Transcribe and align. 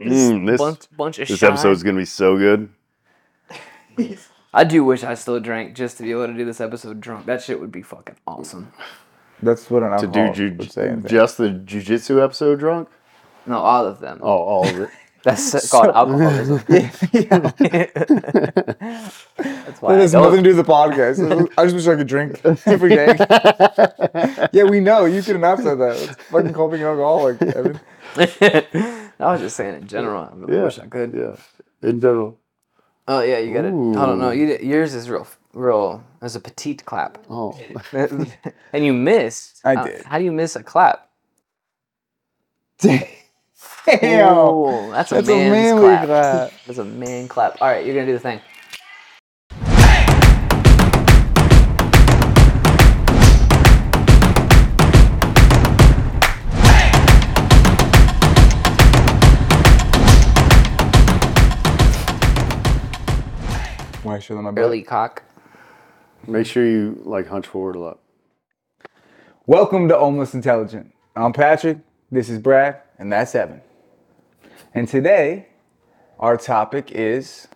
Mm, 0.00 0.46
this 0.46 0.58
bunch, 0.60 0.80
bunch 0.96 1.18
of 1.18 1.28
this 1.28 1.38
shine. 1.38 1.50
episode's 1.52 1.82
gonna 1.82 1.98
be 1.98 2.04
so 2.04 2.36
good. 2.36 2.68
I 4.54 4.64
do 4.64 4.84
wish 4.84 5.04
I 5.04 5.14
still 5.14 5.40
drank 5.40 5.74
just 5.74 5.96
to 5.98 6.02
be 6.02 6.10
able 6.12 6.26
to 6.26 6.34
do 6.34 6.44
this 6.44 6.60
episode 6.60 7.00
drunk. 7.00 7.26
That 7.26 7.42
shit 7.42 7.60
would 7.60 7.72
be 7.72 7.82
fucking 7.82 8.16
awesome. 8.26 8.72
That's 9.42 9.70
what 9.70 9.82
an 9.82 9.98
To 9.98 10.06
do 10.06 10.20
alcohol 10.20 10.34
ju- 10.34 10.56
would 10.58 10.72
say. 10.72 10.88
in 10.88 11.00
there. 11.02 11.10
just 11.10 11.36
the 11.38 11.48
jujitsu 11.50 12.22
episode 12.22 12.58
drunk. 12.58 12.88
No, 13.46 13.58
all 13.58 13.86
of 13.86 14.00
them. 14.00 14.18
Oh, 14.22 14.28
all 14.28 14.66
of 14.68 14.78
it. 14.80 14.90
That's 15.26 15.68
called 15.72 15.88
alcoholism. 15.88 16.62
That's 16.68 17.02
why 19.82 19.92
That 19.92 19.98
I 19.98 20.02
has 20.02 20.14
nothing 20.14 20.44
to 20.44 20.50
do 20.50 20.56
with 20.56 20.64
the 20.64 20.72
podcast. 20.72 21.50
I 21.58 21.64
just 21.64 21.74
wish 21.74 21.88
I 21.88 21.96
could 21.96 22.06
drink 22.06 22.40
every 22.64 22.90
day. 22.90 23.16
yeah, 24.52 24.62
we 24.64 24.78
know. 24.78 25.04
You 25.04 25.20
could 25.22 25.40
not 25.40 25.58
said 25.58 25.80
that. 25.80 25.96
It's 25.96 26.14
fucking 26.30 26.52
me 26.70 26.78
an 26.78 26.84
alcoholic, 26.86 27.42
Evan. 27.42 27.80
I 29.18 29.32
was 29.32 29.40
just 29.40 29.56
saying 29.56 29.74
in 29.74 29.88
general. 29.88 30.22
I 30.22 30.30
really 30.36 30.58
Yeah. 30.58 30.62
wish 30.62 30.78
I 30.78 30.86
could. 30.86 31.12
Yeah, 31.12 31.34
in 31.88 32.00
general. 32.00 32.38
Oh 33.08 33.20
yeah, 33.20 33.38
you 33.38 33.52
got 33.52 33.64
it. 33.64 33.70
I 33.74 34.06
don't 34.06 34.20
know. 34.20 34.30
You, 34.30 34.56
yours 34.62 34.94
is 34.94 35.10
real, 35.10 35.26
real. 35.54 36.04
It's 36.22 36.36
a 36.36 36.40
petite 36.40 36.84
clap, 36.84 37.18
Oh, 37.28 37.58
and 38.72 38.84
you 38.84 38.92
missed. 38.92 39.60
I 39.64 39.74
Uh, 39.74 39.84
did. 39.86 40.04
How 40.04 40.18
do 40.18 40.24
you 40.24 40.32
miss 40.32 40.54
a 40.54 40.62
clap? 40.62 41.08
Damn. 44.00 44.28
Oh, 44.36 44.90
that's 44.90 45.12
a 45.12 45.16
That's 45.16 45.28
a 45.28 45.32
man's 45.36 45.50
manly 45.52 45.82
clap. 45.82 46.06
clap. 46.06 46.52
That's 46.66 46.78
a 46.78 46.84
man 46.84 47.28
clap. 47.28 47.62
All 47.62 47.68
right, 47.68 47.86
you're 47.86 47.94
gonna 47.94 48.06
do 48.06 48.14
the 48.14 48.18
thing. 48.18 48.40
Why 64.02 64.20
should 64.20 64.38
I 64.38 64.40
my? 64.40 64.52
Early 64.56 64.82
cock. 64.82 65.22
make 66.26 66.46
sure 66.46 66.64
you 66.64 67.00
like 67.04 67.26
hunch 67.26 67.46
forward 67.46 67.74
a 67.74 67.80
lot. 67.80 67.98
Welcome 69.46 69.88
to 69.88 69.96
Almost 69.96 70.34
Intelligent. 70.34 70.92
I'm 71.16 71.32
Patrick. 71.32 71.78
This 72.10 72.28
is 72.28 72.38
Brad, 72.38 72.80
and 72.98 73.12
that's 73.12 73.34
Evan. 73.34 73.60
And 74.76 74.86
today, 74.86 75.48
our 76.20 76.36
topic 76.36 76.92
is 76.92 77.48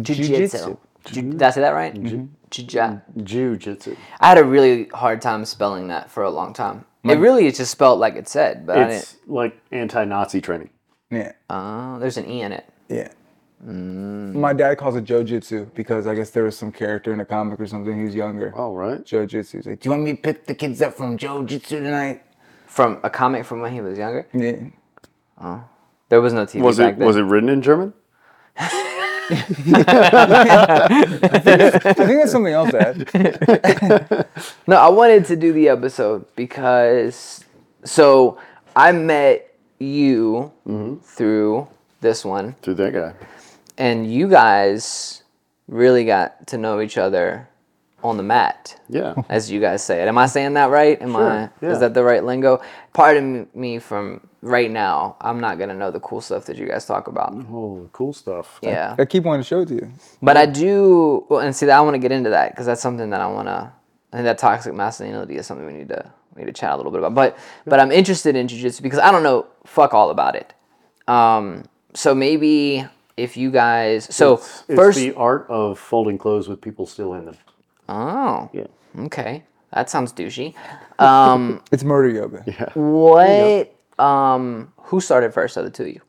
Jiu-jitsu. 0.00 0.76
Ju- 1.04 1.22
Did 1.22 1.42
I 1.42 1.50
say 1.50 1.60
that 1.60 1.70
right? 1.70 1.94
Mm-hmm. 1.94 2.26
Jiu- 2.50 3.00
Jujitsu. 3.18 3.96
I 4.20 4.28
had 4.30 4.38
a 4.38 4.44
really 4.44 4.86
hard 4.94 5.20
time 5.20 5.44
spelling 5.44 5.88
that 5.88 6.10
for 6.10 6.22
a 6.22 6.30
long 6.30 6.52
time. 6.54 6.84
It 7.04 7.18
really 7.18 7.46
is 7.46 7.56
just 7.56 7.70
spelled 7.70 8.00
like 8.00 8.16
it 8.16 8.28
said, 8.28 8.66
but 8.66 8.76
I 8.78 8.80
didn't. 8.84 8.96
It's 8.98 9.16
like 9.26 9.58
anti-Nazi 9.72 10.40
training. 10.40 10.70
yeah, 11.10 11.32
Oh, 11.48 11.98
there's 11.98 12.16
an 12.18 12.28
e 12.30 12.42
in 12.42 12.52
it. 12.52 12.66
yeah. 12.88 13.08
Mm. 13.66 14.34
My 14.34 14.52
dad 14.52 14.76
calls 14.78 14.94
it 14.96 15.04
Jojitsu 15.04 15.74
because 15.74 16.06
I 16.06 16.14
guess 16.14 16.30
there 16.30 16.44
was 16.44 16.56
some 16.56 16.70
character 16.70 17.12
in 17.12 17.20
a 17.20 17.24
comic 17.24 17.58
or 17.60 17.66
something. 17.66 17.96
He 17.98 18.04
was 18.04 18.14
younger. 18.14 18.54
All 18.54 18.72
right. 18.74 19.04
Jojitsu. 19.04 19.52
He's 19.56 19.66
like, 19.66 19.80
"Do 19.80 19.88
you 19.88 19.90
want 19.90 20.04
me 20.04 20.12
to 20.12 20.22
pick 20.22 20.46
the 20.46 20.54
kids 20.54 20.80
up 20.80 20.94
from 20.94 21.18
Jojitsu 21.18 21.66
tonight?" 21.68 22.22
From 22.66 23.00
a 23.02 23.10
comic 23.10 23.44
from 23.44 23.60
when 23.60 23.72
he 23.72 23.80
was 23.80 23.98
younger. 23.98 24.28
Yeah. 24.32 24.56
There 26.08 26.20
was 26.20 26.32
no 26.32 26.46
TV 26.46 26.60
Was 26.62 26.78
back 26.78 26.94
it 26.94 26.98
then. 26.98 27.06
was 27.06 27.16
it 27.16 27.22
written 27.22 27.48
in 27.48 27.62
German? 27.62 27.92
I 28.56 28.68
think 31.94 32.18
that's 32.20 32.32
something 32.32 32.52
else, 32.52 32.70
Dad. 32.72 34.26
No, 34.66 34.76
I 34.76 34.88
wanted 34.88 35.24
to 35.26 35.36
do 35.36 35.52
the 35.52 35.68
episode 35.68 36.24
because 36.36 37.44
so 37.84 38.38
I 38.76 38.92
met 38.92 39.54
you 39.78 40.52
Mm-hmm. 40.66 40.96
through 41.02 41.68
this 42.00 42.24
one, 42.24 42.54
Through 42.62 42.74
that 42.74 42.92
guy. 42.92 43.12
and 43.78 44.10
you 44.12 44.28
guys 44.28 45.22
really 45.68 46.04
got 46.04 46.46
to 46.48 46.58
know 46.58 46.80
each 46.80 46.98
other 46.98 47.48
on 48.02 48.16
the 48.16 48.22
mat, 48.22 48.80
Yeah. 48.88 49.14
as 49.28 49.50
you 49.50 49.60
guys 49.60 49.82
say 49.82 50.02
it. 50.02 50.08
Am 50.08 50.18
I 50.18 50.26
saying 50.26 50.54
that 50.54 50.70
right? 50.70 51.00
Am 51.02 51.16
I? 51.16 51.50
yeah. 51.60 51.70
Is 51.70 51.80
that 51.80 51.94
the 51.94 52.04
right 52.04 52.22
lingo? 52.24 52.60
Pardon 52.92 53.48
me 53.54 53.78
from 53.80 54.20
right 54.40 54.70
now. 54.70 55.16
I'm 55.20 55.40
not 55.40 55.58
gonna 55.58 55.74
know 55.74 55.90
the 55.90 56.00
cool 56.00 56.20
stuff 56.20 56.44
that 56.46 56.56
you 56.56 56.66
guys 56.66 56.86
talk 56.86 57.08
about. 57.08 57.32
Oh, 57.34 57.88
cool 57.92 58.12
stuff. 58.12 58.58
Yeah. 58.62 58.94
I 58.98 59.04
keep 59.04 59.24
wanting 59.24 59.42
to 59.42 59.48
show 59.48 59.60
it 59.60 59.68
to 59.68 59.74
you. 59.74 59.90
But 60.22 60.36
I 60.36 60.46
do, 60.46 61.26
well, 61.28 61.40
and 61.40 61.54
see, 61.54 61.66
that 61.66 61.76
I 61.76 61.80
want 61.80 61.94
to 61.94 61.98
get 61.98 62.12
into 62.12 62.30
that 62.30 62.52
because 62.52 62.66
that's 62.66 62.80
something 62.80 63.10
that 63.10 63.20
I 63.20 63.26
want 63.26 63.48
to. 63.48 63.72
I 64.12 64.16
think 64.16 64.24
that 64.24 64.38
toxic 64.38 64.72
masculinity 64.74 65.36
is 65.36 65.46
something 65.46 65.66
we 65.66 65.72
need 65.72 65.88
to 65.88 66.10
we 66.34 66.42
need 66.44 66.54
to 66.54 66.58
chat 66.60 66.72
a 66.72 66.76
little 66.76 66.92
bit 66.92 66.98
about. 67.00 67.14
But 67.14 67.36
but 67.66 67.80
I'm 67.80 67.90
interested 67.92 68.36
in 68.36 68.46
jujitsu 68.46 68.80
because 68.82 69.00
I 69.00 69.10
don't 69.10 69.22
know 69.24 69.46
fuck 69.66 69.92
all 69.92 70.10
about 70.10 70.36
it. 70.36 70.54
Um, 71.08 71.64
so 71.94 72.14
maybe 72.14 72.86
if 73.16 73.36
you 73.36 73.50
guys, 73.50 74.04
so 74.14 74.34
It's, 74.34 74.64
it's 74.68 74.76
first, 74.76 74.98
the 74.98 75.12
art 75.14 75.46
of 75.48 75.78
folding 75.78 76.16
clothes 76.18 76.48
with 76.48 76.60
people 76.60 76.86
still 76.86 77.14
in 77.14 77.24
them. 77.26 77.36
Oh, 77.88 78.50
Yeah. 78.52 78.66
okay, 79.00 79.44
that 79.72 79.88
sounds 79.90 80.12
douchey. 80.12 80.54
Um, 80.98 81.60
It's 81.72 81.84
murder 81.84 82.08
yoga. 82.08 82.42
Yeah. 82.46 82.70
What? 82.74 83.74
Um, 84.02 84.72
who 84.76 85.00
started 85.00 85.34
first 85.34 85.56
of 85.56 85.64
the 85.64 85.70
two 85.70 85.82
of 85.84 85.88
you? 85.88 86.00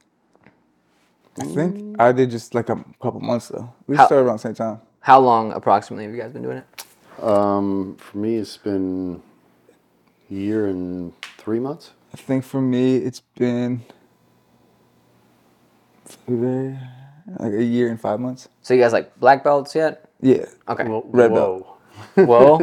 I 1.40 1.46
think 1.46 2.00
I 2.02 2.12
did 2.12 2.32
just 2.32 2.54
like 2.54 2.70
a 2.70 2.76
couple 3.02 3.22
months 3.22 3.48
though. 3.48 3.74
We 3.88 3.96
How- 3.96 4.06
started 4.08 4.26
around 4.26 4.36
the 4.38 4.42
same 4.42 4.56
time. 4.56 4.80
How 5.02 5.20
long 5.20 5.54
approximately 5.54 6.04
have 6.06 6.14
you 6.14 6.22
guys 6.22 6.34
been 6.34 6.42
doing 6.44 6.58
it? 6.58 7.24
Um, 7.24 7.96
for 7.98 8.18
me, 8.18 8.36
it's 8.36 8.58
been 8.58 9.22
a 10.30 10.34
year 10.34 10.68
and 10.68 11.14
three 11.38 11.60
months. 11.60 11.92
I 12.14 12.18
think 12.18 12.44
for 12.44 12.62
me, 12.62 12.98
it's 12.98 13.22
been 13.38 13.82
like 16.28 17.54
a 17.54 17.64
year 17.64 17.90
and 17.90 18.00
five 18.00 18.20
months. 18.20 18.50
So 18.62 18.74
you 18.74 18.82
guys 18.82 18.94
like 18.94 19.18
black 19.20 19.44
belts 19.44 19.76
yet? 19.76 20.09
Yeah. 20.22 20.46
Okay. 20.68 20.86
Well, 20.90 21.04
Red 21.12 21.32
whoa. 21.32 21.68
Whoa, 22.16 22.60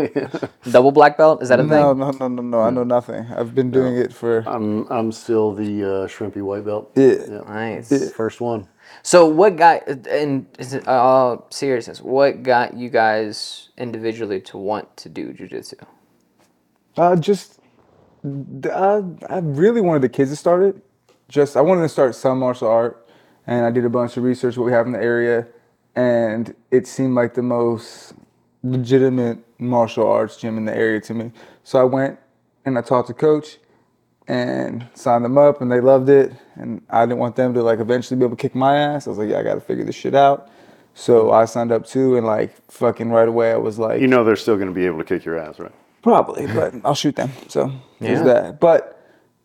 double 0.70 0.92
black 0.92 1.18
belt 1.18 1.42
is 1.42 1.50
that 1.50 1.60
a 1.60 1.62
No, 1.64 1.92
thing? 1.92 1.98
no, 1.98 2.10
no, 2.10 2.28
no, 2.28 2.42
no. 2.42 2.60
I 2.62 2.70
know 2.70 2.84
nothing. 2.84 3.26
I've 3.36 3.54
been 3.54 3.70
doing 3.70 3.96
it 3.96 4.12
for 4.12 4.44
I'm 4.46 4.86
I'm 4.90 5.12
still 5.12 5.52
the 5.54 5.84
uh, 5.84 6.06
shrimpy 6.08 6.42
white 6.42 6.64
belt. 6.64 6.90
yeah. 6.96 7.42
Nice. 7.46 8.10
First 8.12 8.40
one. 8.40 8.68
So 9.02 9.26
what 9.26 9.56
got 9.56 9.86
and 10.08 10.46
is 10.58 10.74
it 10.74 10.88
all 10.88 11.46
seriousness? 11.50 12.00
What 12.00 12.42
got 12.42 12.74
you 12.76 12.88
guys 12.90 13.70
individually 13.78 14.40
to 14.42 14.58
want 14.58 14.96
to 14.98 15.08
do 15.08 15.32
jujitsu? 15.34 15.86
Uh, 16.96 17.16
just 17.16 17.60
uh, 18.70 19.02
I 19.28 19.38
really 19.38 19.80
wanted 19.80 20.02
the 20.02 20.08
kids 20.08 20.30
to 20.30 20.36
start 20.36 20.62
it. 20.62 20.76
Just 21.28 21.56
I 21.56 21.60
wanted 21.62 21.82
to 21.82 21.88
start 21.88 22.14
some 22.14 22.38
martial 22.40 22.68
art, 22.68 23.06
and 23.46 23.66
I 23.66 23.70
did 23.70 23.84
a 23.84 23.90
bunch 23.90 24.16
of 24.16 24.24
research 24.24 24.56
what 24.56 24.64
we 24.66 24.72
have 24.72 24.86
in 24.86 24.92
the 24.92 25.02
area, 25.02 25.46
and 25.96 26.54
it 26.70 26.86
seemed 26.86 27.14
like 27.16 27.34
the 27.34 27.42
most 27.42 28.12
legitimate 28.62 29.38
martial 29.58 30.06
arts 30.06 30.36
gym 30.36 30.56
in 30.58 30.64
the 30.66 30.76
area 30.76 31.00
to 31.00 31.14
me. 31.14 31.32
So 31.64 31.80
I 31.80 31.84
went 31.84 32.18
and 32.64 32.78
I 32.78 32.82
talked 32.82 33.08
to 33.08 33.14
coach, 33.14 33.58
and 34.28 34.86
signed 34.94 35.24
them 35.24 35.38
up, 35.38 35.60
and 35.60 35.70
they 35.70 35.80
loved 35.80 36.08
it. 36.08 36.32
And 36.56 36.82
I 36.90 37.06
didn't 37.06 37.18
want 37.18 37.36
them 37.36 37.54
to 37.54 37.62
like 37.62 37.78
eventually 37.78 38.18
be 38.18 38.24
able 38.24 38.36
to 38.36 38.40
kick 38.42 38.54
my 38.54 38.76
ass. 38.76 39.06
I 39.06 39.10
was 39.10 39.18
like, 39.18 39.28
yeah, 39.28 39.38
I 39.38 39.42
got 39.42 39.54
to 39.54 39.60
figure 39.60 39.84
this 39.84 39.94
shit 39.94 40.14
out. 40.14 40.48
So 40.94 41.30
I 41.30 41.44
signed 41.44 41.72
up 41.72 41.86
too, 41.86 42.16
and 42.16 42.26
like 42.26 42.54
fucking 42.70 43.10
right 43.10 43.28
away, 43.28 43.52
I 43.52 43.56
was 43.56 43.78
like, 43.78 44.00
You 44.00 44.08
know 44.08 44.24
they're 44.24 44.36
still 44.36 44.56
going 44.56 44.68
to 44.68 44.74
be 44.74 44.86
able 44.86 44.98
to 44.98 45.04
kick 45.04 45.24
your 45.24 45.38
ass, 45.38 45.58
right? 45.58 45.72
Probably, 46.02 46.46
but 46.46 46.74
I'll 46.84 46.94
shoot 46.94 47.16
them. 47.16 47.30
So 47.48 47.70
there's 48.00 48.20
Yeah. 48.20 48.24
that. 48.24 48.60
But 48.60 48.95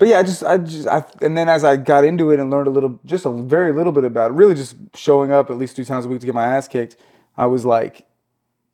but 0.01 0.07
yeah, 0.07 0.17
I 0.17 0.23
just 0.23 0.43
I 0.43 0.57
just 0.57 0.87
I 0.87 1.05
and 1.21 1.37
then 1.37 1.47
as 1.47 1.63
I 1.63 1.77
got 1.77 2.03
into 2.03 2.31
it 2.31 2.39
and 2.39 2.49
learned 2.49 2.65
a 2.65 2.71
little, 2.71 2.99
just 3.05 3.23
a 3.27 3.31
very 3.31 3.71
little 3.71 3.91
bit 3.91 4.03
about 4.03 4.31
it, 4.31 4.33
really 4.33 4.55
just 4.55 4.75
showing 4.95 5.31
up 5.31 5.51
at 5.51 5.59
least 5.59 5.75
three 5.75 5.85
times 5.85 6.05
a 6.05 6.07
week 6.07 6.21
to 6.21 6.25
get 6.25 6.33
my 6.33 6.43
ass 6.43 6.67
kicked, 6.67 6.95
I 7.37 7.45
was 7.45 7.65
like 7.65 8.07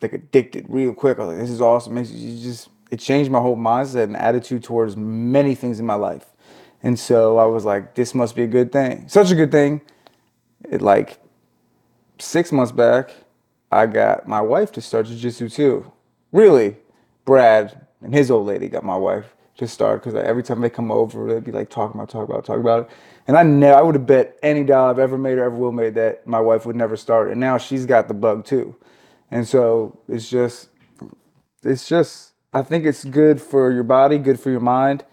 like 0.02 0.14
addicted 0.14 0.68
real 0.70 0.94
quick. 0.94 1.20
I 1.20 1.26
was 1.26 1.34
like, 1.34 1.40
this 1.40 1.50
is 1.50 1.60
awesome. 1.60 1.98
You 1.98 2.42
just 2.42 2.70
it 2.92 3.02
changed 3.02 3.30
my 3.30 3.42
whole 3.42 3.58
mindset 3.58 4.06
and 4.06 4.16
attitude 4.16 4.64
towards 4.64 4.96
many 4.96 5.54
things 5.54 5.82
in 5.82 5.86
my 5.86 5.96
life. 5.96 6.28
And 6.82 6.98
so 6.98 7.38
I 7.40 7.46
was 7.46 7.66
like, 7.66 7.96
this 7.96 8.16
must 8.16 8.34
be 8.34 8.44
a 8.44 8.48
good 8.48 8.72
thing. 8.72 9.10
Such 9.10 9.30
a 9.30 9.36
good 9.36 9.52
thing. 9.52 9.82
It 10.72 10.82
like 10.82 11.20
six 12.20 12.54
months 12.54 12.72
back, 12.72 13.14
I 13.70 13.88
got 13.88 14.30
my 14.30 14.40
wife 14.40 14.72
to 14.72 14.82
start 14.82 15.08
jujitsu 15.08 15.54
too. 15.54 15.92
Really, 16.32 16.78
Brad 17.26 17.86
and 18.02 18.14
his 18.14 18.32
old 18.32 18.48
lady 18.48 18.70
got 18.70 18.86
my 18.86 18.96
wife 18.96 19.34
to 19.58 19.68
start 19.68 20.04
because 20.04 20.16
every 20.16 20.44
time 20.44 20.62
they 20.62 20.70
come 20.70 20.92
over, 20.92 21.32
they'd 21.32 21.44
be 21.44 21.52
like 21.52 21.70
talking 21.70 22.00
about, 22.00 22.10
talking 22.10 22.32
about, 22.32 22.46
talking 22.46 22.62
about 22.62 22.84
it. 22.84 22.90
And 23.28 23.36
I 23.36 23.44
never, 23.44 23.78
I 23.78 23.82
would 23.82 23.96
have 23.96 24.06
bet 24.06 24.38
any 24.42 24.64
dollar 24.64 24.90
I've 24.92 25.00
ever 25.00 25.18
made 25.18 25.38
or 25.38 25.44
ever 25.44 25.56
will 25.56 25.72
made 25.72 25.96
that 25.96 26.26
my 26.26 26.40
wife 26.40 26.66
would 26.66 26.76
never 26.76 26.96
start. 26.96 27.32
And 27.32 27.40
now 27.40 27.58
she's 27.58 27.86
got 27.86 28.08
the 28.08 28.14
bug 28.14 28.46
too. 28.46 28.76
And 29.32 29.48
so 29.48 30.00
it's 30.08 30.30
just, 30.30 30.70
it's 31.64 31.88
just, 31.88 32.34
I 32.54 32.62
think 32.62 32.86
it's 32.86 33.04
good 33.04 33.42
for 33.42 33.72
your 33.72 33.84
body, 33.84 34.18
good 34.18 34.40
for 34.40 34.50
your 34.52 34.62
mind. 34.62 35.04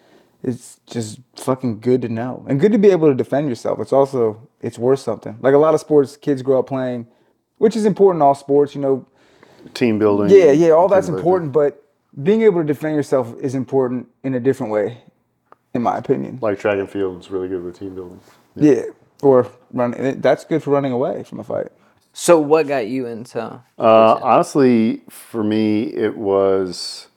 It's 0.43 0.79
just 0.87 1.21
fucking 1.37 1.81
good 1.81 2.03
to 2.03 2.09
know 2.09 2.45
and 2.49 2.61
good 2.61 2.73
to 2.73 2.79
be 2.79 2.91
able 2.91 3.09
to 3.09 3.15
defend 3.15 3.49
yourself. 3.49 3.81
It's 3.81 3.95
also, 3.95 4.47
it's 4.61 4.79
worth 4.79 5.01
something. 5.01 5.39
Like 5.41 5.55
a 5.55 5.59
lot 5.59 5.75
of 5.75 5.81
sports, 5.81 6.19
kids 6.19 6.43
grow 6.43 6.59
up 6.59 6.67
playing, 6.67 7.07
which 7.57 7.75
is 7.75 7.87
important 7.87 8.19
in 8.21 8.27
all 8.27 8.35
sports, 8.35 8.75
you 8.75 8.81
know, 8.81 9.07
Team 9.73 9.99
building. 9.99 10.29
yeah, 10.29 10.53
yeah, 10.53 10.71
all 10.71 10.89
that's 10.89 11.09
important, 11.09 11.51
but 11.51 11.84
being 12.23 12.43
able 12.43 12.61
to 12.61 12.67
defend 12.67 12.95
yourself 12.95 13.35
is 13.41 13.55
important 13.55 14.09
in 14.23 14.35
a 14.35 14.41
different 14.41 14.73
way. 14.73 15.03
in 15.75 15.83
my 15.83 15.99
opinion. 15.99 16.39
Like 16.41 16.59
track 16.61 16.79
and 16.79 16.89
field 16.89 17.21
is 17.21 17.31
really 17.31 17.49
good 17.49 17.63
with 17.65 17.79
team 17.79 17.95
building. 17.97 18.21
Yeah, 18.55 18.83
or 19.23 19.49
running. 19.73 20.21
That's 20.21 20.45
good 20.45 20.63
for 20.63 20.71
running 20.71 20.93
away 20.93 21.25
from 21.25 21.41
a 21.41 21.45
fight. 21.45 21.69
So 22.13 22.39
what 22.39 22.69
got 22.69 22.87
you 22.87 23.07
into? 23.07 23.41
Uh, 23.77 24.19
honestly, 24.23 25.03
for 25.09 25.43
me, 25.43 25.83
it 25.83 26.17
was 26.17 27.09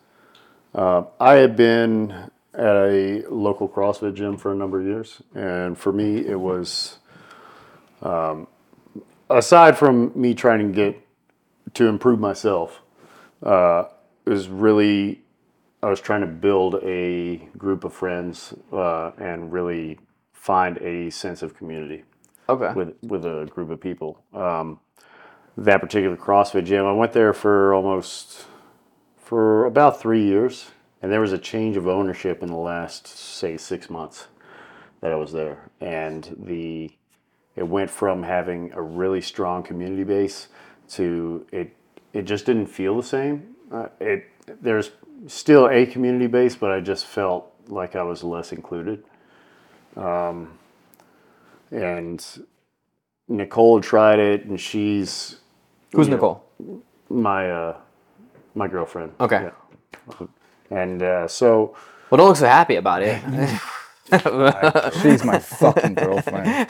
uh, 0.73 1.03
I 1.19 1.35
had 1.35 1.55
been 1.55 2.11
at 2.55 2.75
a 2.75 3.23
local 3.29 3.69
CrossFit 3.69 4.15
gym 4.15 4.37
for 4.37 4.51
a 4.51 4.55
number 4.55 4.79
of 4.79 4.87
years, 4.87 5.21
and 5.35 5.77
for 5.77 5.93
me, 5.93 6.25
it 6.25 6.39
was 6.39 6.97
um, 8.01 8.47
aside 9.29 9.77
from 9.77 10.11
me 10.15 10.33
trying 10.33 10.67
to 10.67 10.73
get 10.73 10.99
to 11.75 11.85
improve 11.87 12.19
myself, 12.19 12.81
uh, 13.43 13.83
it 14.27 14.29
was 14.29 14.49
really 14.49 15.21
I 15.81 15.89
was 15.89 16.01
trying 16.01 16.21
to 16.21 16.27
build 16.27 16.75
a 16.83 17.37
group 17.57 17.83
of 17.83 17.93
friends 17.93 18.53
uh, 18.73 19.11
and 19.17 19.53
really 19.53 19.99
find 20.33 20.77
a 20.79 21.09
sense 21.11 21.41
of 21.41 21.55
community 21.55 22.03
Okay. 22.49 22.73
with 22.73 22.95
with 23.03 23.25
a 23.25 23.45
group 23.45 23.69
of 23.69 23.79
people. 23.79 24.21
Um, 24.33 24.79
that 25.57 25.81
particular 25.81 26.15
CrossFit 26.15 26.65
gym, 26.65 26.85
I 26.85 26.91
went 26.91 27.13
there 27.13 27.33
for 27.33 27.73
almost 27.73 28.45
for 29.17 29.65
about 29.65 29.99
three 29.99 30.23
years, 30.23 30.71
and 31.01 31.11
there 31.11 31.21
was 31.21 31.33
a 31.33 31.37
change 31.37 31.77
of 31.77 31.87
ownership 31.87 32.43
in 32.43 32.49
the 32.49 32.57
last 32.57 33.07
say 33.07 33.57
six 33.57 33.89
months 33.89 34.27
that 35.01 35.11
I 35.11 35.15
was 35.15 35.31
there, 35.31 35.69
and 35.79 36.35
the 36.37 36.91
it 37.55 37.67
went 37.67 37.89
from 37.89 38.23
having 38.23 38.71
a 38.73 38.81
really 38.81 39.21
strong 39.21 39.63
community 39.63 40.03
base 40.03 40.49
to 40.89 41.45
it 41.51 41.75
it 42.13 42.23
just 42.23 42.45
didn't 42.45 42.67
feel 42.67 42.95
the 42.97 43.03
same. 43.03 43.56
Uh, 43.71 43.87
it 43.99 44.25
there's 44.61 44.91
still 45.27 45.67
a 45.67 45.85
community 45.85 46.27
base, 46.27 46.55
but 46.55 46.71
I 46.71 46.79
just 46.79 47.05
felt 47.05 47.51
like 47.67 47.95
I 47.95 48.03
was 48.03 48.23
less 48.23 48.51
included. 48.53 49.03
Um, 49.95 50.57
and 51.71 52.23
Nicole 53.27 53.81
tried 53.81 54.19
it, 54.19 54.45
and 54.45 54.59
she's 54.59 55.37
Who's 55.93 56.07
Yeah. 56.07 56.15
Nicole? 56.15 56.43
my 57.09 57.49
uh, 57.51 57.77
my 58.55 58.67
girlfriend. 58.67 59.13
Okay. 59.19 59.49
Yeah. 59.49 60.27
And 60.69 61.01
uh, 61.03 61.27
so 61.27 61.75
Well, 62.09 62.17
don't 62.17 62.27
look 62.27 62.37
so 62.37 62.45
happy 62.47 62.75
about 62.75 63.01
it. 63.03 63.21
She's 65.01 65.23
my 65.25 65.39
fucking 65.39 65.95
girlfriend. 65.95 66.67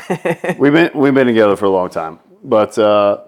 we've 0.58 0.74
been 0.74 0.90
we've 0.96 1.14
been 1.14 1.28
together 1.28 1.56
for 1.56 1.66
a 1.66 1.70
long 1.70 1.90
time, 1.90 2.20
but 2.44 2.78
uh, 2.80 3.20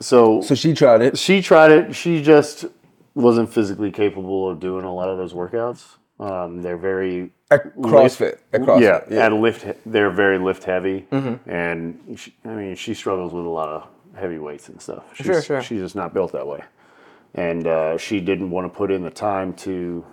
so 0.00 0.40
So 0.42 0.54
she 0.54 0.74
tried 0.74 1.02
it. 1.02 1.18
she 1.18 1.40
tried 1.42 1.70
it. 1.70 1.94
She 1.94 2.22
just 2.22 2.66
wasn't 3.14 3.52
physically 3.52 3.90
capable 3.90 4.50
of 4.50 4.60
doing 4.60 4.84
a 4.84 4.94
lot 4.94 5.08
of 5.08 5.16
those 5.18 5.32
workouts. 5.32 5.84
Um, 6.20 6.62
they're 6.62 6.76
very 6.78 7.30
At 7.50 7.76
CrossFit. 7.76 8.38
At 8.52 8.62
CrossFit. 8.62 8.80
yeah, 8.80 9.00
Yeah. 9.10 9.26
at 9.26 9.32
lift. 9.32 9.66
They're 9.84 10.10
very 10.10 10.38
lift 10.38 10.64
heavy, 10.64 11.06
and 11.10 12.16
she, 12.16 12.34
I 12.44 12.48
mean, 12.48 12.74
she 12.76 12.94
struggles 12.94 13.32
with 13.34 13.44
a 13.44 13.48
lot 13.50 13.68
of 13.68 13.86
heavy 14.14 14.38
weights 14.38 14.68
and 14.68 14.80
stuff. 14.80 15.04
She's, 15.14 15.26
Sure, 15.26 15.42
sure. 15.42 15.62
She's 15.62 15.80
just 15.80 15.94
not 15.94 16.14
built 16.14 16.32
that 16.32 16.46
way, 16.46 16.62
and 17.34 17.66
uh, 17.66 17.98
she 17.98 18.20
didn't 18.20 18.50
want 18.50 18.70
to 18.70 18.74
put 18.74 18.90
in 18.90 19.02
the 19.02 19.10
time 19.10 19.52
to. 19.54 20.04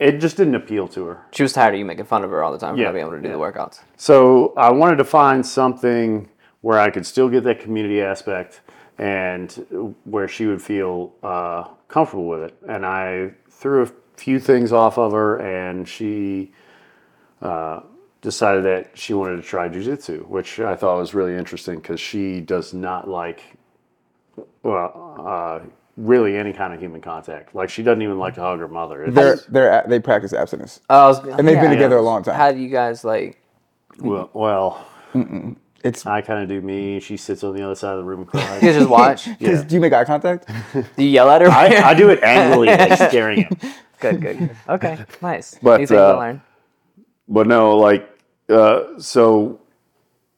It 0.00 0.18
just 0.20 0.36
didn't 0.36 0.54
appeal 0.54 0.88
to 0.88 1.04
her. 1.06 1.18
she 1.32 1.42
was 1.42 1.52
tired 1.52 1.74
of 1.74 1.78
you 1.78 1.84
making 1.84 2.06
fun 2.06 2.24
of 2.24 2.30
her 2.30 2.42
all 2.42 2.50
the 2.52 2.58
time 2.58 2.74
for 2.74 2.80
Yeah, 2.80 2.86
not 2.86 2.94
being 2.94 3.06
able 3.06 3.16
to 3.16 3.22
do 3.22 3.28
the 3.28 3.34
workouts. 3.38 3.80
So 3.96 4.54
I 4.56 4.70
wanted 4.70 4.96
to 4.96 5.04
find 5.04 5.44
something 5.44 6.28
where 6.66 6.80
I 6.80 6.90
could 6.90 7.06
still 7.06 7.28
get 7.28 7.44
that 7.44 7.60
community 7.60 8.02
aspect 8.02 8.60
and 8.98 9.94
where 10.02 10.26
she 10.26 10.46
would 10.46 10.60
feel 10.60 11.12
uh, 11.22 11.62
comfortable 11.86 12.26
with 12.26 12.40
it. 12.42 12.56
And 12.68 12.84
I 12.84 13.30
threw 13.48 13.82
a 13.82 13.90
few 14.16 14.40
things 14.40 14.72
off 14.72 14.98
of 14.98 15.12
her, 15.12 15.36
and 15.36 15.86
she 15.88 16.50
uh, 17.40 17.82
decided 18.20 18.64
that 18.64 18.90
she 18.98 19.14
wanted 19.14 19.36
to 19.36 19.42
try 19.42 19.68
jujitsu, 19.68 20.26
which 20.26 20.58
I 20.58 20.74
thought 20.74 20.98
was 20.98 21.14
really 21.14 21.36
interesting 21.36 21.76
because 21.76 22.00
she 22.00 22.40
does 22.40 22.74
not 22.74 23.08
like, 23.08 23.44
well, 24.64 25.14
uh, 25.24 25.60
really 25.96 26.36
any 26.36 26.52
kind 26.52 26.74
of 26.74 26.80
human 26.80 27.00
contact. 27.00 27.54
Like 27.54 27.70
she 27.70 27.84
doesn't 27.84 28.02
even 28.02 28.18
like 28.18 28.34
to 28.34 28.40
hug 28.40 28.58
her 28.58 28.66
mother. 28.66 29.04
It's- 29.04 29.14
They're, 29.14 29.36
they're, 29.70 29.84
they 29.86 30.00
practice 30.00 30.32
abstinence. 30.32 30.80
Oh, 30.90 31.10
was, 31.10 31.18
And 31.20 31.46
they've 31.46 31.60
been 31.60 31.70
yeah. 31.70 31.70
together 31.70 31.98
a 31.98 32.02
long 32.02 32.24
time. 32.24 32.34
How 32.34 32.50
do 32.50 32.58
you 32.58 32.70
guys 32.70 33.04
like? 33.04 33.40
well, 34.00 34.30
well, 34.34 34.84
It's 35.84 36.06
I 36.06 36.20
kind 36.20 36.42
of 36.42 36.48
do 36.48 36.60
me. 36.60 37.00
She 37.00 37.16
sits 37.16 37.44
on 37.44 37.54
the 37.54 37.62
other 37.62 37.74
side 37.74 37.92
of 37.92 37.98
the 37.98 38.04
room 38.04 38.20
and 38.20 38.28
cries. 38.28 38.62
You 38.62 38.68
guys 38.68 38.78
just 38.78 38.90
watch? 38.90 39.28
Yeah. 39.40 39.62
Do 39.62 39.74
you 39.74 39.80
make 39.80 39.92
eye 39.92 40.04
contact? 40.04 40.48
Do 40.72 40.84
you 40.96 41.08
yell 41.08 41.30
at 41.30 41.42
her? 41.42 41.48
I, 41.48 41.90
I 41.90 41.94
do 41.94 42.08
it 42.08 42.22
angrily, 42.22 42.68
like 42.68 43.10
staring 43.10 43.44
at 43.44 43.62
him. 43.62 43.72
good, 44.00 44.20
good, 44.20 44.38
good. 44.38 44.56
Okay, 44.68 44.98
nice. 45.22 45.58
But, 45.62 45.80
New 45.80 45.86
things 45.86 45.98
to 45.98 46.14
uh, 46.14 46.18
learn. 46.18 46.42
But 47.28 47.46
no, 47.46 47.76
like, 47.76 48.08
uh, 48.48 48.98
so 48.98 49.60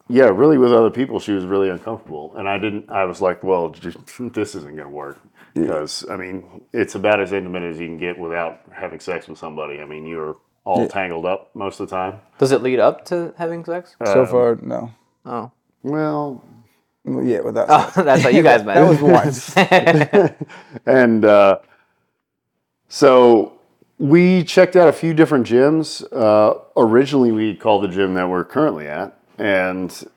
yeah, 0.08 0.24
really 0.24 0.58
with 0.58 0.72
other 0.72 0.90
people, 0.90 1.20
she 1.20 1.32
was 1.32 1.44
really 1.44 1.68
uncomfortable. 1.68 2.34
And 2.36 2.48
I 2.48 2.58
didn't, 2.58 2.90
I 2.90 3.04
was 3.04 3.20
like, 3.20 3.42
well, 3.42 3.70
just, 3.70 3.98
this 4.32 4.54
isn't 4.54 4.74
going 4.74 4.88
to 4.88 4.88
work. 4.88 5.18
Because, 5.54 6.08
I 6.08 6.16
mean, 6.16 6.62
it's 6.72 6.94
about 6.94 7.20
as 7.20 7.32
intimate 7.32 7.62
as 7.64 7.78
you 7.78 7.86
can 7.86 7.98
get 7.98 8.18
without 8.18 8.60
having 8.72 9.00
sex 9.00 9.28
with 9.28 9.38
somebody. 9.38 9.80
I 9.80 9.84
mean, 9.84 10.06
you're 10.06 10.36
all 10.64 10.86
tangled 10.86 11.26
up 11.26 11.50
most 11.54 11.80
of 11.80 11.88
the 11.88 11.96
time. 11.96 12.20
Does 12.38 12.52
it 12.52 12.62
lead 12.62 12.78
up 12.78 13.04
to 13.06 13.34
having 13.36 13.64
sex? 13.64 13.96
so 14.04 14.24
far, 14.24 14.56
no. 14.62 14.92
Oh, 15.28 15.50
Well, 15.82 16.42
Well, 17.04 17.24
Yeah, 17.24 17.40
but 17.44 17.54
that's 17.54 17.70
oh 17.70 17.92
that's 18.02 18.22
how 18.22 18.30
you 18.30 18.42
guys 18.42 18.64
met. 18.64 18.74
that 18.76 18.88
was 18.88 19.00
once. 19.02 19.54
and 20.86 21.24
uh, 21.24 21.58
so 22.88 23.52
we 23.98 24.42
checked 24.44 24.74
out 24.74 24.88
a 24.88 24.92
few 24.92 25.12
different 25.12 25.46
gyms. 25.46 26.02
Uh, 26.12 26.58
originally, 26.76 27.30
we 27.30 27.54
called 27.54 27.84
the 27.84 27.88
gym 27.88 28.14
that 28.14 28.28
we're 28.28 28.44
currently 28.44 28.88
at, 28.88 29.18
and 29.36 30.08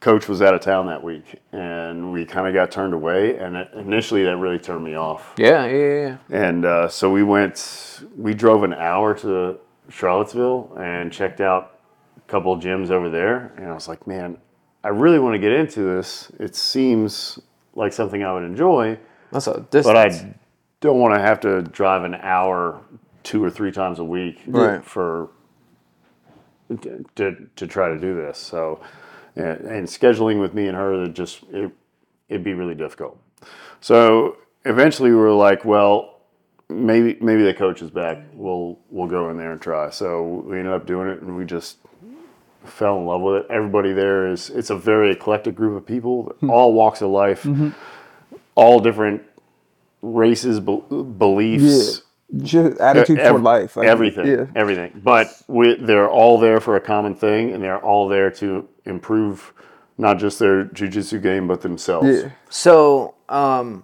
coach 0.00 0.28
was 0.28 0.42
out 0.42 0.54
of 0.54 0.60
town 0.60 0.86
that 0.88 1.02
week, 1.02 1.40
and 1.52 2.12
we 2.12 2.26
kind 2.26 2.46
of 2.46 2.52
got 2.52 2.70
turned 2.70 2.92
away. 2.92 3.38
And 3.38 3.56
it, 3.56 3.70
initially, 3.74 4.24
that 4.24 4.36
really 4.36 4.58
turned 4.58 4.84
me 4.84 4.96
off. 4.96 5.32
yeah, 5.38 5.64
yeah, 5.64 5.94
yeah. 5.94 6.16
And 6.28 6.66
uh, 6.66 6.88
so 6.88 7.10
we 7.10 7.22
went. 7.22 8.02
We 8.18 8.34
drove 8.34 8.64
an 8.64 8.74
hour 8.74 9.14
to 9.20 9.58
Charlottesville 9.88 10.76
and 10.78 11.10
checked 11.10 11.40
out 11.40 11.79
couple 12.30 12.52
of 12.52 12.60
gyms 12.60 12.90
over 12.90 13.10
there. 13.10 13.52
And 13.56 13.66
I 13.66 13.72
was 13.74 13.88
like, 13.88 14.06
man, 14.06 14.38
I 14.84 14.88
really 14.88 15.18
want 15.18 15.34
to 15.34 15.38
get 15.38 15.52
into 15.52 15.82
this. 15.82 16.30
It 16.38 16.54
seems 16.56 17.38
like 17.74 17.92
something 17.92 18.22
I 18.22 18.32
would 18.32 18.44
enjoy 18.44 18.98
That's 19.32 19.46
a 19.46 19.60
distance. 19.70 19.86
but 19.86 19.96
I 19.96 20.34
don't 20.80 20.98
want 21.00 21.14
to 21.14 21.20
have 21.20 21.40
to 21.40 21.62
drive 21.62 22.04
an 22.04 22.14
hour 22.14 22.80
two 23.22 23.42
or 23.44 23.50
three 23.50 23.70
times 23.72 23.98
a 23.98 24.04
week 24.04 24.40
Right. 24.46 24.82
for 24.84 25.28
to, 26.82 27.04
to, 27.16 27.48
to 27.56 27.66
try 27.66 27.88
to 27.88 27.98
do 27.98 28.14
this. 28.14 28.38
So, 28.38 28.80
and, 29.36 29.58
and 29.60 29.86
scheduling 29.86 30.40
with 30.40 30.54
me 30.54 30.68
and 30.68 30.76
her, 30.76 30.96
that 31.04 31.14
just 31.14 31.42
it, 31.52 31.70
it'd 32.28 32.44
be 32.44 32.54
really 32.54 32.74
difficult. 32.74 33.18
So 33.80 34.36
eventually, 34.64 35.10
we 35.10 35.16
were 35.16 35.32
like, 35.32 35.64
well, 35.64 36.20
maybe 36.68 37.18
maybe 37.20 37.42
the 37.42 37.54
coach 37.54 37.82
is 37.82 37.90
back. 37.90 38.18
We'll 38.34 38.78
we'll 38.90 39.08
go 39.08 39.30
in 39.30 39.36
there 39.36 39.52
and 39.52 39.60
try. 39.60 39.90
So 39.90 40.22
we 40.46 40.58
ended 40.58 40.72
up 40.72 40.86
doing 40.86 41.08
it, 41.08 41.20
and 41.22 41.36
we 41.36 41.44
just 41.44 41.78
fell 42.64 42.98
in 42.98 43.06
love 43.06 43.20
with 43.20 43.36
it. 43.42 43.46
Everybody 43.50 43.92
there 43.92 44.26
is 44.28 44.50
it's 44.50 44.70
a 44.70 44.76
very 44.76 45.10
eclectic 45.12 45.54
group 45.54 45.76
of 45.76 45.86
people, 45.86 46.34
all 46.48 46.72
walks 46.72 47.00
of 47.02 47.10
life, 47.10 47.46
all 48.54 48.80
different 48.80 49.22
races, 50.02 50.60
be- 50.60 50.82
beliefs, 50.90 52.02
Just 52.38 52.80
attitude 52.80 53.18
ev- 53.18 53.30
toward 53.30 53.42
life. 53.42 53.76
like, 53.76 53.86
everything, 53.88 54.26
Yeah. 54.26 54.46
everything. 54.54 55.00
But 55.02 55.26
we, 55.48 55.74
they're 55.76 56.08
all 56.08 56.38
there 56.38 56.60
for 56.60 56.76
a 56.76 56.80
common 56.80 57.14
thing, 57.14 57.52
and 57.52 57.62
they're 57.62 57.78
all 57.84 58.08
there 58.08 58.30
to 58.32 58.66
improve 58.84 59.52
not 59.98 60.18
just 60.18 60.38
their 60.38 60.64
jujitsu 60.64 61.20
game, 61.22 61.46
but 61.46 61.60
themselves. 61.60 62.08
Yeah. 62.08 62.30
So, 62.48 63.14
um, 63.28 63.82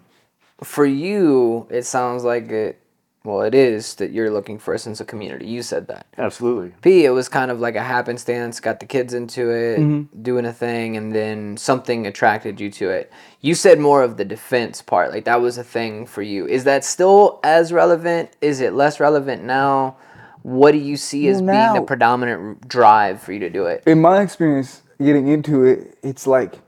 for 0.63 0.87
you, 0.87 1.67
it 1.71 1.83
sounds 1.85 2.25
like 2.25 2.51
it. 2.51 2.81
Well, 3.27 3.43
it 3.43 3.57
is 3.57 3.97
that 3.97 4.13
you're 4.13 4.31
looking 4.31 4.57
for 4.57 4.73
a 4.73 4.79
sense 4.79 5.01
of 5.01 5.09
community. 5.09 5.47
You 5.49 5.63
said 5.63 5.89
that. 5.89 6.07
Absolutely. 6.17 6.73
P, 6.81 7.05
it 7.05 7.11
was 7.11 7.29
kind 7.29 7.51
of 7.51 7.59
like 7.59 7.75
a 7.75 7.83
happenstance. 7.83 8.61
Got 8.61 8.79
the 8.79 8.87
kids 8.87 9.13
into 9.15 9.51
it, 9.51 9.81
Mm-hmm. 9.81 10.23
doing 10.23 10.47
a 10.47 10.53
thing, 10.53 10.97
and 10.97 11.13
then 11.13 11.57
something 11.57 12.07
attracted 12.07 12.61
you 12.61 12.71
to 12.71 12.89
it. 12.91 13.11
You 13.41 13.57
said 13.57 13.81
more 13.81 14.05
of 14.05 14.17
the 14.17 14.25
defense 14.25 14.81
part, 14.81 15.11
like 15.11 15.25
that 15.25 15.41
was 15.41 15.59
a 15.59 15.65
thing 15.65 16.07
for 16.07 16.23
you. 16.23 16.47
Is 16.47 16.63
that 16.65 16.85
still 16.85 17.41
as 17.43 17.73
relevant? 17.73 18.31
Is 18.41 18.61
it 18.61 18.73
less 18.75 19.01
relevant 19.01 19.43
now? 19.43 19.97
What 20.43 20.71
do 20.71 20.79
you 20.79 20.97
see 20.97 21.27
as 21.29 21.43
Well, 21.43 21.53
being 21.73 21.81
the 21.83 21.85
predominant 21.87 22.69
drive 22.69 23.21
for 23.21 23.33
you 23.33 23.41
to 23.41 23.51
do 23.51 23.67
it? 23.67 23.83
in 23.87 24.01
my 24.01 24.21
experience 24.23 24.83
getting 25.03 25.27
into 25.27 25.65
it, 25.65 25.99
it's 26.05 26.29
like 26.29 26.61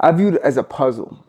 I 0.00 0.10
viewed 0.10 0.34
it 0.34 0.40
as 0.42 0.56
a 0.56 0.64
puzzle. 0.64 1.24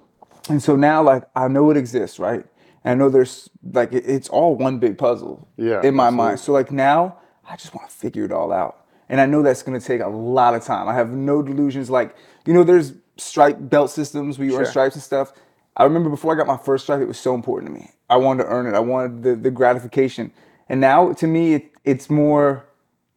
And 0.50 0.62
so 0.64 0.76
now 0.76 1.04
like 1.04 1.24
I 1.36 1.48
know 1.48 1.70
it 1.70 1.78
exists, 1.78 2.18
right? 2.18 2.44
And 2.86 2.92
I 2.92 2.96
know 3.04 3.10
there's 3.10 3.50
like 3.74 3.92
it- 3.92 4.06
it's 4.08 4.30
all 4.30 4.56
one 4.56 4.78
big 4.80 4.98
puzzle 4.98 5.48
Yeah, 5.58 5.82
in 5.84 5.96
my 5.96 6.06
absolutely. 6.08 6.18
mind. 6.18 6.40
So 6.40 6.54
like 6.54 6.72
now 6.72 7.18
I 7.50 7.56
just 7.58 7.74
want 7.76 7.90
to 7.90 7.96
figure 7.96 8.24
it 8.26 8.32
all 8.32 8.52
out. 8.54 8.78
And 9.10 9.20
I 9.20 9.26
know 9.26 9.42
that's 9.42 9.64
gonna 9.64 9.80
take 9.80 10.02
a 10.02 10.08
lot 10.08 10.54
of 10.56 10.64
time. 10.64 10.88
I 10.88 10.94
have 10.94 11.10
no 11.12 11.42
delusions. 11.42 11.90
Like, 11.90 12.16
you 12.46 12.54
know, 12.54 12.64
there's 12.64 12.94
stripe 13.18 13.58
belt 13.60 13.90
systems 13.92 14.38
where 14.38 14.48
you 14.48 14.58
earn 14.58 14.66
stripes 14.66 14.96
and 14.96 15.04
stuff. 15.04 15.34
I 15.78 15.84
remember 15.84 16.10
before 16.10 16.34
I 16.34 16.38
got 16.38 16.48
my 16.48 16.58
first 16.58 16.84
stripe, 16.86 17.02
it 17.02 17.08
was 17.08 17.18
so 17.20 17.34
important 17.36 17.74
to 17.74 17.80
me. 17.80 17.92
I 18.10 18.18
wanted 18.18 18.44
to 18.44 18.50
earn 18.50 18.66
it. 18.68 18.74
I 18.76 18.80
wanted 18.80 19.24
the, 19.24 19.36
the 19.36 19.52
gratification. 19.52 20.32
And 20.70 20.80
now 20.80 21.12
to 21.14 21.28
me, 21.28 21.56
it, 21.56 21.72
it's 21.84 22.10
more, 22.10 22.66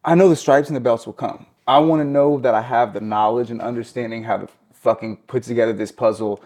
I 0.04 0.14
know 0.14 0.28
the 0.28 0.36
stripes 0.36 0.68
and 0.68 0.76
the 0.76 0.80
belts 0.80 1.06
will 1.06 1.12
come. 1.14 1.46
I 1.66 1.78
want 1.78 2.00
to 2.00 2.04
know 2.04 2.38
that 2.40 2.54
I 2.54 2.62
have 2.62 2.94
the 2.94 3.00
knowledge 3.00 3.50
and 3.50 3.60
understanding 3.60 4.24
how 4.24 4.38
to 4.38 4.48
fucking 4.72 5.18
put 5.26 5.42
together 5.44 5.72
this 5.72 5.92
puzzle 5.92 6.40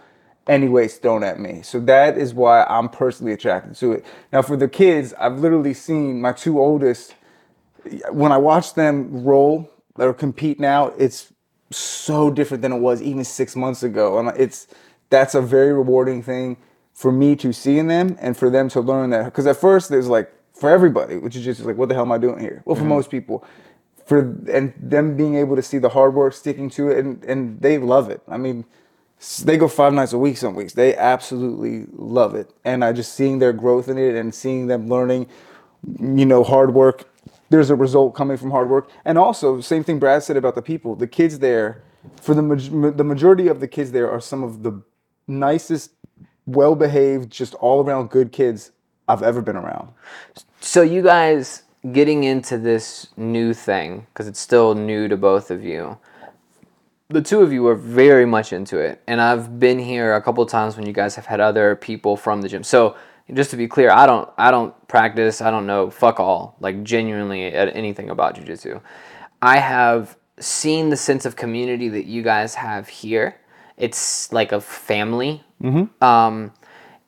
any 0.48 0.68
way 0.68 0.88
thrown 0.88 1.22
at 1.22 1.38
me. 1.38 1.62
So 1.62 1.78
that 1.80 2.18
is 2.18 2.34
why 2.34 2.64
I'm 2.64 2.88
personally 2.88 3.32
attracted 3.32 3.76
to 3.76 3.92
it. 3.92 4.04
Now 4.32 4.42
for 4.42 4.56
the 4.56 4.68
kids, 4.68 5.14
I've 5.18 5.38
literally 5.38 5.74
seen 5.74 6.20
my 6.20 6.32
two 6.32 6.60
oldest, 6.60 7.14
when 8.10 8.32
I 8.32 8.38
watch 8.38 8.74
them 8.74 9.24
roll 9.24 9.70
or 9.96 10.12
compete 10.12 10.58
now, 10.58 10.88
it's 10.98 11.32
so 11.70 12.30
different 12.30 12.62
than 12.62 12.72
it 12.72 12.78
was 12.78 13.00
even 13.02 13.24
six 13.24 13.56
months 13.56 13.82
ago. 13.82 14.18
And 14.18 14.28
it's 14.36 14.66
that's 15.10 15.34
a 15.34 15.42
very 15.42 15.72
rewarding 15.72 16.22
thing 16.22 16.56
for 16.92 17.12
me 17.12 17.36
to 17.36 17.52
see 17.52 17.78
in 17.78 17.88
them 17.88 18.16
and 18.20 18.36
for 18.36 18.50
them 18.50 18.68
to 18.70 18.80
learn 18.80 19.10
that. 19.10 19.24
Because 19.26 19.46
at 19.46 19.56
first 19.56 19.90
there's 19.90 20.08
like 20.08 20.32
for 20.54 20.70
everybody, 20.70 21.16
which 21.16 21.36
is 21.36 21.44
just 21.44 21.60
like, 21.60 21.76
what 21.76 21.88
the 21.88 21.94
hell 21.94 22.04
am 22.04 22.12
I 22.12 22.18
doing 22.18 22.38
here? 22.38 22.62
Well, 22.64 22.76
for 22.76 22.82
mm-hmm. 22.82 22.90
most 22.90 23.10
people, 23.10 23.44
for 24.06 24.20
and 24.50 24.72
them 24.76 25.16
being 25.16 25.36
able 25.36 25.56
to 25.56 25.62
see 25.62 25.78
the 25.78 25.88
hard 25.90 26.14
work, 26.14 26.34
sticking 26.34 26.68
to 26.70 26.90
it, 26.90 26.98
and 26.98 27.24
and 27.24 27.60
they 27.60 27.78
love 27.78 28.10
it. 28.10 28.22
I 28.28 28.36
mean, 28.36 28.64
they 29.44 29.56
go 29.56 29.68
five 29.68 29.92
nights 29.92 30.12
a 30.12 30.18
week 30.18 30.36
some 30.36 30.54
weeks. 30.54 30.72
They 30.72 30.96
absolutely 30.96 31.86
love 31.92 32.34
it, 32.34 32.50
and 32.64 32.84
I 32.84 32.92
just 32.92 33.14
seeing 33.14 33.38
their 33.38 33.52
growth 33.52 33.88
in 33.88 33.96
it 33.96 34.16
and 34.16 34.34
seeing 34.34 34.66
them 34.66 34.88
learning, 34.88 35.28
you 36.00 36.26
know, 36.26 36.42
hard 36.42 36.74
work. 36.74 37.08
There's 37.50 37.70
a 37.70 37.76
result 37.76 38.14
coming 38.14 38.36
from 38.36 38.50
hard 38.50 38.68
work, 38.68 38.90
and 39.04 39.18
also 39.18 39.60
same 39.60 39.84
thing 39.84 39.98
Brad 39.98 40.22
said 40.22 40.36
about 40.36 40.54
the 40.54 40.62
people. 40.62 40.96
The 40.96 41.06
kids 41.06 41.38
there, 41.38 41.82
for 42.20 42.34
the 42.34 42.42
ma- 42.42 42.90
the 42.90 43.04
majority 43.04 43.48
of 43.48 43.60
the 43.60 43.68
kids 43.68 43.92
there 43.92 44.10
are 44.10 44.20
some 44.20 44.42
of 44.42 44.62
the 44.62 44.82
nicest, 45.28 45.92
well 46.46 46.74
behaved, 46.74 47.30
just 47.30 47.54
all 47.54 47.84
around 47.84 48.10
good 48.10 48.32
kids 48.32 48.72
I've 49.08 49.22
ever 49.22 49.40
been 49.40 49.56
around. 49.56 49.90
So 50.60 50.82
you 50.82 51.02
guys 51.02 51.62
getting 51.92 52.24
into 52.24 52.58
this 52.58 53.08
new 53.16 53.52
thing 53.54 54.06
because 54.12 54.28
it's 54.28 54.40
still 54.40 54.74
new 54.74 55.08
to 55.08 55.16
both 55.16 55.50
of 55.50 55.64
you. 55.64 55.98
The 57.12 57.20
two 57.20 57.42
of 57.42 57.52
you 57.52 57.66
are 57.66 57.74
very 57.74 58.24
much 58.24 58.54
into 58.54 58.78
it, 58.78 59.02
and 59.06 59.20
I've 59.20 59.60
been 59.60 59.78
here 59.78 60.14
a 60.14 60.22
couple 60.22 60.46
times 60.46 60.76
when 60.78 60.86
you 60.86 60.94
guys 60.94 61.14
have 61.16 61.26
had 61.26 61.40
other 61.40 61.76
people 61.76 62.16
from 62.16 62.40
the 62.40 62.48
gym. 62.48 62.62
So 62.62 62.96
just 63.34 63.50
to 63.50 63.56
be 63.58 63.68
clear, 63.68 63.90
I 63.90 64.06
don't 64.06 64.28
I 64.38 64.50
don't 64.50 64.72
practice. 64.88 65.42
I 65.42 65.50
don't 65.50 65.66
know 65.66 65.90
fuck 65.90 66.18
all 66.18 66.56
like 66.60 66.82
genuinely 66.82 67.46
at 67.46 67.76
anything 67.76 68.08
about 68.08 68.36
jujitsu. 68.36 68.80
I 69.42 69.58
have 69.58 70.16
seen 70.40 70.88
the 70.88 70.96
sense 70.96 71.26
of 71.26 71.36
community 71.36 71.90
that 71.90 72.06
you 72.06 72.22
guys 72.22 72.54
have 72.54 72.88
here. 72.88 73.36
It's 73.76 74.32
like 74.32 74.52
a 74.52 74.60
family. 74.60 75.44
Um, 76.00 76.52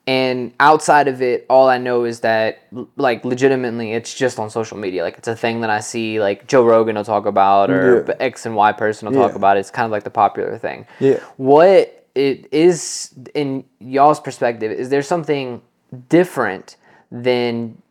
and 0.07 0.53
outside 0.59 1.07
of 1.07 1.21
it 1.21 1.45
all 1.49 1.67
i 1.67 1.77
know 1.77 2.03
is 2.05 2.19
that 2.19 2.59
like 2.95 3.25
legitimately 3.25 3.91
it's 3.93 4.13
just 4.13 4.37
on 4.37 4.49
social 4.49 4.77
media 4.77 5.01
like 5.03 5.17
it's 5.17 5.27
a 5.27 5.35
thing 5.35 5.61
that 5.61 5.69
i 5.69 5.79
see 5.79 6.19
like 6.19 6.45
joe 6.47 6.63
rogan 6.63 6.95
will 6.95 7.03
talk 7.03 7.25
about 7.25 7.71
or 7.71 8.03
Yeah. 8.07 8.13
x 8.19 8.45
and 8.45 8.55
y 8.55 8.71
person 8.71 9.07
will 9.07 9.15
talk 9.15 9.35
about 9.35 9.57
it. 9.57 9.61
it's 9.61 9.71
kind 9.71 9.85
of 9.85 9.91
like 9.91 10.03
the 10.03 10.11
popular 10.11 10.57
thing 10.57 10.85
Yeah. 10.99 11.19
what 11.37 12.05
it 12.13 12.47
is 12.53 13.13
in 13.33 13.63
y'all's 13.79 14.19
perspective 14.19 14.71
is 14.71 14.89
there 14.89 15.01
something 15.01 15.61
different 16.09 16.75
than 17.11 17.81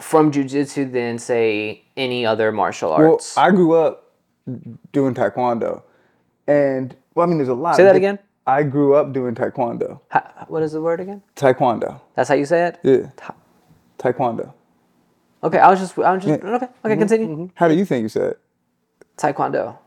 from 0.00 0.30
jujitsu 0.32 0.92
than 0.92 1.18
say 1.18 1.82
any 1.96 2.26
other 2.26 2.52
martial 2.52 2.92
arts 2.92 3.36
Well, 3.36 3.46
I 3.46 3.50
grew 3.52 3.72
up 3.74 4.10
doing 4.92 5.14
taekwondo, 5.14 5.82
and 6.46 6.94
well, 7.14 7.24
I 7.24 7.28
mean, 7.28 7.38
there's 7.38 7.48
a 7.48 7.54
lot. 7.54 7.76
Say 7.76 7.84
that 7.84 7.94
again? 7.96 8.18
I 8.46 8.62
grew 8.64 8.94
up 8.94 9.12
doing 9.12 9.34
taekwondo. 9.34 10.00
Ha- 10.10 10.46
what 10.48 10.62
is 10.62 10.72
the 10.72 10.80
word 10.80 11.00
again 11.00 11.22
Taekwondo. 11.36 12.00
that's 12.14 12.28
how 12.28 12.34
you 12.34 12.44
say 12.44 12.66
it 12.66 12.80
Yeah. 12.82 13.10
Taekwondo. 13.98 14.52
okay 15.44 15.58
i 15.58 15.70
was 15.70 15.78
just 15.80 15.98
i 15.98 16.12
was 16.12 16.24
just 16.24 16.42
okay 16.42 16.54
okay 16.54 16.66
mm-hmm. 16.66 16.98
continue 16.98 17.28
mm-hmm. 17.28 17.46
How 17.54 17.68
do 17.68 17.74
you 17.74 17.84
think 17.84 18.02
you 18.02 18.08
said? 18.08 18.32
it? 18.32 18.40
taekwondo 19.16 19.78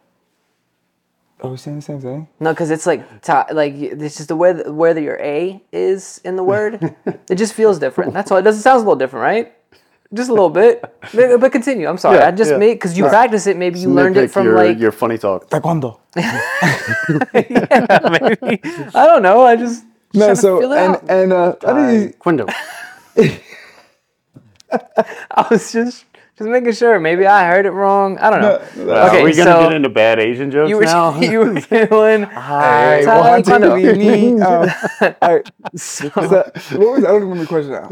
oh, 1.41 1.47
Are 1.47 1.51
we 1.51 1.57
saying 1.57 1.77
the 1.77 1.81
same 1.81 1.99
thing? 2.01 2.27
No, 2.39 2.51
because 2.53 2.71
it's 2.71 2.85
like 2.85 3.21
ta- 3.21 3.47
like 3.51 3.73
it's 3.75 4.15
just 4.17 4.29
the 4.29 4.35
way 4.37 4.53
that, 4.53 4.73
where 4.73 4.93
the, 4.93 5.01
your 5.01 5.19
A 5.19 5.61
is 5.73 6.21
in 6.23 6.37
the 6.37 6.43
word. 6.43 6.95
it 7.29 7.35
just 7.35 7.53
feels 7.53 7.77
different. 7.77 8.13
That's 8.13 8.31
all. 8.31 8.37
It 8.37 8.43
does. 8.43 8.57
It 8.57 8.61
sounds 8.61 8.81
a 8.81 8.85
little 8.85 8.95
different, 8.95 9.23
right? 9.23 9.53
Just 10.13 10.29
a 10.29 10.33
little 10.33 10.49
bit. 10.49 10.81
But, 11.13 11.39
but 11.39 11.51
continue. 11.51 11.87
I'm 11.87 11.97
sorry. 11.97 12.17
Yeah, 12.19 12.27
I 12.27 12.31
just 12.31 12.51
yeah. 12.51 12.57
made 12.57 12.75
because 12.75 12.97
you 12.97 13.05
practice 13.07 13.47
it. 13.47 13.57
Maybe 13.57 13.79
you 13.79 13.89
learned 13.89 14.17
it 14.17 14.29
from 14.31 14.45
your, 14.45 14.55
like 14.55 14.77
your 14.79 14.91
funny 14.91 15.17
talk. 15.17 15.49
Taekwondo. 15.49 15.99
yeah, 16.15 16.41
maybe. 17.33 18.61
I 18.93 19.05
don't 19.05 19.21
know. 19.23 19.41
I 19.43 19.55
just 19.55 19.83
No, 20.13 20.25
trying 20.25 20.35
so 20.37 20.59
feel 20.59 20.71
it 20.71 20.77
and 20.79 20.95
out. 20.95 21.09
and 21.09 21.33
uh, 21.33 21.55
I 21.67 21.73
think 21.91 22.19
Quindo. 22.19 22.47
I 25.31 25.47
was 25.49 25.71
just 25.71 26.05
just 26.37 26.49
making 26.49 26.73
sure. 26.73 26.99
Maybe 26.99 27.25
I 27.25 27.47
heard 27.47 27.65
it 27.65 27.71
wrong. 27.71 28.17
I 28.19 28.29
don't 28.29 28.41
know. 28.41 28.61
No, 28.85 28.93
Uh, 28.93 29.07
okay, 29.07 29.21
are 29.21 29.25
we 29.25 29.33
gonna 29.35 29.51
so 29.51 29.63
get 29.63 29.73
into 29.73 29.89
bad 29.89 30.19
Asian 30.19 30.51
jokes 30.51 30.69
you 30.69 30.77
were 30.77 30.83
now? 30.83 31.19
you 31.19 31.39
were 31.39 31.53
doing 31.59 32.23
Hey, 32.25 33.03
Taekwondo. 33.05 33.47
one, 33.47 33.81
two, 33.81 33.93
three, 33.93 33.97
knee, 33.97 34.41
um, 34.41 34.69
all 35.21 35.35
right. 35.35 35.51
so, 35.75 36.09
So, 36.09 36.19
what 36.77 36.91
was, 36.91 37.03
I 37.03 37.07
don't 37.07 37.21
remember 37.21 37.43
the 37.43 37.47
question 37.47 37.71
now. 37.71 37.89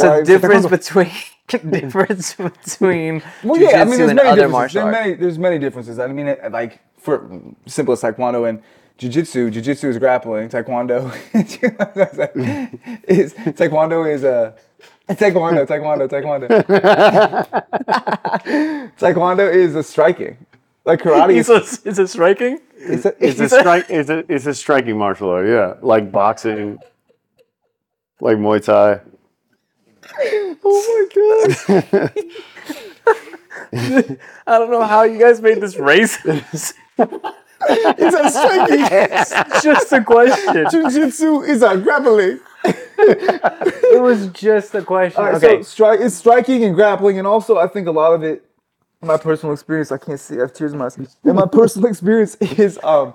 So 0.00 0.10
why- 0.10 0.22
difference 0.22 0.66
taekwondo. 0.66 0.70
between 0.70 1.10
difference 1.80 2.34
between 2.34 3.22
Well, 3.42 3.60
yeah, 3.60 3.82
I 3.82 3.84
jujitsu 3.84 3.88
mean, 3.88 3.98
there's 3.98 4.10
and 4.10 4.16
many 4.16 4.28
other 4.28 4.42
differences. 4.42 4.52
martial 4.52 4.82
There's 4.82 4.94
arts. 4.96 5.04
many, 5.06 5.14
there's 5.14 5.38
many 5.38 5.58
differences. 5.58 5.98
I 5.98 6.06
mean, 6.08 6.28
it, 6.28 6.52
like 6.52 6.80
for 6.98 7.28
simple 7.66 7.92
as 7.92 8.00
taekwondo 8.02 8.48
and 8.48 8.62
jujitsu. 8.98 9.50
Jujitsu 9.52 9.84
is 9.88 9.98
grappling. 9.98 10.48
Taekwondo 10.48 11.12
is 13.08 13.34
taekwondo 13.34 14.10
is 14.10 14.24
a 14.24 14.54
taekwondo, 15.08 15.66
taekwondo, 15.66 16.08
taekwondo. 16.08 16.48
taekwondo 18.98 19.52
is 19.52 19.74
a 19.74 19.82
striking. 19.82 20.36
Like 20.84 21.00
karate 21.00 21.34
is, 21.36 21.48
a, 21.48 21.56
is 21.88 21.98
it 21.98 22.08
striking? 22.08 22.58
it's 22.76 23.04
a, 23.06 23.14
It's 23.18 23.40
a 23.40 23.48
strike. 23.48 23.86
It's 23.88 24.10
a 24.10 24.24
it's 24.32 24.46
a 24.46 24.54
striking 24.54 24.98
martial 24.98 25.30
art. 25.30 25.46
Yeah, 25.46 25.74
like 25.80 26.12
boxing, 26.12 26.78
like 28.20 28.36
Muay 28.36 28.62
Thai. 28.62 29.00
oh 30.64 30.80
my 30.90 31.06
god. 31.14 32.12
I 34.46 34.58
don't 34.58 34.70
know 34.70 34.82
how 34.82 35.02
you 35.02 35.18
guys 35.18 35.40
made 35.40 35.60
this 35.60 35.74
racist. 35.74 36.74
It's 37.66 38.14
a 38.14 38.30
striking. 38.30 38.86
it's 38.90 39.62
just 39.62 39.90
a 39.90 40.04
question. 40.04 40.66
Jiu-jitsu 40.70 41.42
is 41.42 41.62
a 41.62 41.78
grappling. 41.78 42.40
It 42.64 44.02
was 44.02 44.26
just 44.28 44.74
a 44.74 44.82
question. 44.82 45.22
Right, 45.22 45.34
okay. 45.36 45.56
so 45.58 45.62
strike 45.62 46.00
it's 46.00 46.14
striking 46.14 46.62
and 46.64 46.74
grappling, 46.74 47.18
and 47.18 47.26
also 47.26 47.56
I 47.56 47.66
think 47.66 47.86
a 47.86 47.90
lot 47.90 48.12
of 48.12 48.22
it, 48.22 48.44
my 49.00 49.16
personal 49.16 49.54
experience, 49.54 49.90
I 49.92 49.96
can't 49.96 50.20
see, 50.20 50.36
I 50.36 50.40
have 50.40 50.52
tears 50.52 50.72
in 50.72 50.78
my 50.78 50.86
eyes. 50.86 50.98
And 50.98 51.36
my 51.36 51.46
personal 51.46 51.88
experience 51.88 52.34
is 52.36 52.78
um 52.82 53.14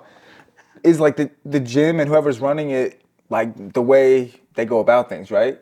is 0.82 0.98
like 0.98 1.16
the 1.16 1.30
the 1.44 1.60
gym 1.60 2.00
and 2.00 2.08
whoever's 2.08 2.40
running 2.40 2.70
it, 2.70 3.00
like 3.28 3.72
the 3.72 3.82
way 3.82 4.32
they 4.54 4.64
go 4.64 4.80
about 4.80 5.08
things, 5.08 5.30
right? 5.30 5.60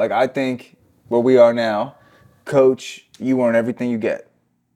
Like 0.00 0.10
I 0.12 0.26
think 0.26 0.76
where 1.08 1.20
we 1.20 1.36
are 1.36 1.52
now, 1.52 1.94
coach, 2.46 3.06
you 3.18 3.40
earn 3.42 3.54
everything 3.54 3.90
you 3.90 3.98
get. 3.98 4.26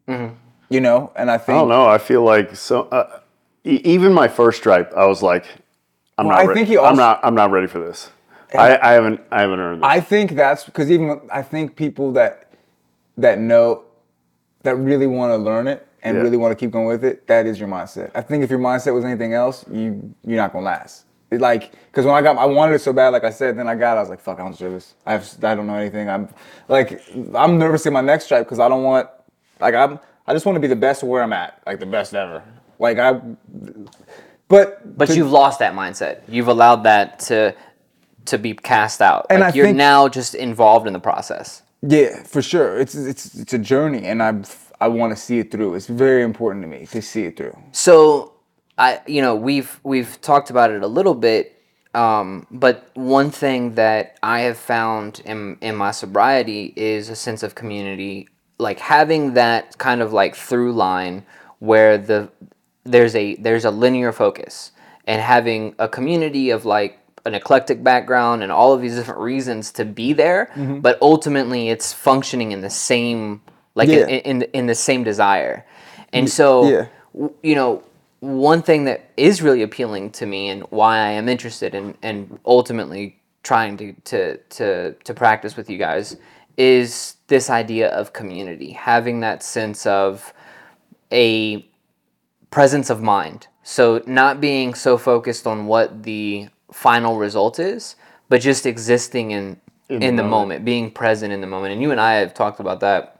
You 0.07 0.81
know, 0.81 1.13
and 1.17 1.31
I 1.31 1.39
think 1.39 1.57
I 1.57 1.61
don't 1.61 1.69
know. 1.71 1.87
I 1.87 1.99
feel 1.99 2.23
like 2.23 2.55
so. 2.57 2.83
Uh, 2.83 3.21
e- 3.65 3.81
even 3.85 4.13
my 4.13 4.29
first 4.29 4.59
stripe, 4.59 4.93
I 4.95 5.07
was 5.07 5.23
like, 5.23 5.47
I'm 6.19 6.27
Well, 6.27 6.37
not. 6.37 6.45
I 6.45 6.49
re- 6.49 6.55
think 6.55 6.69
he 6.69 6.77
I'm 6.79 6.97
not. 6.97 7.21
I'm 7.23 7.35
not 7.35 7.51
ready 7.51 7.67
for 7.67 7.79
this. 7.79 8.11
I, 8.57 8.77
I 8.79 8.93
haven't. 8.93 9.21
I 9.31 9.41
haven't 9.41 9.61
earned 9.61 9.83
this. 9.83 9.89
I 9.89 10.01
think 10.01 10.33
that's 10.33 10.65
because 10.65 10.91
even 10.91 11.21
I 11.33 11.43
think 11.43 11.75
people 11.77 12.13
that 12.13 12.51
that 13.17 13.39
know 13.39 13.85
that 14.63 14.77
really 14.77 15.07
want 15.07 15.31
to 15.33 15.37
learn 15.37 15.67
it 15.69 15.87
and 16.03 16.17
Yeah. 16.17 16.23
really 16.23 16.37
want 16.37 16.53
to 16.53 16.57
keep 16.57 16.71
going 16.71 16.87
with 16.87 17.05
it, 17.05 17.27
that 17.29 17.47
is 17.47 17.59
your 17.59 17.69
mindset. 17.69 18.11
I 18.15 18.21
think 18.21 18.45
if 18.45 18.51
your 18.51 18.59
mindset 18.59 18.93
was 18.95 19.05
anything 19.05 19.33
else, 19.33 19.65
you 19.71 20.15
you're 20.25 20.37
not 20.37 20.53
gonna 20.53 20.65
last. 20.67 21.04
It 21.35 21.41
like 21.41 21.73
because 21.91 22.07
when 22.07 22.15
I 22.15 22.23
got 22.23 22.37
I 22.39 22.47
wanted 22.47 22.75
it 22.75 22.81
so 22.81 22.93
bad, 22.93 23.09
like 23.11 23.25
I 23.25 23.31
said, 23.31 23.57
then 23.59 23.69
I 23.69 23.75
got 23.75 23.95
it, 23.95 23.99
I 23.99 24.01
was 24.01 24.09
like, 24.11 24.21
fuck, 24.21 24.39
I 24.39 24.43
don't 24.43 24.53
deserve 24.53 24.73
this. 24.73 24.95
I 25.07 25.13
have 25.13 25.45
I 25.45 25.55
don't 25.55 25.67
know 25.67 25.75
anything. 25.77 26.09
I'm 26.09 26.29
like 26.69 27.03
I'm 27.35 27.59
nervous 27.59 27.87
in 27.87 27.93
my 27.93 28.01
next 28.01 28.25
stripe 28.25 28.47
because 28.47 28.61
I 28.61 28.69
don't 28.69 28.83
want 28.83 29.09
like 29.61 29.75
I'm 29.75 29.99
I 30.27 30.33
just 30.33 30.47
want 30.47 30.57
to 30.57 30.61
be 30.61 30.69
the 30.69 30.77
best 30.77 31.03
where 31.03 31.23
I'm 31.23 31.33
at, 31.33 31.61
like 31.67 31.81
the 31.81 31.87
best 31.87 32.15
ever. 32.15 32.43
Like 32.79 32.99
I, 32.99 33.21
but 34.49 34.97
but 34.99 35.07
to- 35.09 35.17
you've 35.17 35.31
lost 35.31 35.59
that 35.61 35.75
mindset. 35.75 36.23
You've 36.29 36.49
allowed 36.49 36.85
that 36.85 37.19
to 37.21 37.55
to 38.27 38.39
be 38.39 38.55
cast 38.55 39.03
out. 39.03 39.27
And 39.31 39.41
like 39.41 39.55
I 39.55 39.57
you're 39.57 39.67
think- 39.67 39.77
now 39.77 40.09
just 40.09 40.35
involved 40.35 40.87
in 40.87 40.93
the 40.93 41.01
process. 41.01 41.63
Yeah, 41.83 42.23
for 42.23 42.41
sure. 42.43 42.79
It's 42.79 42.95
it's 42.95 43.35
it's 43.35 43.53
a 43.53 43.59
journey, 43.59 44.07
and 44.07 44.23
I 44.23 44.35
I 44.81 44.89
want 44.89 45.15
to 45.15 45.23
see 45.23 45.39
it 45.39 45.51
through. 45.51 45.75
It's 45.75 45.87
very 45.87 46.23
important 46.23 46.63
to 46.65 46.69
me 46.69 46.87
to 46.87 47.03
see 47.03 47.25
it 47.25 47.37
through. 47.37 47.57
So 47.73 48.33
I 48.79 49.01
you 49.07 49.23
know, 49.23 49.35
we've 49.35 49.81
we've 49.83 50.21
talked 50.21 50.51
about 50.51 50.71
it 50.71 50.83
a 50.83 50.89
little 50.89 51.15
bit 51.15 51.55
um, 51.95 52.47
but 52.51 52.91
one 52.95 53.31
thing 53.31 53.77
that 53.77 54.19
I 54.23 54.41
have 54.41 54.59
found 54.59 55.23
in 55.25 55.57
in 55.61 55.77
my 55.77 55.93
sobriety 55.93 56.73
is 56.77 57.09
a 57.09 57.15
sense 57.15 57.43
of 57.43 57.55
community, 57.55 58.29
like 58.59 58.81
having 58.81 59.35
that 59.35 59.79
kind 59.79 60.03
of 60.03 60.13
like 60.13 60.35
through 60.35 60.73
line 60.73 61.25
where 61.61 61.97
the 61.97 62.29
there's 62.83 63.15
a 63.15 63.37
there's 63.37 63.65
a 63.65 63.71
linear 63.71 64.13
focus 64.13 64.73
and 65.07 65.23
having 65.23 65.75
a 65.79 65.89
community 65.89 66.51
of 66.51 66.65
like 66.65 66.99
an 67.25 67.35
eclectic 67.35 67.83
background 67.83 68.43
and 68.43 68.51
all 68.51 68.73
of 68.73 68.83
these 68.83 68.97
different 68.97 69.21
reasons 69.21 69.71
to 69.73 69.85
be 69.85 70.13
there, 70.13 70.51
but 70.83 70.99
ultimately 71.01 71.69
it's 71.71 71.93
functioning 71.93 72.53
in 72.53 72.61
the 72.61 72.71
same 72.71 73.41
like 73.77 73.89
Yeah. 73.89 74.07
in, 74.07 74.43
in 74.43 74.43
in 74.53 74.67
the 74.67 74.75
same 74.75 75.05
desire. 75.05 75.65
And 76.13 76.29
so 76.29 76.69
yeah. 76.69 76.87
you 77.43 77.55
know, 77.55 77.85
one 78.25 78.63
thing 78.63 78.85
that 78.85 79.11
is 79.17 79.43
really 79.43 79.63
appealing 79.63 80.11
to 80.13 80.27
me 80.27 80.49
and 80.49 80.63
why 80.71 80.99
I 80.99 81.11
am 81.11 81.29
interested 81.29 81.75
in 81.75 81.97
and 82.03 82.39
ultimately 82.47 83.21
trying 83.43 83.77
to 83.77 83.93
to 84.05 84.37
to 84.39 84.93
to 84.93 85.15
practice 85.15 85.57
with 85.57 85.69
you 85.69 85.77
guys 85.79 86.17
is 86.57 87.17
this 87.27 87.51
idea 87.51 87.89
of 87.91 88.13
community, 88.13 88.71
having 88.71 89.21
that 89.21 89.43
sense 89.43 89.87
of 89.87 90.33
a 91.13 91.67
presence 92.51 92.91
of 92.91 93.03
mind. 93.03 93.49
So 93.63 94.03
not 94.07 94.41
being 94.41 94.75
so 94.75 94.97
focused 94.97 95.47
on 95.47 95.67
what 95.67 96.05
the 96.05 96.49
final 96.73 97.17
result 97.19 97.59
is, 97.59 97.97
but 98.29 98.41
just 98.41 98.67
existing 98.67 99.33
in 99.33 99.61
in, 99.89 100.01
the 100.01 100.23
the, 100.23 100.29
moment. 100.29 100.31
moment, 100.31 100.65
being 100.65 100.91
present 100.91 101.33
in 101.33 101.41
the 101.43 101.47
moment. 101.47 101.73
And 101.73 101.83
you 101.83 101.91
and 101.91 102.01
I 102.01 102.15
have 102.15 102.33
talked 102.33 102.61
about 102.61 102.81
that, 102.81 103.14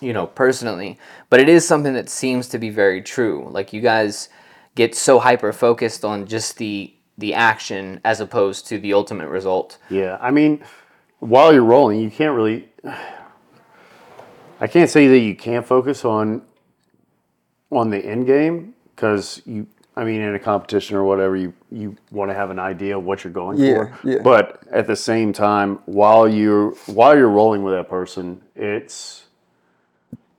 you 0.00 0.12
know, 0.12 0.26
personally. 0.26 0.98
But 1.30 1.40
it 1.40 1.48
is 1.48 1.66
something 1.66 1.94
that 1.94 2.08
seems 2.08 2.48
to 2.48 2.58
be 2.58 2.70
very 2.70 3.02
true. 3.02 3.48
Like 3.50 3.72
you 3.72 3.80
guys 3.80 4.28
get 4.74 4.94
so 4.94 5.18
hyper 5.18 5.52
focused 5.52 6.04
on 6.04 6.26
just 6.26 6.58
the 6.58 6.94
the 7.16 7.34
action 7.34 8.00
as 8.04 8.20
opposed 8.20 8.66
to 8.68 8.78
the 8.78 8.92
ultimate 8.94 9.28
result. 9.28 9.78
Yeah, 9.90 10.18
I 10.20 10.30
mean, 10.30 10.62
while 11.18 11.52
you're 11.52 11.64
rolling, 11.64 12.00
you 12.00 12.10
can't 12.10 12.34
really. 12.36 12.68
I 14.60 14.66
can't 14.66 14.90
say 14.90 15.06
that 15.08 15.18
you 15.20 15.34
can't 15.36 15.66
focus 15.66 16.04
on 16.04 16.42
on 17.70 17.90
the 17.90 17.98
end 17.98 18.26
game 18.26 18.74
because 18.94 19.42
you. 19.46 19.66
I 19.96 20.04
mean, 20.04 20.20
in 20.20 20.32
a 20.32 20.38
competition 20.38 20.94
or 20.96 21.02
whatever, 21.02 21.34
you 21.34 21.52
you 21.72 21.96
want 22.12 22.30
to 22.30 22.34
have 22.34 22.50
an 22.50 22.60
idea 22.60 22.96
of 22.96 23.02
what 23.04 23.24
you're 23.24 23.32
going 23.32 23.58
Yeah, 23.58 23.74
for. 23.96 23.98
yeah. 24.08 24.18
But 24.22 24.62
at 24.70 24.86
the 24.86 24.94
same 24.94 25.32
time, 25.32 25.80
while 25.86 26.28
you're 26.28 26.70
while 26.86 27.16
you're 27.16 27.28
rolling 27.28 27.64
with 27.64 27.74
that 27.74 27.88
person, 27.88 28.40
it's 28.54 29.24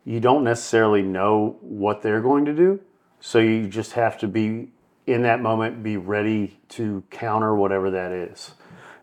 you 0.10 0.20
don't 0.20 0.44
necessarily 0.44 1.04
know 1.04 1.56
what 1.62 2.02
they're 2.02 2.20
going 2.20 2.44
to 2.46 2.54
do, 2.54 2.80
so 3.20 3.38
you 3.38 3.68
just 3.68 3.92
have 3.92 4.18
to 4.18 4.28
be 4.28 4.70
in 5.06 5.22
that 5.22 5.40
moment, 5.40 5.84
be 5.84 5.98
ready 5.98 6.60
to 6.70 7.04
counter 7.12 7.56
whatever 7.56 7.92
that 7.92 8.12
is, 8.12 8.54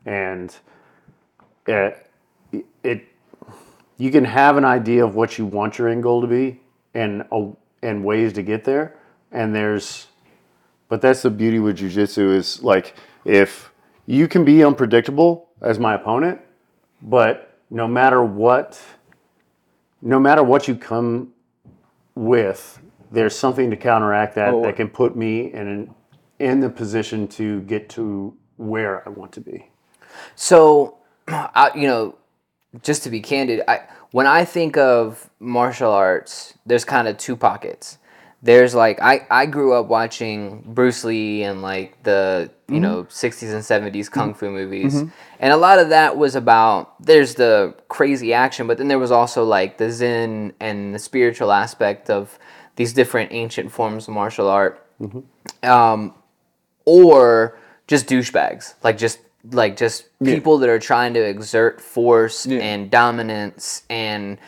and 0.04 0.56
it, 1.68 2.10
it 2.82 3.04
you 3.98 4.10
can 4.10 4.24
have 4.24 4.56
an 4.56 4.64
idea 4.64 5.04
of 5.04 5.14
what 5.14 5.38
you 5.38 5.46
want 5.46 5.78
your 5.78 5.88
end 5.88 6.02
goal 6.02 6.22
to 6.22 6.26
be 6.26 6.60
and 6.92 7.22
uh, 7.30 7.46
and 7.82 8.04
ways 8.04 8.32
to 8.32 8.42
get 8.42 8.64
there. 8.64 8.96
And 9.30 9.54
there's 9.54 10.08
but 10.88 11.00
that's 11.00 11.22
the 11.22 11.30
beauty 11.30 11.60
with 11.60 11.78
jujitsu 11.78 12.34
is 12.34 12.64
like 12.64 12.96
if 13.24 13.70
you 14.06 14.26
can 14.26 14.44
be 14.44 14.64
unpredictable 14.64 15.50
as 15.62 15.78
my 15.78 15.94
opponent 15.94 16.40
but 17.00 17.60
no 17.70 17.86
matter 17.86 18.24
what 18.24 18.80
no 20.02 20.18
matter 20.20 20.42
what 20.42 20.68
you 20.68 20.74
come 20.76 21.32
with 22.14 22.80
there's 23.12 23.36
something 23.38 23.70
to 23.70 23.76
counteract 23.76 24.34
that 24.34 24.52
Oh. 24.52 24.62
that 24.62 24.76
can 24.76 24.88
put 24.88 25.16
me 25.16 25.52
in 25.52 25.66
an, 25.68 25.94
in 26.38 26.60
the 26.60 26.68
position 26.70 27.28
to 27.28 27.60
get 27.62 27.88
to 27.90 28.34
where 28.56 29.06
I 29.06 29.10
want 29.10 29.32
to 29.32 29.40
be 29.40 29.70
So, 30.34 30.98
I, 31.28 31.70
you 31.74 31.86
know, 31.86 32.16
just 32.82 33.02
to 33.04 33.10
be 33.10 33.20
candid, 33.20 33.62
I 33.68 33.80
when 34.12 34.26
I 34.26 34.44
think 34.44 34.76
of 34.76 35.28
martial 35.40 35.90
arts, 35.90 36.54
there's 36.66 36.84
kind 36.84 37.08
of 37.08 37.16
two 37.18 37.36
pockets. 37.36 37.98
There's 38.42 38.74
like 38.74 39.00
I, 39.00 39.26
I 39.30 39.46
grew 39.46 39.72
up 39.74 39.86
watching 39.86 40.62
Bruce 40.66 41.04
Lee 41.04 41.42
and 41.42 41.62
like 41.62 42.02
the 42.02 42.50
you 42.68 42.80
know 42.80 43.04
mm-hmm. 43.04 43.26
60s 43.26 43.52
and 43.52 43.94
70s 43.94 44.10
kung 44.10 44.30
mm-hmm. 44.30 44.38
fu 44.38 44.50
movies. 44.50 44.94
Mm-hmm. 44.94 45.08
And 45.40 45.52
a 45.52 45.56
lot 45.56 45.78
of 45.78 45.88
that 45.88 46.16
was 46.16 46.36
about 46.36 47.02
there's 47.02 47.34
the 47.34 47.74
crazy 47.88 48.32
action, 48.32 48.66
but 48.66 48.78
then 48.78 48.88
there 48.88 48.98
was 48.98 49.10
also 49.10 49.44
like 49.44 49.78
the 49.78 49.90
zen 49.90 50.52
and 50.60 50.94
the 50.94 50.98
spiritual 50.98 51.50
aspect 51.50 52.10
of 52.10 52.38
these 52.76 52.92
different 52.92 53.32
ancient 53.32 53.72
forms 53.72 54.06
of 54.06 54.14
martial 54.14 54.48
art. 54.48 54.82
Um, 55.62 56.14
or 56.84 57.58
just 57.86 58.06
douchebags, 58.06 58.74
like 58.82 58.96
just 58.96 59.18
like 59.52 59.76
just 59.76 60.06
people 60.24 60.58
that 60.58 60.68
are 60.68 60.78
trying 60.78 61.14
to 61.14 61.20
exert 61.20 61.80
force 61.80 62.46
Yeah. 62.46 62.60
and 62.60 62.90
dominance, 62.90 63.82
and 63.90 64.38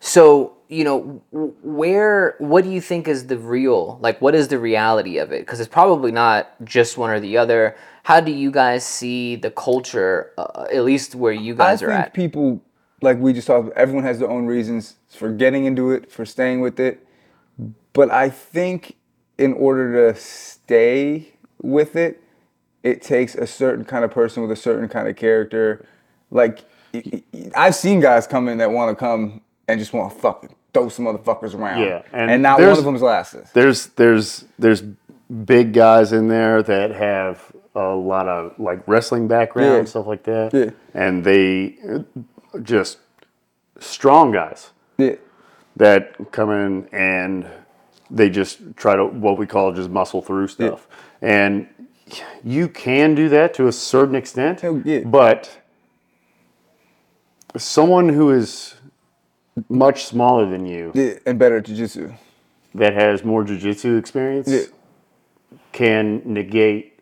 so 0.00 0.52
you 0.68 0.82
know 0.82 1.22
where 1.30 2.34
what 2.38 2.64
do 2.64 2.70
you 2.70 2.80
think 2.80 3.06
is 3.06 3.28
the 3.28 3.38
real 3.38 3.98
like 4.00 4.20
what 4.20 4.34
is 4.34 4.48
the 4.48 4.58
reality 4.58 5.18
of 5.18 5.32
it 5.32 5.40
because 5.40 5.60
it's 5.60 5.68
probably 5.68 6.10
not 6.10 6.50
just 6.64 6.98
one 6.98 7.10
or 7.10 7.20
the 7.20 7.36
other 7.36 7.76
how 8.06 8.20
do 8.20 8.30
you 8.30 8.52
guys 8.52 8.86
see 8.86 9.34
the 9.34 9.50
culture 9.50 10.32
uh, 10.38 10.66
at 10.72 10.84
least 10.84 11.16
where 11.16 11.32
you 11.32 11.56
guys 11.56 11.82
I 11.82 11.86
are 11.86 11.88
think 11.88 12.00
at 12.06 12.14
people, 12.14 12.62
like 13.02 13.18
we 13.18 13.32
just 13.32 13.48
talked 13.48 13.76
everyone 13.76 14.04
has 14.04 14.20
their 14.20 14.30
own 14.30 14.46
reasons 14.46 14.94
for 15.08 15.32
getting 15.32 15.64
into 15.64 15.90
it, 15.90 16.10
for 16.10 16.24
staying 16.24 16.60
with 16.60 16.78
it. 16.78 17.04
But 17.92 18.12
I 18.12 18.30
think 18.30 18.94
in 19.38 19.54
order 19.54 20.12
to 20.12 20.20
stay 20.20 21.32
with 21.60 21.96
it, 21.96 22.22
it 22.84 23.02
takes 23.02 23.34
a 23.34 23.46
certain 23.46 23.84
kind 23.84 24.04
of 24.04 24.12
person 24.12 24.42
with 24.42 24.52
a 24.52 24.56
certain 24.56 24.88
kind 24.88 25.08
of 25.08 25.16
character. 25.16 25.84
Like, 26.30 26.64
I've 27.56 27.74
seen 27.74 27.98
guys 27.98 28.28
come 28.28 28.48
in 28.48 28.58
that 28.58 28.70
want 28.70 28.96
to 28.96 29.04
come 29.04 29.40
and 29.68 29.78
just 29.80 29.92
want 29.92 30.12
to 30.12 30.18
fucking 30.20 30.54
throw 30.72 30.88
some 30.88 31.06
motherfuckers 31.06 31.54
around. 31.54 31.80
Yeah, 31.82 32.02
and 32.12 32.30
and, 32.30 32.42
not 32.42 32.60
one 32.60 32.68
of 32.70 32.84
them's 32.84 33.02
lasted. 33.02 33.46
there's 33.54 33.86
there's 33.88 34.44
there's 34.58 34.82
big 35.44 35.72
guys 35.72 36.12
in 36.12 36.28
there 36.28 36.62
that 36.62 36.92
have 36.92 37.50
a 37.74 37.94
lot 37.94 38.28
of 38.28 38.58
like 38.58 38.86
wrestling 38.86 39.26
background 39.28 39.70
Yeah. 39.72 39.78
and 39.78 39.88
stuff 39.88 40.06
like 40.06 40.22
that 40.24 40.54
Yeah. 40.54 40.70
and 40.94 41.24
they 41.24 41.76
just 42.62 42.98
strong 43.80 44.30
guys 44.32 44.70
Yeah. 44.98 45.16
that 45.76 46.14
come 46.30 46.50
in 46.50 46.88
and 46.92 47.46
they 48.10 48.30
just 48.30 48.60
try 48.76 48.94
to 48.96 49.04
what 49.04 49.36
we 49.36 49.46
call 49.46 49.72
just 49.72 49.90
muscle 49.90 50.22
through 50.22 50.46
stuff 50.48 50.86
and 51.20 51.66
you 52.44 52.68
can 52.68 53.14
do 53.16 53.28
that 53.28 53.52
to 53.54 53.66
a 53.66 53.72
certain 53.72 54.14
extent 54.14 54.62
Oh, 54.64 54.80
yeah. 54.84 55.00
but 55.00 55.50
someone 57.56 58.08
who 58.10 58.30
is 58.30 58.75
much 59.68 60.04
smaller 60.04 60.48
than 60.48 60.66
you 60.66 60.92
yeah. 60.94 61.14
And 61.26 61.38
better 61.38 61.56
at 61.58 61.64
jujitsu. 61.64 62.14
that 62.74 62.92
has 62.94 63.24
more 63.24 63.44
jujitsu 63.44 63.98
experience 63.98 64.48
Yeah. 64.48 64.64
can 65.72 66.22
negate 66.24 66.98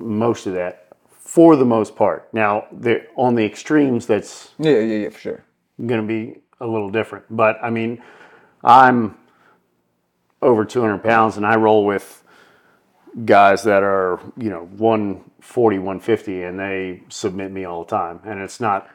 most 0.00 0.46
of 0.46 0.54
that 0.54 0.86
for 1.10 1.56
the 1.56 1.64
most 1.64 1.94
part. 1.94 2.32
Now, 2.32 2.66
there 2.72 3.06
on 3.16 3.34
the 3.34 3.44
extremes, 3.44 4.06
that's 4.06 4.52
Yeah, 4.58 4.78
yeah, 4.78 4.96
yeah, 5.04 5.08
for 5.10 5.18
sure. 5.18 5.44
going 5.84 6.00
to 6.00 6.06
be 6.06 6.40
a 6.60 6.66
little 6.66 6.88
different. 6.90 7.24
But 7.30 7.58
I 7.62 7.70
mean, 7.70 8.02
I'm 8.64 9.16
over 10.40 10.64
200 10.64 10.98
pounds, 11.02 11.36
and 11.36 11.44
I 11.46 11.56
roll 11.56 11.84
with 11.84 12.22
guys 13.24 13.62
that 13.64 13.82
are 13.82 14.20
you 14.36 14.50
know 14.50 14.68
140, 14.76 15.78
150, 15.78 16.42
and 16.42 16.58
they 16.58 17.02
submit 17.08 17.50
me 17.52 17.64
all 17.64 17.84
the 17.84 17.90
time, 17.90 18.20
and 18.24 18.40
it's 18.40 18.60
not. 18.60 18.88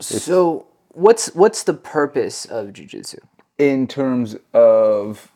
so 0.00 0.66
what's 0.92 1.34
what's 1.34 1.64
the 1.64 1.74
purpose 1.74 2.44
of 2.46 2.68
jujitsu 2.68 3.18
In 3.58 3.86
terms 3.86 4.36
of 4.54 5.32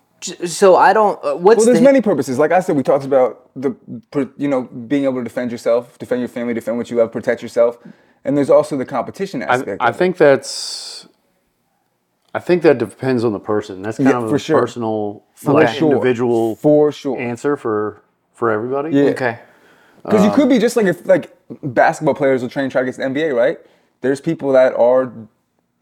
so 0.47 0.77
i 0.77 0.92
don't 0.92 1.23
uh, 1.25 1.37
what's 1.37 1.59
Well, 1.59 1.66
there's 1.66 1.79
the 1.81 1.85
many 1.85 2.01
purposes. 2.01 2.38
Like 2.38 2.53
I 2.53 2.61
said, 2.61 2.77
we 2.77 2.83
talked 2.83 3.05
about 3.05 3.51
the, 3.55 3.75
you 4.38 4.49
know, 4.49 4.62
being 4.64 5.05
able 5.05 5.16
to 5.19 5.25
defend 5.25 5.53
yourself, 5.53 5.99
defend 5.99 6.21
your 6.21 6.29
family, 6.29 6.55
defend 6.55 6.79
what 6.79 6.90
you 6.90 6.97
love, 6.99 7.12
protect 7.12 7.42
yourself, 7.42 7.79
and 8.25 8.37
there's 8.37 8.51
also 8.51 8.77
the 8.77 8.87
competition 8.87 9.42
aspect. 9.42 9.83
I 9.83 9.88
of 9.90 9.95
it. 9.97 9.99
think 9.99 10.16
that's. 10.19 11.09
I 12.35 12.38
think 12.38 12.62
that 12.62 12.79
depends 12.79 13.25
on 13.25 13.33
the 13.33 13.40
person. 13.40 13.83
That's 13.83 13.99
kind 13.99 14.09
Yeah, 14.09 14.23
of 14.25 14.31
for 14.31 14.37
a 14.37 14.40
sure. 14.40 14.61
personal, 14.61 15.25
for 15.35 15.55
like, 15.55 15.69
sure, 15.71 15.92
individual 15.92 16.57
for 16.57 16.92
sure. 16.92 17.19
answer 17.19 17.57
for 17.57 18.03
for 18.35 18.51
everybody. 18.51 18.90
Yeah. 18.90 19.11
okay 19.12 19.38
Because 20.03 20.23
you 20.25 20.31
Um, 20.31 20.37
could 20.37 20.49
be 20.49 20.59
just 20.59 20.77
like 20.77 20.87
if 20.87 21.07
like 21.07 21.37
basketball 21.62 22.14
players 22.14 22.42
will 22.42 22.51
train 22.51 22.69
try 22.71 22.83
to 22.83 22.87
get 22.87 22.95
to 22.97 23.01
the 23.03 23.07
NBA, 23.09 23.35
right? 23.35 23.59
There's 24.03 24.21
people 24.21 24.53
that 24.53 24.75
are 24.75 25.12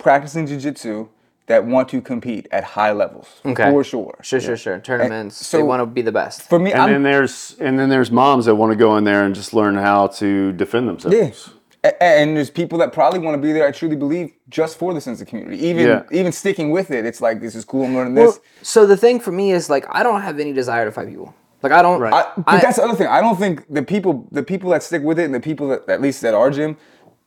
practicing 0.09 0.47
jujitsu 0.47 1.09
that 1.47 1.65
want 1.67 1.89
to 1.89 2.01
compete 2.01 2.47
at 2.53 2.63
high 2.65 2.93
levels, 2.93 3.27
Okay. 3.45 3.71
for 3.71 3.83
sure. 3.85 4.15
Sure, 4.23 4.41
sure, 4.41 4.57
sure. 4.57 4.79
Tournaments. 4.79 5.39
they 5.51 5.59
so- 5.59 5.65
want 5.65 5.81
to 5.81 5.87
be 5.87 6.03
the 6.03 6.13
best. 6.13 6.43
For 6.49 6.59
me, 6.59 6.73
And 6.73 6.83
I'm 6.83 6.91
then 6.93 7.03
there's 7.03 7.57
and 7.61 7.79
then 7.79 7.89
there's 7.89 8.11
moms 8.11 8.45
that 8.47 8.55
want 8.55 8.71
to 8.73 8.77
go 8.77 8.97
in 8.99 9.05
there 9.05 9.25
and 9.25 9.35
just 9.35 9.53
learn 9.53 9.75
how 9.77 10.07
to 10.21 10.53
defend 10.53 10.89
themselves. 10.89 11.17
Yeah. 11.17 11.91
And 12.01 12.35
there's 12.35 12.49
people 12.49 12.79
that 12.79 12.95
probably 12.95 13.19
want 13.19 13.35
to 13.35 13.43
be 13.47 13.53
there. 13.53 13.67
I 13.67 13.71
truly 13.71 13.97
believe 13.97 14.33
just 14.49 14.79
for 14.79 14.95
the 14.95 15.03
sense 15.03 15.21
of 15.21 15.27
community. 15.27 15.59
Even 15.71 15.87
Yeah. 15.87 16.03
even 16.21 16.33
sticking 16.33 16.71
with 16.71 16.91
it, 16.91 17.05
it's 17.05 17.21
like 17.21 17.41
this 17.43 17.55
is 17.55 17.65
cool. 17.65 17.85
I'm 17.85 17.95
learning 17.95 18.15
Well, 18.15 18.27
this. 18.33 18.41
so 18.63 18.87
the 18.87 18.97
thing 18.97 19.21
for 19.21 19.33
me 19.33 19.53
is 19.53 19.69
like 19.69 19.85
I 19.91 20.03
don't 20.03 20.23
have 20.23 20.39
any 20.41 20.53
desire 20.55 20.85
to 20.87 20.93
fight 20.93 21.09
people. 21.09 21.35
Like 21.63 21.73
I 21.73 21.83
don't. 21.83 22.01
Right. 22.01 22.13
I, 22.15 22.23
but 22.37 22.45
I- 22.55 22.61
that's 22.61 22.77
the 22.77 22.85
other 22.85 22.95
thing. 23.01 23.07
I 23.09 23.21
don't 23.21 23.39
think 23.39 23.55
the 23.69 23.83
people 23.83 24.27
the 24.33 24.43
people 24.43 24.69
that 24.71 24.83
stick 24.83 25.03
with 25.03 25.19
it 25.19 25.25
and 25.25 25.35
the 25.35 25.41
people 25.51 25.67
that 25.69 25.81
at 25.89 26.01
least 26.01 26.25
at 26.25 26.33
our 26.35 26.51
gym, 26.51 26.71
n- 26.71 26.77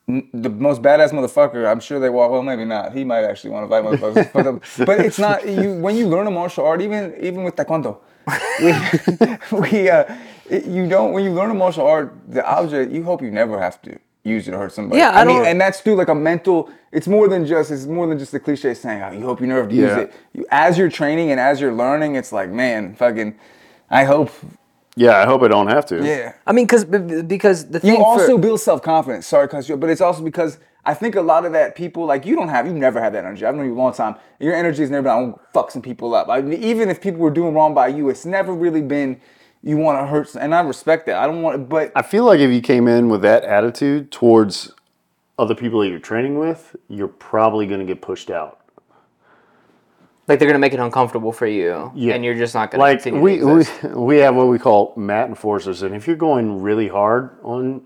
the 0.08 0.48
most 0.48 0.80
badass 0.80 1.10
motherfucker. 1.12 1.70
I'm 1.70 1.80
sure 1.80 2.00
they 2.00 2.08
walk. 2.08 2.30
Well, 2.30 2.42
maybe 2.42 2.64
not. 2.64 2.94
He 2.94 3.04
might 3.04 3.24
actually 3.24 3.50
want 3.50 3.64
to 3.66 3.70
fight 3.70 3.84
motherfuckers. 3.84 4.32
but, 4.32 4.42
the- 4.44 4.84
but 4.86 5.00
it's 5.00 5.18
not 5.18 5.46
you 5.46 5.74
when 5.74 5.96
you 5.96 6.06
learn 6.08 6.26
a 6.26 6.30
martial 6.30 6.64
art. 6.64 6.80
Even 6.80 7.14
even 7.20 7.44
with 7.44 7.56
taekwondo, 7.56 7.98
we 8.62 9.60
we 9.82 9.90
uh, 9.90 10.04
you 10.50 10.88
don't 10.88 11.12
when 11.12 11.24
you 11.24 11.32
learn 11.32 11.50
a 11.50 11.54
martial 11.54 11.86
art, 11.86 12.14
the 12.28 12.44
object 12.48 12.90
you 12.90 13.02
hope 13.04 13.20
you 13.22 13.30
never 13.30 13.60
have 13.60 13.80
to 13.82 13.98
use 14.24 14.48
it 14.48 14.52
to 14.52 14.58
hurt 14.58 14.72
somebody. 14.72 14.98
Yeah, 14.98 15.10
I 15.10 15.24
mean, 15.24 15.36
don't- 15.36 15.46
and 15.46 15.60
that's 15.60 15.80
through 15.80 15.96
like 15.96 16.08
a 16.08 16.14
mental. 16.14 16.70
It's 16.90 17.06
more 17.06 17.28
than 17.28 17.44
just 17.44 17.70
it's 17.70 17.84
more 17.86 18.06
than 18.06 18.18
just 18.18 18.32
the 18.32 18.40
cliche 18.40 18.72
saying, 18.72 19.02
"Oh, 19.02 19.12
you 19.12 19.20
hope 19.26 19.40
you 19.42 19.46
never 19.46 19.60
have 19.60 19.70
to 19.70 19.76
use 19.76 19.92
it." 19.92 20.12
You, 20.32 20.46
as 20.50 20.78
you're 20.78 20.90
training 20.90 21.30
and 21.32 21.38
as 21.38 21.60
you're 21.60 21.74
learning, 21.74 22.14
it's 22.16 22.32
like, 22.32 22.48
man, 22.50 22.94
fucking, 22.94 23.34
I 23.90 24.04
hope. 24.04 24.30
Yeah, 24.98 25.18
I 25.18 25.26
hope 25.26 25.42
I 25.42 25.48
don't 25.48 25.68
have 25.68 25.86
to. 25.86 26.04
Yeah. 26.04 26.34
I 26.46 26.52
mean, 26.52 26.66
because 26.66 26.84
because 26.84 27.68
the 27.68 27.78
thing 27.80 27.94
You 27.94 28.04
also 28.04 28.36
for, 28.36 28.42
build 28.42 28.60
self 28.60 28.82
confidence. 28.82 29.26
Sorry, 29.26 29.46
cause 29.48 29.68
but 29.68 29.88
it's 29.88 30.00
also 30.00 30.22
because 30.22 30.58
I 30.84 30.94
think 30.94 31.14
a 31.14 31.20
lot 31.20 31.44
of 31.44 31.52
that 31.52 31.76
people 31.76 32.04
like 32.04 32.26
you 32.26 32.34
don't 32.34 32.48
have, 32.48 32.66
you 32.66 32.72
never 32.72 33.00
had 33.00 33.14
that 33.14 33.24
energy. 33.24 33.44
I've 33.44 33.54
known 33.54 33.66
you 33.66 33.74
a 33.74 33.76
long 33.76 33.92
time. 33.92 34.16
Your 34.40 34.54
energy 34.54 34.82
has 34.82 34.90
never 34.90 35.02
been, 35.02 35.12
I 35.12 35.20
want 35.20 35.36
to 35.36 35.42
fuck 35.52 35.70
some 35.70 35.82
people 35.82 36.14
up. 36.14 36.28
I 36.28 36.40
mean, 36.40 36.60
even 36.62 36.88
if 36.88 37.00
people 37.00 37.20
were 37.20 37.30
doing 37.30 37.54
wrong 37.54 37.74
by 37.74 37.88
you, 37.88 38.08
it's 38.08 38.26
never 38.26 38.52
really 38.52 38.82
been 38.82 39.20
you 39.62 39.76
want 39.76 40.00
to 40.00 40.06
hurt. 40.06 40.34
And 40.34 40.54
I 40.54 40.60
respect 40.62 41.06
that. 41.06 41.16
I 41.16 41.26
don't 41.26 41.42
want, 41.42 41.68
but 41.68 41.92
I 41.94 42.02
feel 42.02 42.24
like 42.24 42.40
if 42.40 42.50
you 42.50 42.60
came 42.60 42.88
in 42.88 43.08
with 43.08 43.22
that 43.22 43.44
attitude 43.44 44.10
towards 44.10 44.72
other 45.38 45.54
people 45.54 45.80
that 45.80 45.88
you're 45.88 45.98
training 45.98 46.38
with, 46.38 46.74
you're 46.88 47.06
probably 47.08 47.66
going 47.66 47.80
to 47.80 47.86
get 47.86 48.02
pushed 48.02 48.30
out. 48.30 48.60
Like 50.28 50.38
they're 50.38 50.48
gonna 50.48 50.58
make 50.58 50.74
it 50.74 50.80
uncomfortable 50.80 51.32
for 51.32 51.46
you, 51.46 51.90
Yeah. 51.94 52.14
and 52.14 52.24
you're 52.24 52.34
just 52.34 52.54
not 52.54 52.70
gonna 52.70 52.82
Like 52.82 53.02
continue 53.02 53.20
we, 53.20 53.38
to 53.38 53.46
we 53.46 53.94
we 53.94 54.16
have 54.18 54.36
what 54.36 54.48
we 54.48 54.58
call 54.58 54.92
mat 54.96 55.28
enforcers, 55.28 55.82
and 55.82 55.94
if 55.94 56.06
you're 56.06 56.16
going 56.16 56.62
really 56.62 56.88
hard 56.88 57.30
on 57.42 57.82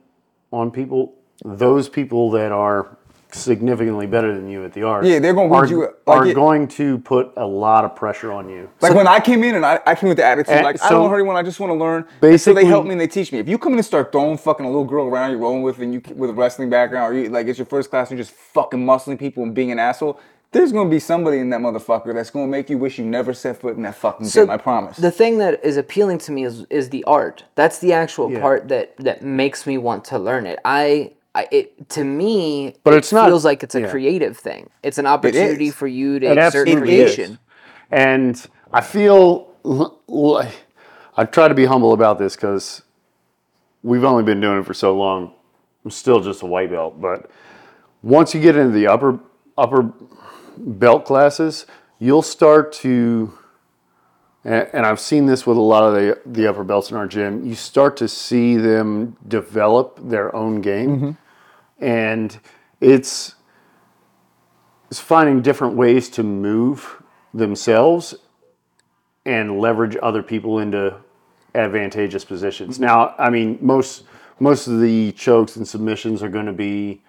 on 0.52 0.70
people, 0.70 1.14
those 1.44 1.88
people 1.88 2.30
that 2.32 2.52
are 2.52 2.98
significantly 3.34 4.06
better 4.06 4.34
than 4.34 4.46
you 4.46 4.62
at 4.62 4.74
the 4.74 4.82
art, 4.82 5.06
Yeah, 5.06 5.18
they're 5.18 5.32
gonna 5.32 5.54
are, 5.54 5.66
you- 5.66 5.80
like 6.06 6.18
are 6.18 6.26
it- 6.26 6.34
going 6.34 6.68
to 6.68 6.98
put 6.98 7.32
a 7.38 7.46
lot 7.46 7.84
of 7.86 7.96
pressure 7.96 8.30
on 8.30 8.50
you. 8.50 8.68
Like 8.82 8.92
when 8.92 9.06
I 9.06 9.20
came 9.20 9.42
in 9.42 9.54
and 9.54 9.64
I, 9.64 9.80
I 9.86 9.94
came 9.94 10.08
with 10.08 10.18
the 10.18 10.24
attitude, 10.24 10.52
And 10.52 10.64
like 10.64 10.82
I 10.84 10.90
don't 10.90 11.00
want 11.00 11.06
to 11.06 11.14
hurt 11.14 11.20
anyone, 11.20 11.36
I 11.36 11.42
just 11.42 11.58
want 11.58 11.70
to 11.70 11.74
learn. 11.74 12.04
Basically, 12.20 12.36
so 12.38 12.52
they 12.52 12.66
help 12.66 12.84
me 12.84 12.92
and 12.92 13.00
they 13.00 13.06
teach 13.06 13.32
me. 13.32 13.38
If 13.38 13.48
you 13.48 13.56
come 13.56 13.72
in 13.72 13.78
and 13.78 13.86
start 13.86 14.12
throwing 14.12 14.36
fucking 14.36 14.66
a 14.66 14.68
little 14.68 14.84
girl 14.84 15.06
around 15.06 15.30
you're 15.30 15.40
rolling 15.40 15.62
with 15.62 15.78
and 15.78 15.94
you 15.94 16.02
with 16.14 16.28
a 16.28 16.34
wrestling 16.34 16.68
background, 16.68 17.14
or 17.14 17.18
you 17.18 17.30
like 17.30 17.46
it's 17.46 17.58
your 17.58 17.64
first 17.66 17.88
class 17.88 18.10
and 18.10 18.18
you're 18.18 18.24
just 18.26 18.36
fucking 18.36 18.84
muscling 18.84 19.18
people 19.18 19.42
and 19.44 19.54
being 19.54 19.70
an 19.72 19.78
asshole, 19.78 20.20
there's 20.52 20.70
gonna 20.72 20.90
be 20.90 20.98
somebody 21.00 21.38
in 21.38 21.50
that 21.50 21.60
motherfucker 21.60 22.14
that's 22.14 22.30
gonna 22.30 22.46
make 22.46 22.68
you 22.70 22.78
wish 22.78 22.98
you 22.98 23.04
never 23.04 23.32
set 23.34 23.60
foot 23.60 23.76
in 23.76 23.82
that 23.82 23.94
fucking 23.96 24.28
gym. 24.28 24.50
I 24.50 24.56
promise. 24.58 24.96
The 24.98 25.10
thing 25.10 25.38
that 25.38 25.64
is 25.64 25.76
appealing 25.76 26.18
to 26.18 26.32
me 26.32 26.44
is 26.44 26.64
is 26.70 26.90
the 26.90 27.02
art. 27.04 27.44
That's 27.54 27.78
the 27.78 27.92
actual 27.92 28.30
Yeah. 28.30 28.40
part 28.40 28.68
that 28.68 28.96
that 28.98 29.22
makes 29.22 29.66
me 29.66 29.78
want 29.78 30.04
to 30.06 30.18
learn 30.18 30.46
it. 30.46 30.58
I, 30.64 31.12
I 31.34 31.48
it 31.50 31.88
to 31.90 32.04
me, 32.04 32.76
But 32.84 32.94
it 32.94 32.98
it's 32.98 33.12
not- 33.12 33.28
feels 33.28 33.44
like 33.44 33.62
it's 33.62 33.74
a 33.74 33.80
yeah. 33.82 33.90
creative 33.90 34.36
thing. 34.36 34.68
It's 34.82 34.98
an 34.98 35.06
opportunity 35.06 35.68
is. 35.68 35.74
for 35.74 35.86
you 35.86 36.18
to 36.18 36.26
It 36.26 36.38
exert 36.38 36.68
absolutely 36.68 36.96
is. 37.00 37.14
creation. 37.14 37.38
And 37.90 38.46
I 38.72 38.80
feel 38.82 39.48
like 40.06 40.52
I 41.16 41.24
try 41.24 41.48
to 41.48 41.54
be 41.54 41.64
humble 41.64 41.92
about 41.92 42.18
this 42.18 42.36
because 42.36 42.82
we've 43.82 44.04
only 44.04 44.22
been 44.22 44.40
doing 44.40 44.60
it 44.60 44.66
for 44.66 44.74
so 44.74 44.96
long. 44.96 45.32
I'm 45.84 45.90
still 45.90 46.20
just 46.20 46.42
a 46.42 46.46
white 46.46 46.70
belt, 46.70 47.00
but 47.00 47.30
once 48.02 48.34
you 48.34 48.40
get 48.40 48.56
into 48.56 48.72
the 48.72 48.86
upper 48.86 49.18
upper 49.58 49.92
belt 50.56 51.04
classes, 51.04 51.66
you'll 51.98 52.22
start 52.22 52.72
to 52.72 53.32
and, 54.44 54.68
and 54.72 54.86
I've 54.86 55.00
seen 55.00 55.26
this 55.26 55.46
with 55.46 55.56
a 55.56 55.60
lot 55.60 55.84
of 55.84 55.94
the 55.94 56.20
the 56.26 56.46
upper 56.46 56.64
belts 56.64 56.90
in 56.90 56.96
our 56.96 57.06
gym. 57.06 57.46
You 57.46 57.54
start 57.54 57.96
to 57.98 58.08
see 58.08 58.56
them 58.56 59.16
develop 59.26 59.98
their 60.02 60.34
own 60.34 60.60
game, 60.60 60.96
mm-hmm. 60.96 61.84
and 61.84 62.38
it's 62.80 63.34
it's 64.90 65.00
finding 65.00 65.42
different 65.42 65.76
ways 65.76 66.08
to 66.10 66.22
move 66.22 67.02
themselves 67.32 68.14
and 69.24 69.58
leverage 69.58 69.96
other 70.02 70.22
people 70.22 70.58
into 70.58 70.96
advantageous 71.54 72.24
positions. 72.24 72.76
Mm-hmm. 72.76 72.84
Now, 72.84 73.14
I 73.18 73.30
mean, 73.30 73.58
most 73.60 74.04
most 74.40 74.66
of 74.66 74.80
the 74.80 75.12
chokes 75.12 75.56
and 75.56 75.66
submissions 75.66 76.22
are 76.22 76.28
going 76.28 76.46
to 76.46 76.52
be 76.52 77.02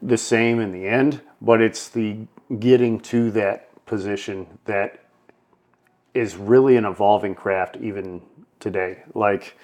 the 0.00 0.16
same 0.16 0.60
in 0.60 0.72
the 0.72 0.86
end, 0.86 1.20
but 1.40 1.60
it's 1.60 1.88
the 1.88 2.26
getting 2.58 3.00
to 3.00 3.30
that 3.32 3.84
position 3.86 4.46
that 4.64 5.04
is 6.14 6.36
really 6.36 6.76
an 6.76 6.84
evolving 6.84 7.34
craft 7.34 7.76
even 7.80 8.20
today. 8.58 9.02
Like 9.14 9.56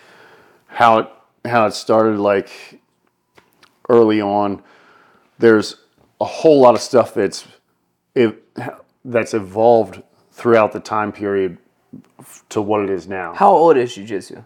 how 0.67 0.99
it 0.99 1.09
how 1.45 1.67
it 1.67 1.73
started 1.73 2.19
like 2.19 2.81
early 3.89 4.21
on 4.21 4.63
there's 5.39 5.77
a 6.21 6.25
whole 6.25 6.61
lot 6.61 6.75
of 6.75 6.81
stuff 6.81 7.15
that's 7.15 7.47
it, 8.15 8.43
that's 9.05 9.35
evolved 9.35 10.03
throughout 10.33 10.73
the 10.73 10.81
time 10.81 11.13
period 11.13 11.59
to 12.49 12.63
what 12.63 12.83
it 12.83 12.91
is 12.91 13.07
now. 13.07 13.35
How 13.35 13.51
old 13.51 13.77
is 13.77 13.97
jujitsu? 13.97 14.45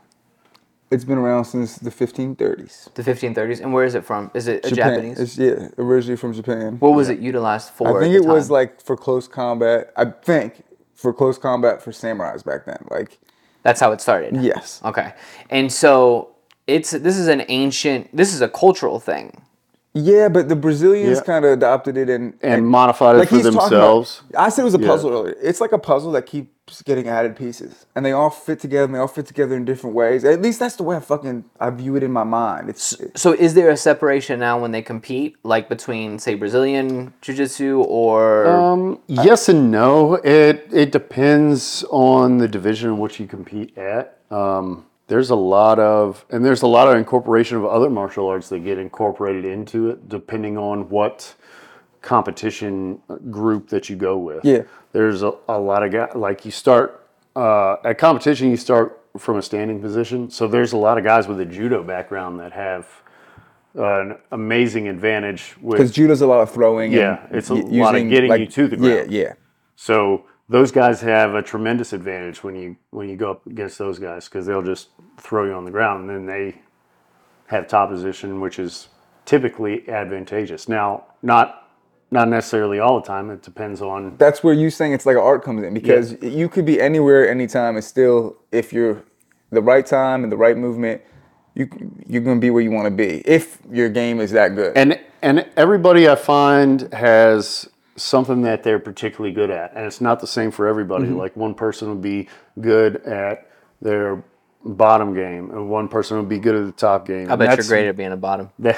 It's 0.91 1.05
been 1.05 1.19
around 1.19 1.45
since 1.45 1.77
the 1.77 1.91
1530s. 1.91 2.93
The 2.95 3.03
1530s, 3.03 3.61
and 3.61 3.73
where 3.73 3.85
is 3.85 3.95
it 3.95 4.05
from? 4.05 4.31
Is 4.35 4.49
it 4.49 4.65
a 4.67 4.71
Japan. 4.71 4.95
Japanese? 4.95 5.21
It's, 5.21 5.39
yeah, 5.39 5.69
originally 5.79 6.17
from 6.17 6.33
Japan. 6.33 6.79
what 6.81 6.95
was 6.95 7.09
it 7.09 7.21
utilized 7.21 7.71
for? 7.71 7.89
I 7.89 7.91
at 7.93 8.01
think 8.01 8.23
the 8.23 8.29
it 8.29 8.33
was 8.33 8.51
like 8.51 8.81
for 8.81 8.97
close 8.97 9.29
combat. 9.29 9.93
I 9.97 10.07
think 10.07 10.65
for 10.95 11.13
close 11.13 11.39
combat 11.39 11.81
for 11.83 11.93
samurais 11.93 12.45
back 12.45 12.65
then. 12.67 12.85
Like 12.91 13.19
that's 13.63 13.81
how 13.81 13.93
it 13.93 14.01
started. 14.01 14.37
yes. 14.43 14.81
Okay, 14.85 15.13
and 15.49 15.73
so 15.73 16.31
it's 16.67 16.91
this 16.91 17.17
is 17.17 17.29
an 17.29 17.45
ancient. 17.49 18.15
This 18.17 18.35
is 18.35 18.41
a 18.41 18.49
cultural 18.49 18.99
thing. 19.01 19.43
Yeah, 19.93 20.29
but 20.29 20.49
the 20.49 20.55
Brazilians 20.55 21.19
Yeah. 21.19 21.25
kind 21.25 21.45
of 21.45 21.51
adopted 21.53 21.97
it 21.97 22.09
and 22.09 22.35
and 22.43 22.67
modified 22.67 23.17
it 23.17 23.29
for 23.29 23.35
he's 23.37 23.45
talking 23.45 23.59
about- 23.59 23.71
themselves. 23.71 24.23
I 24.37 24.49
said 24.49 24.63
it 24.63 24.65
was 24.65 24.75
a 24.77 24.81
Yeah. 24.81 24.87
puzzle 24.89 25.11
earlier. 25.13 25.35
It's 25.43 25.61
like 25.61 25.73
a 25.73 25.79
puzzle 25.79 26.13
that 26.13 26.27
keeps 26.27 26.49
getting 26.85 27.09
added 27.09 27.37
pieces, 27.37 27.87
and 27.95 28.05
they 28.05 28.13
all 28.13 28.31
fit 28.31 28.61
together. 28.61 28.85
and 28.85 28.95
They 28.95 28.99
all 28.99 29.09
fit 29.09 29.27
together 29.27 29.57
in 29.57 29.65
different 29.65 29.95
ways. 29.97 30.25
At 30.25 30.41
least 30.43 30.59
that's 30.59 30.77
the 30.77 30.83
way 30.83 30.97
I 30.97 31.01
fucking 31.01 31.45
I 31.59 31.71
view 31.71 31.97
it 31.97 32.03
in 32.03 32.13
my 32.13 32.25
mind. 32.25 32.69
It's 32.69 32.97
So 33.15 33.33
is 33.33 33.55
there 33.55 33.71
a 33.71 33.77
separation 33.77 34.41
now 34.41 34.59
when 34.61 34.71
they 34.73 34.83
compete, 34.83 35.37
like 35.43 35.69
between 35.69 36.19
say 36.19 36.35
Brazilian 36.35 37.13
jiu-jitsu 37.21 37.83
or 37.83 38.47
Um, 38.47 39.01
yes 39.07 39.49
and 39.49 39.71
no. 39.71 40.15
It 40.15 40.69
it 40.73 40.93
depends 40.93 41.85
on 41.91 42.39
the 42.39 42.49
division 42.49 42.91
in 42.91 42.99
which 42.99 43.21
you 43.21 43.27
compete 43.27 43.77
at. 43.77 44.19
Um, 44.31 44.87
there's 45.09 45.31
a 45.31 45.37
lot 45.37 45.79
of 45.79 46.25
and 46.31 46.45
there's 46.45 46.63
a 46.63 46.69
lot 46.69 46.89
of 46.89 46.95
incorporation 46.97 47.57
of 47.57 47.65
other 47.65 47.91
martial 47.91 48.29
arts 48.29 48.49
that 48.51 48.61
get 48.61 48.79
incorporated 48.79 49.45
into 49.45 49.91
it, 49.91 50.09
depending 50.09 50.57
on 50.57 50.89
what 50.89 51.35
competition 52.03 53.01
group 53.31 53.69
that 53.69 53.89
you 53.91 53.97
go 53.97 54.17
with. 54.17 54.45
Yeah. 54.45 54.63
There's 54.93 55.23
a, 55.23 55.33
a 55.49 55.59
lot 55.59 55.83
of 55.83 55.93
guys 55.93 56.13
like 56.15 56.45
you 56.45 56.51
start 56.51 57.07
uh, 57.37 57.77
at 57.85 57.99
competition. 57.99 58.51
You 58.51 58.57
start 58.57 59.01
from 59.19 59.39
a 59.39 59.43
standing 59.43 59.81
position, 59.81 60.31
so 60.31 60.47
there's 60.47 60.73
a 60.73 60.77
lot 60.77 60.99
of 60.99 61.05
guys 61.05 61.29
with 61.29 61.41
a 61.41 61.45
judo 61.45 61.83
background 61.83 62.41
that 62.41 62.53
have 62.53 62.89
uh, 63.79 64.01
an 64.01 64.19
amazing 64.33 64.89
advantage 64.89 65.55
with 65.61 65.79
because 65.79 65.93
judo's 65.93 66.21
a 66.21 66.27
lot 66.27 66.41
of 66.41 66.51
throwing. 66.51 66.93
Yeah, 66.93 67.25
and 67.27 67.37
it's 67.37 67.51
a 67.51 67.55
y- 67.55 67.61
lot 67.83 67.95
of 67.95 68.09
getting 68.09 68.31
you 68.41 68.47
to 68.47 68.69
the 68.69 68.77
ground. 68.77 69.11
Yeah, 69.13 69.23
yeah. 69.23 69.33
So 69.77 70.27
those 70.49 70.73
guys 70.73 71.01
have 71.01 71.35
a 71.35 71.43
tremendous 71.43 71.93
advantage 71.93 72.43
when 72.43 72.57
you 72.57 72.77
when 72.91 73.09
you 73.09 73.17
go 73.17 73.31
up 73.33 73.47
against 73.47 73.79
those 73.79 73.99
guys 73.99 74.29
because 74.29 74.47
they'll 74.47 74.63
just 74.63 74.89
throw 75.19 75.45
you 75.45 75.53
on 75.53 75.65
the 75.65 75.71
ground 75.71 76.09
and 76.09 76.11
then 76.11 76.27
they 76.27 76.61
have 77.47 77.69
top 77.69 77.91
position, 77.91 78.41
which 78.41 78.59
is 78.59 78.89
typically 79.25 79.89
advantageous. 79.89 80.69
Now, 80.69 81.05
not 81.23 81.60
not 82.11 82.29
necessarily 82.29 82.79
all 82.79 83.01
the 83.01 83.07
time. 83.07 83.31
It 83.31 83.43
depends 83.43 83.81
on 83.81 84.17
That's 84.19 84.43
where 84.43 84.55
you 84.55 84.71
saying 84.71 84.93
it's 84.93 85.07
like 85.07 85.17
an 85.17 85.23
art 85.23 85.45
comes 85.45 85.63
in 85.63 85.75
because 85.75 86.21
you 86.23 86.49
could 86.49 86.67
be 86.67 86.81
anywhere, 86.81 87.29
anytime, 87.29 87.77
and 87.77 87.85
still, 87.85 88.37
if 88.51 88.73
you're 88.73 89.03
the 89.51 89.63
right 89.63 89.87
time 89.87 90.23
and 90.23 90.33
the 90.33 90.37
right 90.37 90.57
movement, 90.57 91.03
you 91.55 91.69
you're 92.07 92.23
gonna 92.23 92.41
be 92.41 92.51
where 92.51 92.63
you 92.63 92.71
want 92.71 92.87
to 92.87 92.91
be 92.91 93.23
if 93.27 93.59
your 93.71 93.89
game 93.89 94.21
is 94.21 94.31
that 94.33 94.55
good. 94.55 94.77
and 94.77 94.99
and 95.23 95.47
everybody 95.57 96.09
I 96.09 96.15
find 96.15 96.93
has 96.95 97.69
something 97.97 98.43
that 98.43 98.63
they're 98.63 98.79
particularly 98.79 99.35
good 99.35 99.51
at, 99.51 99.75
and 99.75 99.85
it's 99.85 100.01
not 100.01 100.21
the 100.21 100.27
same 100.27 100.51
for 100.51 100.67
everybody. 100.67 101.07
Mm-hmm. 101.07 101.19
Like 101.19 101.37
one 101.37 101.55
person 101.55 101.89
would 101.89 102.03
be 102.03 102.29
good 102.61 102.97
at 103.05 103.51
their 103.83 104.23
bottom 104.65 105.15
game, 105.15 105.51
and 105.51 105.71
one 105.71 105.89
person 105.89 106.19
would 106.19 106.29
be 106.29 106.39
good 106.39 106.55
at 106.55 106.67
the 106.67 106.73
top 106.73 107.07
game. 107.07 107.31
I 107.31 107.37
bet 107.37 107.57
you're 107.57 107.67
great 107.67 107.89
at 107.89 107.97
being 107.97 108.13
a 108.13 108.17
bottom. 108.17 108.51
That, 108.59 108.77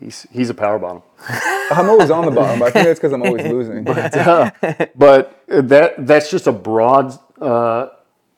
he's 0.00 0.26
he's 0.30 0.50
a 0.50 0.54
power 0.54 0.78
bottom, 0.78 1.02
I'm 1.70 1.88
always 1.88 2.10
on 2.10 2.24
the 2.24 2.30
bottom, 2.30 2.62
I 2.62 2.70
think 2.70 2.86
that's 2.86 3.00
because 3.00 3.12
I'm 3.12 3.22
always 3.22 3.46
losing. 3.46 3.84
but 4.96 5.44
that 5.48 5.94
that's 6.06 6.30
just 6.30 6.46
a 6.46 6.52
broad 6.52 7.18
uh, 7.40 7.88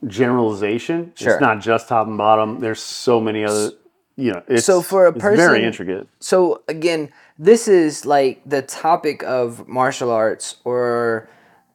generalization. 0.06 1.12
Sure. 1.14 1.34
It's 1.34 1.40
not 1.40 1.60
just 1.60 1.88
top 1.88 2.06
and 2.06 2.16
bottom. 2.18 2.60
There's 2.60 2.80
so 2.82 3.20
many 3.20 3.44
other. 3.44 3.72
You 4.16 4.32
know, 4.32 4.42
it's 4.48 4.66
So 4.66 4.82
for 4.82 5.06
a 5.06 5.10
it's 5.10 5.18
person- 5.20 5.36
very 5.38 5.64
intricate. 5.64 6.06
So 6.18 6.62
again, 6.68 7.10
this 7.38 7.68
is 7.68 8.04
like 8.04 8.42
the 8.44 8.60
topic 8.62 9.22
of 9.22 9.66
martial 9.66 10.10
arts, 10.10 10.56
or 10.64 11.28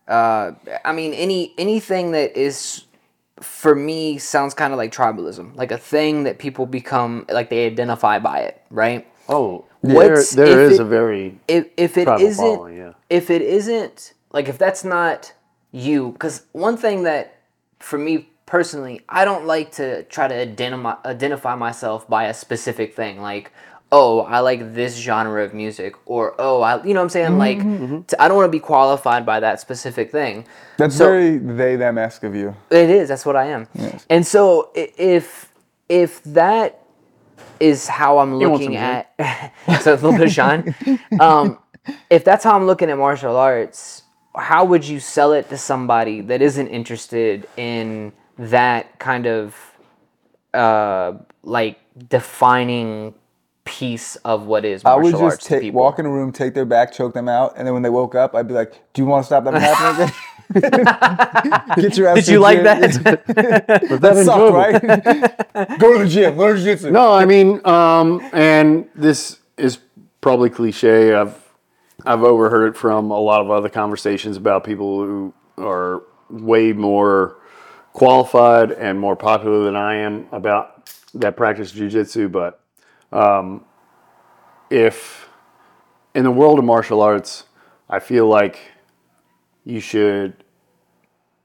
uh, 0.07 0.51
I 0.83 0.93
mean, 0.93 1.13
any 1.13 1.53
anything 1.57 2.11
that 2.11 2.37
is 2.37 2.85
for 3.41 3.75
me 3.75 4.17
sounds 4.17 4.53
kind 4.53 4.71
of 4.73 4.77
like 4.77 4.93
tribalism, 4.93 5.55
like 5.55 5.71
a 5.71 5.77
thing 5.77 6.23
that 6.23 6.39
people 6.39 6.65
become 6.65 7.25
like 7.29 7.49
they 7.49 7.65
identify 7.65 8.19
by 8.19 8.39
it, 8.39 8.61
right? 8.69 9.05
Oh, 9.27 9.65
What's- 9.81 10.31
there 10.31 10.45
there 10.45 10.61
is 10.61 10.79
it- 10.79 10.81
a 10.81 10.85
very 10.85 11.37
If 11.47 11.67
if 11.77 11.97
it 11.97 12.07
isn't, 12.07 12.43
following, 12.45 12.77
yeah. 12.77 12.93
if 13.09 13.29
it 13.29 13.41
isn't 13.41 14.13
like 14.31 14.47
if 14.47 14.57
that's 14.57 14.83
not 14.83 15.33
you, 15.71 16.11
because 16.13 16.43
one 16.53 16.77
thing 16.77 17.03
that 17.03 17.35
for 17.79 17.97
me 17.97 18.29
personally, 18.45 19.01
I 19.09 19.25
don't 19.25 19.45
like 19.45 19.71
to 19.73 20.03
try 20.03 20.27
to 20.27 20.35
identify 20.35 20.95
identify 21.03 21.55
myself 21.55 22.07
by 22.07 22.25
a 22.25 22.33
specific 22.33 22.95
thing, 22.95 23.21
like 23.21 23.51
oh, 23.97 24.19
I 24.21 24.39
like 24.39 24.73
this 24.73 24.97
genre 24.97 25.41
of 25.45 25.53
music, 25.53 25.95
or 26.05 26.35
oh, 26.37 26.61
I, 26.61 26.83
you 26.83 26.93
know 26.93 26.99
what 26.99 27.03
I'm 27.05 27.09
saying? 27.09 27.37
Like, 27.37 27.59
t- 28.07 28.17
I 28.19 28.27
don't 28.27 28.35
want 28.35 28.47
to 28.47 28.51
be 28.51 28.59
qualified 28.59 29.25
by 29.25 29.39
that 29.39 29.61
specific 29.61 30.11
thing. 30.11 30.45
That's 30.77 30.97
So- 30.97 31.05
very 31.05 31.37
they 31.37 31.77
them 31.77 31.97
esque 31.97 32.23
of 32.23 32.35
you. 32.35 32.53
It 32.69 32.89
is. 32.89 33.07
That's 33.07 33.25
what 33.25 33.37
I 33.37 33.45
am. 33.45 33.67
Yes. 33.73 34.05
And 34.09 34.27
so 34.27 34.71
if 34.75 35.49
if 35.87 36.21
that 36.23 36.81
is 37.61 37.87
how 37.87 38.17
I'm 38.19 38.35
looking 38.35 38.75
at, 38.75 39.13
so 39.81 39.93
a 39.93 39.95
little 39.95 40.11
bit 40.11 40.23
of 40.27 40.31
shine. 40.33 40.75
Um, 41.21 41.57
if 42.09 42.25
that's 42.25 42.43
how 42.43 42.53
I'm 42.57 42.65
looking 42.67 42.89
at 42.89 42.97
martial 42.97 43.37
arts, 43.37 44.03
how 44.35 44.65
would 44.65 44.85
you 44.85 44.99
sell 44.99 45.31
it 45.31 45.47
to 45.49 45.57
somebody 45.57 46.19
that 46.21 46.41
isn't 46.41 46.67
interested 46.67 47.47
in 47.55 48.11
that 48.37 48.99
kind 48.99 49.25
of 49.25 49.55
uh, 50.53 51.13
like 51.43 51.79
defining 52.09 53.13
piece 53.65 54.15
of 54.17 54.45
what 54.45 54.63
is 54.63 54.85
I 54.85 54.91
martial 54.95 55.03
would 55.19 55.23
arts 55.25 55.37
just 55.37 55.47
to 55.49 55.59
take, 55.59 55.73
walk 55.73 55.99
in 55.99 56.05
a 56.05 56.09
room, 56.09 56.31
take 56.31 56.53
their 56.53 56.65
back, 56.65 56.93
choke 56.93 57.13
them 57.13 57.27
out, 57.27 57.53
and 57.57 57.65
then 57.67 57.73
when 57.73 57.83
they 57.83 57.89
woke 57.89 58.15
up, 58.15 58.35
I'd 58.35 58.47
be 58.47 58.53
like, 58.53 58.71
"Do 58.93 59.01
you 59.01 59.05
want 59.07 59.23
to 59.23 59.25
stop 59.25 59.43
that 59.45 59.53
from 59.53 59.61
happening 59.61 60.09
again? 60.09 60.15
Get 61.75 61.97
your 61.97 62.07
ass. 62.07 62.15
Did 62.17 62.25
to 62.25 62.31
you 62.31 62.37
the 62.37 62.43
like 62.43 62.57
gym." 62.57 62.63
that? 62.63 63.81
Was 63.89 63.99
That 63.99 64.15
sucked, 64.25 64.39
enjoyable? 64.39 64.51
right? 64.53 65.79
Go 65.79 65.97
to 65.97 66.03
the 66.03 66.09
gym, 66.09 66.37
learn 66.37 66.57
jiu-jitsu. 66.57 66.91
No, 66.91 67.11
I 67.13 67.25
mean, 67.25 67.65
um, 67.65 68.21
and 68.31 68.87
this 68.95 69.39
is 69.57 69.79
probably 70.21 70.49
cliche. 70.49 71.13
I've 71.13 71.35
I've 72.05 72.23
overheard 72.23 72.67
it 72.75 72.77
from 72.77 73.09
a 73.11 73.19
lot 73.19 73.41
of 73.41 73.49
other 73.49 73.69
conversations 73.69 74.37
about 74.37 74.63
people 74.63 75.03
who 75.03 75.33
are 75.57 76.03
way 76.29 76.73
more 76.73 77.37
qualified 77.93 78.71
and 78.71 78.99
more 78.99 79.15
popular 79.15 79.63
than 79.63 79.75
I 79.75 79.95
am 79.95 80.27
about 80.31 80.91
that 81.15 81.35
practice 81.35 81.71
jujitsu. 81.71 82.31
But 82.31 82.59
um, 83.15 83.63
if 84.69 85.27
in 86.13 86.23
the 86.23 86.31
world 86.31 86.59
of 86.59 86.65
martial 86.65 87.01
arts, 87.01 87.45
I 87.89 87.99
feel 87.99 88.27
like 88.27 88.59
you 89.63 89.79
should 89.79 90.43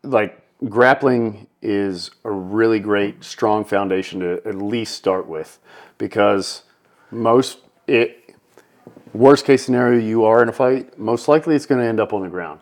like 0.02 0.42
grappling 0.68 1.46
is 1.62 2.11
a 2.24 2.30
really 2.30 2.80
great 2.80 3.22
strong 3.24 3.64
foundation 3.64 4.20
to 4.20 4.40
at 4.46 4.56
least 4.56 4.94
start 4.94 5.26
with 5.26 5.59
because 5.98 6.62
most 7.11 7.59
it 7.87 8.35
worst 9.12 9.44
case 9.44 9.64
scenario 9.64 9.98
you 9.98 10.24
are 10.24 10.42
in 10.42 10.48
a 10.48 10.52
fight 10.52 10.98
most 10.98 11.28
likely 11.28 11.54
it's 11.54 11.66
going 11.66 11.80
to 11.80 11.87
end 11.87 11.98
up 12.00 12.12
on 12.12 12.22
the 12.22 12.28
ground 12.28 12.61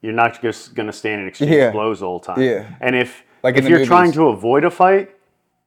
you're 0.00 0.12
not 0.12 0.40
just 0.40 0.74
going 0.74 0.86
to 0.86 0.92
stand 0.92 1.20
and 1.20 1.28
exchange 1.28 1.50
Yeah. 1.50 1.70
blows 1.70 2.02
all 2.02 2.18
the 2.18 2.26
time 2.26 2.40
Yeah. 2.40 2.66
and 2.80 2.94
if 2.96 3.22
Like 3.42 3.56
if 3.56 3.68
you're 3.68 3.84
trying 3.84 4.12
to 4.12 4.28
avoid 4.28 4.64
a 4.64 4.70
fight 4.70 5.10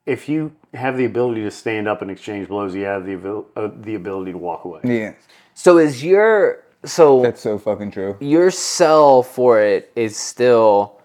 if 0.05 0.27
you 0.27 0.53
have 0.73 0.97
the 0.97 1.05
ability 1.05 1.41
to 1.43 1.51
stand 1.51 1.87
up 1.87 2.01
and 2.01 2.09
exchange 2.11 2.47
blows 2.47 2.73
you 2.75 2.83
have 2.83 3.05
the 3.05 3.13
abil- 3.13 3.45
uh, 3.55 3.69
the 3.81 3.95
ability 3.95 4.31
to 4.31 4.37
walk 4.37 4.65
away 4.65 4.81
Yeah, 4.83 5.13
so 5.53 5.77
is 5.77 6.03
your 6.03 6.63
so 6.85 7.21
that's 7.21 7.41
so 7.41 7.57
fucking 7.57 7.91
true. 7.91 8.17
your 8.19 8.51
sell 8.51 9.23
for 9.23 9.61
it 9.61 9.91
is 9.95 10.17
still 10.17 10.99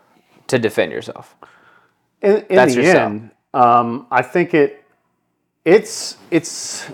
to 0.49 0.59
defend 0.59 0.93
yourself. 0.93 1.37
in, 2.23 2.45
in 2.49 2.57
That's 2.57 2.75
the 2.75 2.83
your 2.83 2.93
sell. 2.93 3.07
end, 3.07 3.31
um, 3.55 4.07
I 4.11 4.23
think 4.23 4.55
it 4.55 4.85
it's 5.65 6.17
it's 6.31 6.51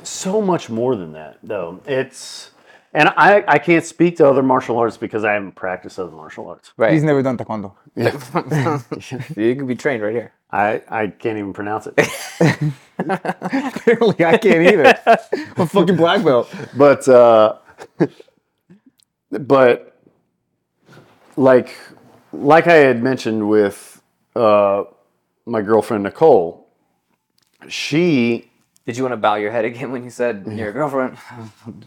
so 0.09 0.41
much 0.43 0.69
more 0.69 0.97
than 0.97 1.13
that 1.13 1.39
though. 1.43 1.81
It's 1.87 2.51
and 2.95 3.09
I, 3.11 3.45
I 3.47 3.59
can't 3.59 3.85
speak 3.85 4.17
to 4.19 4.29
other 4.29 4.43
martial 4.43 4.79
arts 4.79 4.97
because 4.97 5.25
I 5.25 5.33
haven't 5.33 5.57
practiced 5.57 5.99
other 5.99 6.13
martial 6.13 6.49
arts. 6.49 6.73
Right. 6.77 6.93
He's 6.93 7.03
never 7.03 7.23
done 7.23 7.37
taekwondo. 7.37 7.75
you 9.37 9.57
can 9.57 9.67
be 9.67 9.75
trained 9.75 10.03
right 10.03 10.15
here. 10.15 10.33
I, 10.51 10.83
I 10.89 11.09
can't 11.09 11.37
even 11.37 11.53
pronounce 11.53 11.89
it. 11.89 11.95
Apparently, 12.99 14.25
I 14.25 14.39
can't 14.39 14.73
either. 14.73 14.99
I'm 15.07 15.63
a 15.63 15.67
fucking 15.67 15.97
black 15.97 16.23
belt. 16.25 16.49
but 16.77 17.09
uh, 17.09 17.59
but 19.31 20.01
like 21.37 21.77
like 22.33 22.69
I 22.69 22.75
had 22.75 23.03
mentioned 23.03 23.49
with 23.49 24.01
uh, 24.37 24.85
my 25.45 25.63
girlfriend 25.63 26.05
Nicole, 26.05 26.69
she 27.69 28.51
Did 28.87 28.97
you 28.97 29.03
want 29.03 29.13
to 29.13 29.17
bow 29.17 29.35
your 29.35 29.51
head 29.51 29.65
again 29.65 29.91
when 29.91 30.05
you 30.05 30.11
said 30.11 30.47
your 30.47 30.71
girlfriend? 30.73 31.19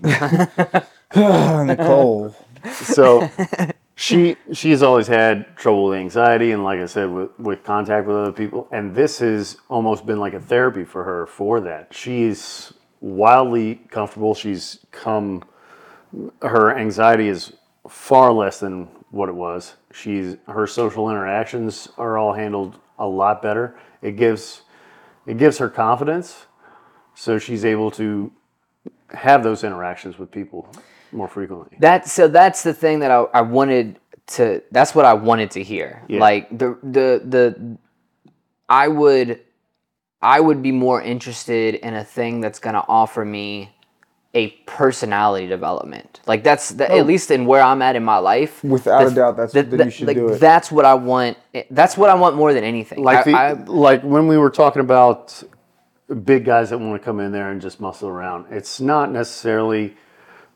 Nicole. 1.15 2.35
so 2.73 3.29
she 3.95 4.35
she's 4.51 4.83
always 4.83 5.07
had 5.07 5.55
trouble 5.55 5.85
with 5.85 5.97
anxiety 5.97 6.51
and 6.51 6.63
like 6.63 6.79
i 6.79 6.85
said 6.85 7.09
with, 7.09 7.29
with 7.39 7.63
contact 7.63 8.07
with 8.07 8.15
other 8.15 8.31
people. 8.31 8.67
And 8.71 8.93
this 8.93 9.19
has 9.19 9.57
almost 9.69 10.05
been 10.05 10.19
like 10.19 10.33
a 10.33 10.39
therapy 10.39 10.83
for 10.83 11.03
her 11.03 11.25
for 11.25 11.61
that. 11.61 11.93
She's 11.93 12.73
wildly 12.99 13.75
comfortable. 13.89 14.35
She's 14.35 14.85
come 14.91 15.43
her 16.41 16.77
anxiety 16.77 17.29
is 17.29 17.53
far 17.87 18.33
less 18.33 18.59
than 18.59 18.89
what 19.11 19.29
it 19.29 19.35
was. 19.35 19.75
She's 19.93 20.35
her 20.47 20.67
social 20.67 21.09
interactions 21.09 21.87
are 21.97 22.17
all 22.17 22.33
handled 22.33 22.79
a 22.99 23.07
lot 23.07 23.41
better. 23.41 23.79
It 24.01 24.17
gives 24.17 24.63
it 25.25 25.37
gives 25.37 25.57
her 25.59 25.69
confidence. 25.69 26.47
So 27.15 27.39
she's 27.39 27.63
able 27.63 27.91
to 27.91 28.31
have 29.11 29.41
those 29.41 29.63
interactions 29.63 30.19
with 30.19 30.29
people 30.31 30.69
more 31.11 31.27
frequently 31.27 31.77
That 31.79 32.07
so 32.07 32.27
that's 32.27 32.63
the 32.63 32.73
thing 32.73 32.99
that 32.99 33.11
I, 33.11 33.23
I 33.33 33.41
wanted 33.41 33.99
to. 34.27 34.61
That's 34.71 34.93
what 34.93 35.05
I 35.05 35.13
wanted 35.13 35.51
to 35.51 35.63
hear. 35.63 36.03
Yeah. 36.07 36.19
Like 36.19 36.49
the 36.57 36.77
the 36.83 37.21
the, 37.25 37.77
I 38.69 38.87
would, 38.87 39.39
I 40.21 40.39
would 40.39 40.61
be 40.61 40.71
more 40.71 41.01
interested 41.01 41.75
in 41.75 41.93
a 41.93 42.03
thing 42.03 42.41
that's 42.41 42.59
gonna 42.59 42.83
offer 42.87 43.23
me 43.23 43.73
a 44.33 44.49
personality 44.65 45.47
development. 45.47 46.19
Like 46.27 46.43
that's 46.43 46.69
the, 46.69 46.91
at 46.91 46.99
oh. 46.99 47.03
least 47.03 47.31
in 47.31 47.45
where 47.45 47.61
I'm 47.61 47.81
at 47.81 47.95
in 47.95 48.03
my 48.03 48.17
life. 48.17 48.63
Without 48.63 49.07
a 49.07 49.15
doubt, 49.15 49.37
that's 49.37 49.53
the- 49.53 49.83
you 49.85 49.89
should 49.89 50.07
like, 50.07 50.17
do 50.17 50.27
it. 50.29 50.39
That's 50.39 50.71
what 50.71 50.85
I 50.85 50.93
want. 50.93 51.37
That's 51.71 51.97
what 51.97 52.09
I 52.09 52.15
want 52.15 52.35
more 52.35 52.53
than 52.53 52.63
anything. 52.63 53.03
like 53.03 53.25
I- 53.25 53.31
the, 53.31 53.37
I- 53.37 53.63
like 53.63 54.03
when 54.03 54.27
we 54.27 54.37
were 54.37 54.49
talking 54.51 54.81
about 54.81 55.43
big 56.23 56.45
guys 56.45 56.69
that 56.69 56.77
want 56.77 56.99
to 56.99 57.03
come 57.03 57.19
in 57.19 57.31
there 57.31 57.51
and 57.51 57.61
just 57.61 57.81
muscle 57.81 58.07
around 58.07 58.45
it's 58.49 58.79
not 58.79 59.11
necessarily 59.11 59.93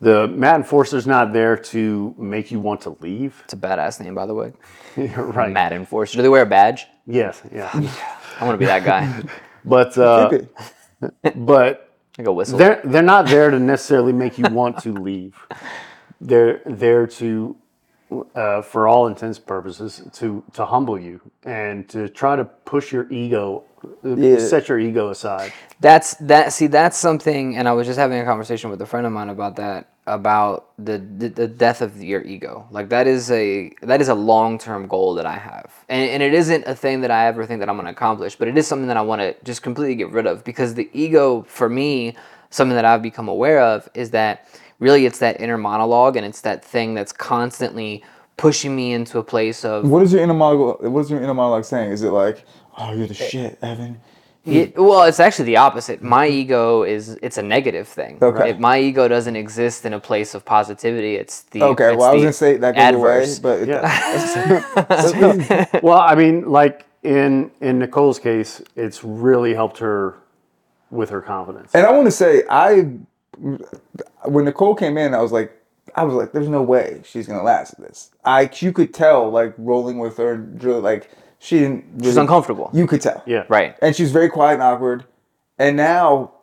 the 0.02 0.28
mat 0.28 0.56
Enforcer's 0.56 1.06
not 1.08 1.32
there 1.32 1.56
to 1.56 2.14
make 2.18 2.52
you 2.52 2.60
want 2.60 2.82
to 2.82 2.98
leave. 3.02 3.40
it's 3.46 3.54
a 3.54 3.58
badass 3.58 4.02
name, 4.02 4.16
by 4.16 4.26
the 4.26 4.34
way. 4.34 4.54
Right. 5.16 5.52
Mad 5.54 5.72
Enforcer. 5.72 6.18
Do 6.18 6.22
they 6.24 6.30
wear 6.30 6.42
a 6.42 6.46
badge? 6.46 6.88
Yes, 7.08 7.42
yeah. 7.54 7.70
I 8.40 8.46
want 8.46 8.56
to 8.56 8.58
be 8.60 8.66
that 8.66 8.84
guy. 8.84 9.24
But 9.64 9.96
uh, 9.98 10.32
but 11.36 11.94
Like 12.18 12.28
a 12.28 12.34
whistle. 12.34 12.58
they're 12.58 12.82
they're 12.84 13.04
not 13.04 13.28
there 13.28 13.52
to 13.52 13.60
necessarily 13.60 14.12
make 14.12 14.38
you 14.40 14.46
want 14.50 14.80
to 14.80 14.92
leave. 14.92 15.36
They're 16.20 16.62
there 16.66 17.06
to, 17.08 17.56
uh, 18.36 18.62
for 18.64 18.88
all 18.88 19.06
intents 19.08 19.38
and 19.38 19.48
purposes, 19.48 20.02
to 20.14 20.44
to 20.54 20.66
humble 20.66 21.00
you 21.00 21.22
and 21.44 21.88
to 21.90 22.10
try 22.10 22.36
to 22.36 22.44
push 22.46 22.92
your 22.92 23.06
ego, 23.12 23.64
uh, 24.04 24.16
Yeah. 24.16 24.40
set 24.40 24.68
your 24.68 24.80
ego 24.80 25.10
aside. 25.12 25.54
That's 25.80 26.16
that. 26.16 26.54
See, 26.54 26.68
that's 26.68 26.98
something. 26.98 27.56
And 27.58 27.68
I 27.70 27.74
was 27.74 27.86
just 27.88 28.00
having 28.00 28.20
a 28.20 28.26
conversation 28.26 28.72
with 28.72 28.82
a 28.82 28.86
friend 28.88 29.06
of 29.06 29.14
mine 29.14 29.30
about 29.30 29.56
that. 29.58 29.91
About 30.08 30.70
the 30.80 30.98
the, 30.98 31.30
the 31.30 31.48
death 31.48 31.82
of 31.82 32.02
your 32.02 32.24
ego. 32.24 32.68
Like 32.72 32.90
that 32.90 33.06
is 33.06 33.30
a 33.30 33.72
that 33.84 34.02
is 34.02 34.10
a 34.10 34.16
long 34.16 34.58
term 34.58 34.88
goal 34.88 35.14
that 35.14 35.28
I 35.28 35.38
have, 35.38 35.72
and 35.90 36.10
and 36.10 36.24
it 36.24 36.34
isn't 36.34 36.64
a 36.66 36.76
thing 36.76 37.02
that 37.02 37.12
I 37.12 37.28
ever 37.28 37.46
think 37.46 37.60
that 37.60 37.70
I'm 37.70 37.76
going 37.76 37.86
to 37.86 37.92
accomplish. 37.92 38.36
But 38.36 38.48
it 38.48 38.58
is 38.58 38.66
something 38.66 38.88
that 38.88 38.98
I 38.98 39.02
want 39.02 39.22
to 39.22 39.36
just 39.44 39.62
completely 39.62 39.94
get 39.96 40.10
rid 40.10 40.26
of 40.26 40.44
because 40.44 40.74
the 40.74 40.90
ego 40.92 41.44
for 41.48 41.70
me, 41.70 42.16
something 42.50 42.76
that 42.76 42.84
I've 42.84 43.04
become 43.04 43.28
aware 43.28 43.62
of 43.62 43.88
is 43.94 44.10
that 44.10 44.48
really 44.80 45.06
it's 45.06 45.20
that 45.20 45.40
inner 45.40 45.58
monologue 45.58 46.18
and 46.18 46.26
it's 46.26 46.42
that 46.42 46.66
thing 46.66 46.96
that's 46.96 47.12
constantly 47.14 48.04
pushing 48.38 48.76
me 48.76 48.94
into 48.94 49.20
a 49.20 49.24
place 49.24 49.64
of 49.64 49.88
What 49.88 50.02
is 50.02 50.12
your 50.12 50.24
inner 50.24 50.34
monologue? 50.34 50.84
What 50.84 51.02
is 51.02 51.12
your 51.12 51.22
inner 51.22 51.36
monologue 51.36 51.64
saying? 51.64 51.92
Is 51.92 52.02
it 52.02 52.10
like, 52.10 52.44
"Oh, 52.76 52.92
you're 52.92 53.08
the 53.08 53.24
eh. 53.24 53.30
shit, 53.30 53.60
Evan"? 53.62 54.02
It, 54.44 54.76
well, 54.76 55.04
it's 55.04 55.20
actually 55.20 55.46
the 55.46 55.58
opposite. 55.58 56.02
My 56.02 56.28
ego 56.28 56.82
is 56.82 57.10
it's 57.22 57.38
a 57.38 57.44
negative 57.44 57.88
thing. 57.88 58.18
Okay. 58.22 58.40
Right? 58.40 58.60
My 58.60 58.80
ego 58.80 59.08
doesn't 59.08 59.36
exist 59.36 59.86
in 59.86 59.94
a 59.94 60.00
place 60.00 60.34
of 60.34 60.44
positivity. 60.46 61.16
It's 61.16 61.44
the 61.44 61.62
Okay, 61.64 61.94
it's 61.94 62.00
well, 62.00 62.10
I 62.10 62.14
was 62.14 62.24
gonna 62.24 62.34
say 62.34 62.58
that 62.58 62.74
goes 62.74 62.82
adverse. 62.82 63.38
away, 63.40 63.44
but 63.44 63.62
it 63.62 63.68
Yeah. 63.70 63.86
well, 65.84 66.00
I 66.00 66.16
mean, 66.16 66.50
like 66.50 66.88
in 67.04 67.52
in 67.62 67.78
Nicole's 67.78 68.18
case, 68.18 68.64
it's 68.76 69.04
really 69.04 69.54
helped 69.54 69.78
her 69.78 70.16
with 70.90 71.12
her 71.12 71.22
confidence. 71.22 71.76
And 71.76 71.86
I 71.86 71.92
want 71.92 72.08
to 72.08 72.12
say, 72.12 72.42
I 72.50 72.96
when 74.26 74.46
Nicole 74.46 74.74
came 74.74 74.98
in, 74.98 75.14
I 75.14 75.22
was 75.22 75.32
like, 75.32 75.56
I 75.96 76.04
was 76.04 76.16
like, 76.16 76.32
there's 76.32 76.50
no 76.50 76.64
way 76.64 77.02
she's 77.06 77.28
gonna 77.28 77.44
last 77.44 77.80
this. 77.80 78.10
I 78.26 78.50
you 78.56 78.74
could 78.74 78.92
tell, 78.92 79.30
like 79.30 79.54
rolling 79.60 80.00
with 80.00 80.18
her, 80.18 80.38
like 80.82 81.12
she 81.42 81.60
didn't. 81.60 81.86
Really, 81.94 82.06
She's 82.06 82.18
uncomfortable. 82.18 82.70
You 82.72 82.86
could 82.86 83.02
tell. 83.02 83.24
Yeah. 83.26 83.46
right. 83.50 83.76
And 83.82 83.96
she's 83.96 84.12
very 84.12 84.30
quiet 84.30 84.56
and 84.56 84.64
awkward. 84.64 85.06
And 85.58 85.76
now, 85.76 86.34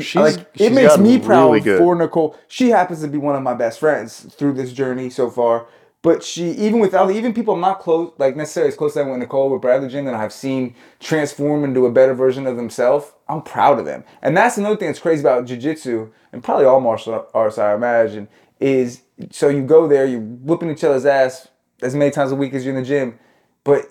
She's, 0.00 0.16
like, 0.16 0.46
it 0.54 0.72
makes 0.72 0.98
me 0.98 1.18
proud 1.18 1.50
really 1.64 1.78
for 1.78 1.94
Nicole. 1.94 2.36
She 2.46 2.68
happens 2.68 3.00
to 3.00 3.08
be 3.08 3.16
one 3.16 3.36
of 3.36 3.42
my 3.42 3.54
best 3.54 3.80
friends 3.80 4.34
through 4.34 4.52
this 4.52 4.72
journey 4.72 5.08
so 5.08 5.30
far. 5.30 5.66
But 6.02 6.22
she, 6.22 6.50
even 6.50 6.78
without, 6.78 7.10
even 7.10 7.32
people 7.32 7.54
I'm 7.54 7.60
not 7.60 7.80
close, 7.80 8.12
like 8.18 8.36
necessarily 8.36 8.68
as 8.68 8.76
close 8.76 8.92
as 8.92 8.98
I 8.98 9.00
went 9.02 9.12
with 9.12 9.20
Nicole 9.20 9.50
with 9.50 9.62
Bradley 9.62 9.88
Jim 9.88 10.04
that 10.04 10.14
I've 10.14 10.32
seen 10.32 10.74
transform 11.00 11.64
into 11.64 11.86
a 11.86 11.90
better 11.90 12.14
version 12.14 12.46
of 12.46 12.56
themselves, 12.56 13.12
I'm 13.28 13.42
proud 13.42 13.78
of 13.78 13.84
them. 13.86 14.04
And 14.20 14.36
that's 14.36 14.58
another 14.58 14.76
thing 14.76 14.88
that's 14.88 15.00
crazy 15.00 15.20
about 15.20 15.46
jiu-jitsu 15.46 16.10
and 16.32 16.44
probably 16.44 16.66
all 16.66 16.80
martial 16.80 17.26
arts, 17.34 17.58
I 17.58 17.74
imagine, 17.74 18.28
is 18.60 19.02
so 19.30 19.48
you 19.48 19.62
go 19.62 19.88
there, 19.88 20.04
you're 20.06 20.20
whooping 20.20 20.70
each 20.70 20.84
other's 20.84 21.06
ass 21.06 21.48
as 21.82 21.94
many 21.94 22.10
times 22.10 22.30
a 22.30 22.36
week 22.36 22.52
as 22.54 22.64
you're 22.64 22.76
in 22.76 22.82
the 22.82 22.86
gym, 22.86 23.18
but 23.64 23.86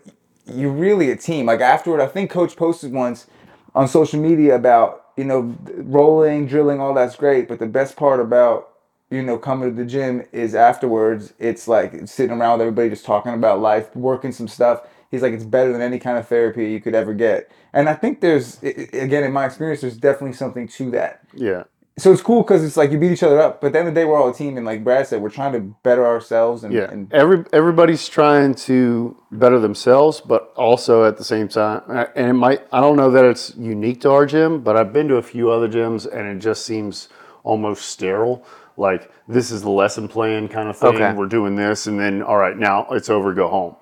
you're 0.54 0.72
really 0.72 1.12
a 1.12 1.16
team. 1.16 1.46
Like 1.46 1.62
afterward, 1.62 2.02
I 2.02 2.08
think 2.08 2.30
Coach 2.30 2.56
posted 2.56 2.92
once 2.94 3.28
on 3.76 3.88
social 3.88 4.20
media 4.20 4.56
about 4.56 5.06
you 5.18 5.24
know 5.24 5.56
rolling, 5.66 6.48
drilling, 6.48 6.80
all 6.80 6.94
that's 6.94 7.16
great, 7.16 7.48
but 7.48 7.60
the 7.60 7.66
best 7.68 7.96
part 7.96 8.20
about 8.20 8.70
you 9.10 9.22
know 9.22 9.38
coming 9.38 9.70
to 9.70 9.76
the 9.76 9.86
gym 9.86 10.26
is 10.32 10.56
afterwards. 10.56 11.34
It's 11.40 11.68
like 11.68 12.08
sitting 12.08 12.38
around 12.38 12.60
with 12.60 12.68
everybody 12.68 12.90
just 12.90 13.06
talking 13.06 13.34
about 13.34 13.60
life, 13.60 13.96
working 13.96 14.32
some 14.32 14.48
stuff. 14.48 14.82
He's 15.10 15.22
like, 15.22 15.34
it's 15.34 15.46
better 15.46 15.72
than 15.72 15.82
any 15.82 16.00
kind 16.00 16.18
of 16.18 16.28
therapy 16.28 16.70
you 16.70 16.82
could 16.82 16.94
ever 16.94 17.14
get. 17.14 17.50
And 17.72 17.88
I 17.88 17.94
think 17.94 18.20
there's, 18.20 18.62
again, 18.62 19.24
in 19.24 19.32
my 19.32 19.46
experience, 19.46 19.80
there's 19.80 19.96
definitely 19.96 20.34
something 20.34 20.68
to 20.68 20.92
that 20.92 21.22
Yeah. 21.34 21.64
So 22.00 22.12
it's 22.12 22.22
cool 22.22 22.44
because 22.44 22.64
it's 22.64 22.78
like 22.78 22.92
you 22.92 23.00
beat 23.00 23.12
each 23.12 23.24
other 23.24 23.40
up, 23.40 23.60
but 23.60 23.68
at 23.68 23.74
the 23.74 23.80
end 23.80 23.88
of 23.88 23.96
the 23.96 24.02
day, 24.02 24.06
we're 24.06 24.22
all 24.22 24.30
a 24.30 24.34
team, 24.34 24.56
and 24.56 24.66
like 24.66 24.84
Brad 24.84 25.08
said, 25.08 25.20
we're 25.22 25.30
trying 25.30 25.54
to 25.54 25.60
better 25.82 26.06
ourselves. 26.06 26.64
And, 26.64 26.72
Yeah, 26.74 26.92
and 26.92 27.12
every 27.12 27.44
everybody's 27.52 28.08
trying 28.08 28.54
to 28.70 29.18
better 29.32 29.60
themselves, 29.60 30.22
but 30.22 30.54
also 30.56 31.06
at 31.06 31.18
the 31.18 31.24
same 31.24 31.48
time, 31.48 31.82
uh, 31.90 32.06
and 32.16 32.30
it 32.30 32.34
might. 32.34 32.68
I 32.72 32.82
don't 32.82 32.98
know 32.98 33.10
that 33.12 33.26
it's 33.26 33.56
unique 33.58 34.02
to 34.02 34.12
our 34.12 34.26
gym, 34.28 34.62
but 34.62 34.78
I've 34.78 34.94
been 34.94 35.08
to 35.08 35.16
a 35.16 35.24
few 35.24 35.50
other 35.50 35.68
gyms, 35.68 36.06
and 36.12 36.28
it 36.28 36.40
just 36.40 36.66
seems 36.66 37.10
almost 37.44 37.86
sterile. 37.90 38.46
Like 38.78 39.12
this 39.28 39.50
is 39.50 39.64
the 39.64 39.72
lesson 39.72 40.08
plan 40.08 40.48
kind 40.48 40.70
of 40.70 40.78
thing. 40.78 40.96
Okay. 40.96 41.14
We're 41.14 41.26
doing 41.26 41.56
this, 41.56 41.88
and 41.88 42.00
then 42.00 42.22
all 42.22 42.38
right, 42.38 42.56
now 42.56 42.86
it's 42.92 43.10
over. 43.10 43.34
Go 43.34 43.48
home. 43.48 43.76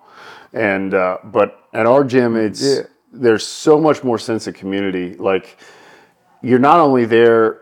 And 0.54 0.94
uh, 0.94 1.18
but 1.26 1.60
at 1.74 1.86
our 1.86 2.06
gym, 2.06 2.38
it's 2.38 2.64
Yeah. 2.64 2.84
there's 3.12 3.46
so 3.46 3.78
much 3.78 4.06
more 4.06 4.18
sense 4.18 4.48
of 4.48 4.54
community. 4.54 5.16
Like 5.16 5.58
you're 6.42 6.60
not 6.60 6.80
only 6.80 7.04
there 7.04 7.60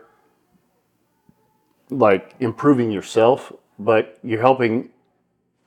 like 1.90 2.34
improving 2.40 2.90
yourself, 2.90 3.52
but 3.78 4.18
you're 4.22 4.40
helping 4.40 4.90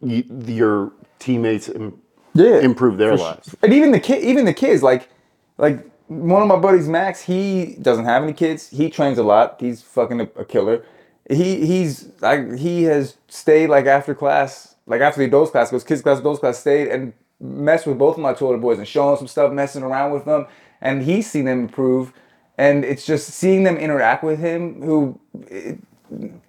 y- 0.02 0.26
your 0.46 0.92
teammates 1.20 1.70
im- 1.70 2.02
yeah, 2.34 2.60
improve 2.60 2.98
their 2.98 3.16
lives. 3.16 3.56
and 3.62 3.74
even 3.74 3.92
the 3.92 4.00
kid, 4.00 4.24
even 4.24 4.46
the 4.46 4.54
kids, 4.54 4.84
like 4.84 5.10
like 5.58 5.86
one 6.08 6.42
of 6.42 6.48
my 6.48 6.58
buddies, 6.58 6.88
Max, 6.88 7.22
he 7.22 7.78
doesn't 7.82 8.06
have 8.06 8.24
any 8.24 8.34
kids. 8.34 8.70
He 8.70 8.90
trains 8.90 9.18
a 9.18 9.24
lot. 9.24 9.58
He's 9.60 9.82
fucking 9.82 10.22
a, 10.22 10.30
a 10.38 10.46
killer. 10.46 10.86
He 11.30 11.66
he's 11.66 12.10
like 12.22 12.56
he 12.58 12.84
has 12.84 13.18
stayed 13.28 13.68
like 13.70 13.86
after 13.86 14.16
class, 14.16 14.76
like 14.86 15.02
after 15.02 15.20
the 15.20 15.26
adults 15.26 15.52
class, 15.52 15.72
goes 15.72 15.84
kids 15.84 16.02
class, 16.02 16.20
adults 16.20 16.40
class, 16.40 16.60
stayed 16.60 16.88
and 16.90 17.14
messed 17.40 17.86
with 17.86 17.98
both 17.98 18.16
of 18.16 18.22
my 18.22 18.34
toilet 18.34 18.60
boys 18.60 18.78
and 18.80 18.88
showing 18.88 19.18
some 19.18 19.28
stuff, 19.28 19.52
messing 19.52 19.84
around 19.84 20.12
with 20.12 20.26
them, 20.26 20.48
and 20.82 21.04
he's 21.04 21.30
seen 21.30 21.46
them 21.46 21.60
improve. 21.62 22.14
And 22.58 22.84
it's 22.84 23.06
just 23.06 23.30
seeing 23.30 23.64
them 23.64 23.78
interact 23.78 24.24
with 24.24 24.40
him, 24.40 24.82
who 24.82 25.20
it, 25.48 25.78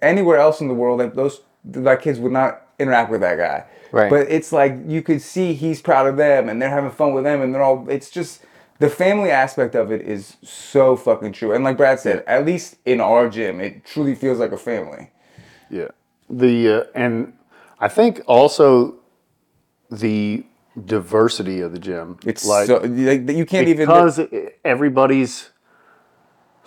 anywhere 0.01 0.37
else 0.37 0.61
in 0.61 0.67
the 0.67 0.73
world, 0.73 0.99
like 0.99 1.13
those 1.13 1.41
that 1.63 2.01
kids 2.01 2.19
would 2.19 2.31
not 2.31 2.67
interact 2.79 3.11
with 3.11 3.21
that 3.21 3.37
guy. 3.37 3.65
Right. 3.91 4.09
But 4.09 4.29
it's 4.29 4.51
like 4.51 4.75
you 4.87 5.01
could 5.01 5.21
see 5.21 5.53
he's 5.53 5.81
proud 5.81 6.07
of 6.07 6.17
them 6.17 6.47
and 6.47 6.61
they're 6.61 6.69
having 6.69 6.91
fun 6.91 7.13
with 7.13 7.23
them 7.23 7.41
and 7.41 7.53
they're 7.53 7.63
all 7.63 7.89
it's 7.89 8.09
just 8.09 8.43
the 8.79 8.89
family 8.89 9.29
aspect 9.29 9.75
of 9.75 9.91
it 9.91 10.01
is 10.01 10.37
so 10.43 10.95
fucking 10.95 11.33
true. 11.33 11.53
And 11.53 11.63
like 11.63 11.77
Brad 11.77 11.99
said, 11.99 12.23
at 12.25 12.45
least 12.45 12.77
in 12.85 13.01
our 13.01 13.29
gym, 13.29 13.59
it 13.59 13.83
truly 13.85 14.15
feels 14.15 14.39
like 14.39 14.51
a 14.51 14.57
family. 14.57 15.11
Yeah. 15.69 15.89
The 16.29 16.69
uh, 16.69 16.83
and 16.95 17.33
I 17.79 17.87
think 17.87 18.21
also 18.27 18.95
the 19.89 20.45
diversity 20.85 21.61
of 21.61 21.71
the 21.71 21.79
gym. 21.79 22.17
It's 22.25 22.45
like 22.45 22.67
so 22.67 22.77
like 22.77 23.29
you 23.29 23.45
can't 23.45 23.67
even 23.67 23.87
because 23.87 24.21
everybody's 24.63 25.49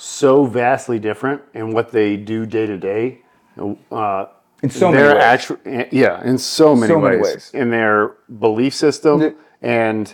so 0.07 0.45
vastly 0.45 0.99
different 0.99 1.41
in 1.55 1.71
what 1.73 1.93
they 1.93 2.17
do 2.17 2.45
day 2.45 2.67
to 2.67 2.77
day. 2.77 3.23
Uh, 3.93 4.27
In 4.61 4.69
so 4.69 4.91
many 4.91 5.07
ways. 5.15 5.23
actu- 5.23 5.59
yeah, 5.93 6.21
in 6.25 6.39
so 6.39 6.75
many, 6.75 6.89
So 6.93 7.01
many 7.01 7.19
ways. 7.19 7.25
ways. 7.35 7.51
in 7.55 7.71
their 7.71 8.17
belief 8.41 8.75
system, 8.75 9.21
Yeah. 9.21 9.31
and 9.63 10.13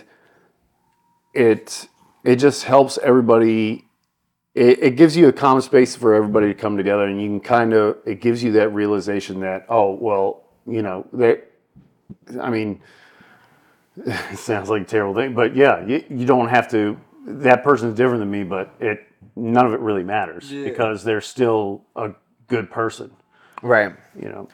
it 1.33 1.87
it 2.23 2.35
just 2.35 2.65
helps 2.65 2.99
everybody. 2.99 3.85
It, 4.53 4.83
it 4.83 4.95
gives 4.95 5.17
you 5.17 5.27
a 5.27 5.33
common 5.33 5.63
space 5.63 5.95
for 5.95 6.13
everybody 6.13 6.47
to 6.47 6.53
come 6.53 6.77
together, 6.77 7.05
and 7.05 7.19
you 7.19 7.27
can 7.27 7.39
kind 7.39 7.73
of 7.73 7.97
it 8.05 8.21
gives 8.21 8.43
you 8.43 8.51
that 8.53 8.69
realization 8.69 9.39
that 9.39 9.65
oh 9.69 9.93
well, 9.99 10.43
you 10.67 10.83
know 10.83 11.07
that. 11.13 11.49
I 12.39 12.51
mean, 12.51 12.79
it 14.05 14.37
sounds 14.37 14.69
like 14.69 14.83
a 14.83 14.85
terrible 14.85 15.15
thing, 15.15 15.33
but 15.33 15.55
yeah, 15.55 15.83
you, 15.83 16.03
you 16.09 16.25
don't 16.27 16.49
have 16.49 16.69
to. 16.69 16.95
That 17.25 17.63
person's 17.63 17.95
different 17.95 18.19
than 18.19 18.29
me, 18.29 18.43
but 18.43 18.73
it 18.79 19.05
none 19.39 19.65
of 19.65 19.73
it 19.73 19.79
really 19.79 20.03
matters 20.03 20.49
because 20.51 21.03
they're 21.03 21.21
still 21.21 21.83
a 21.95 22.11
good 22.47 22.69
person. 22.69 23.11
Right. 23.61 23.93
You 24.15 24.29
know. 24.29 24.49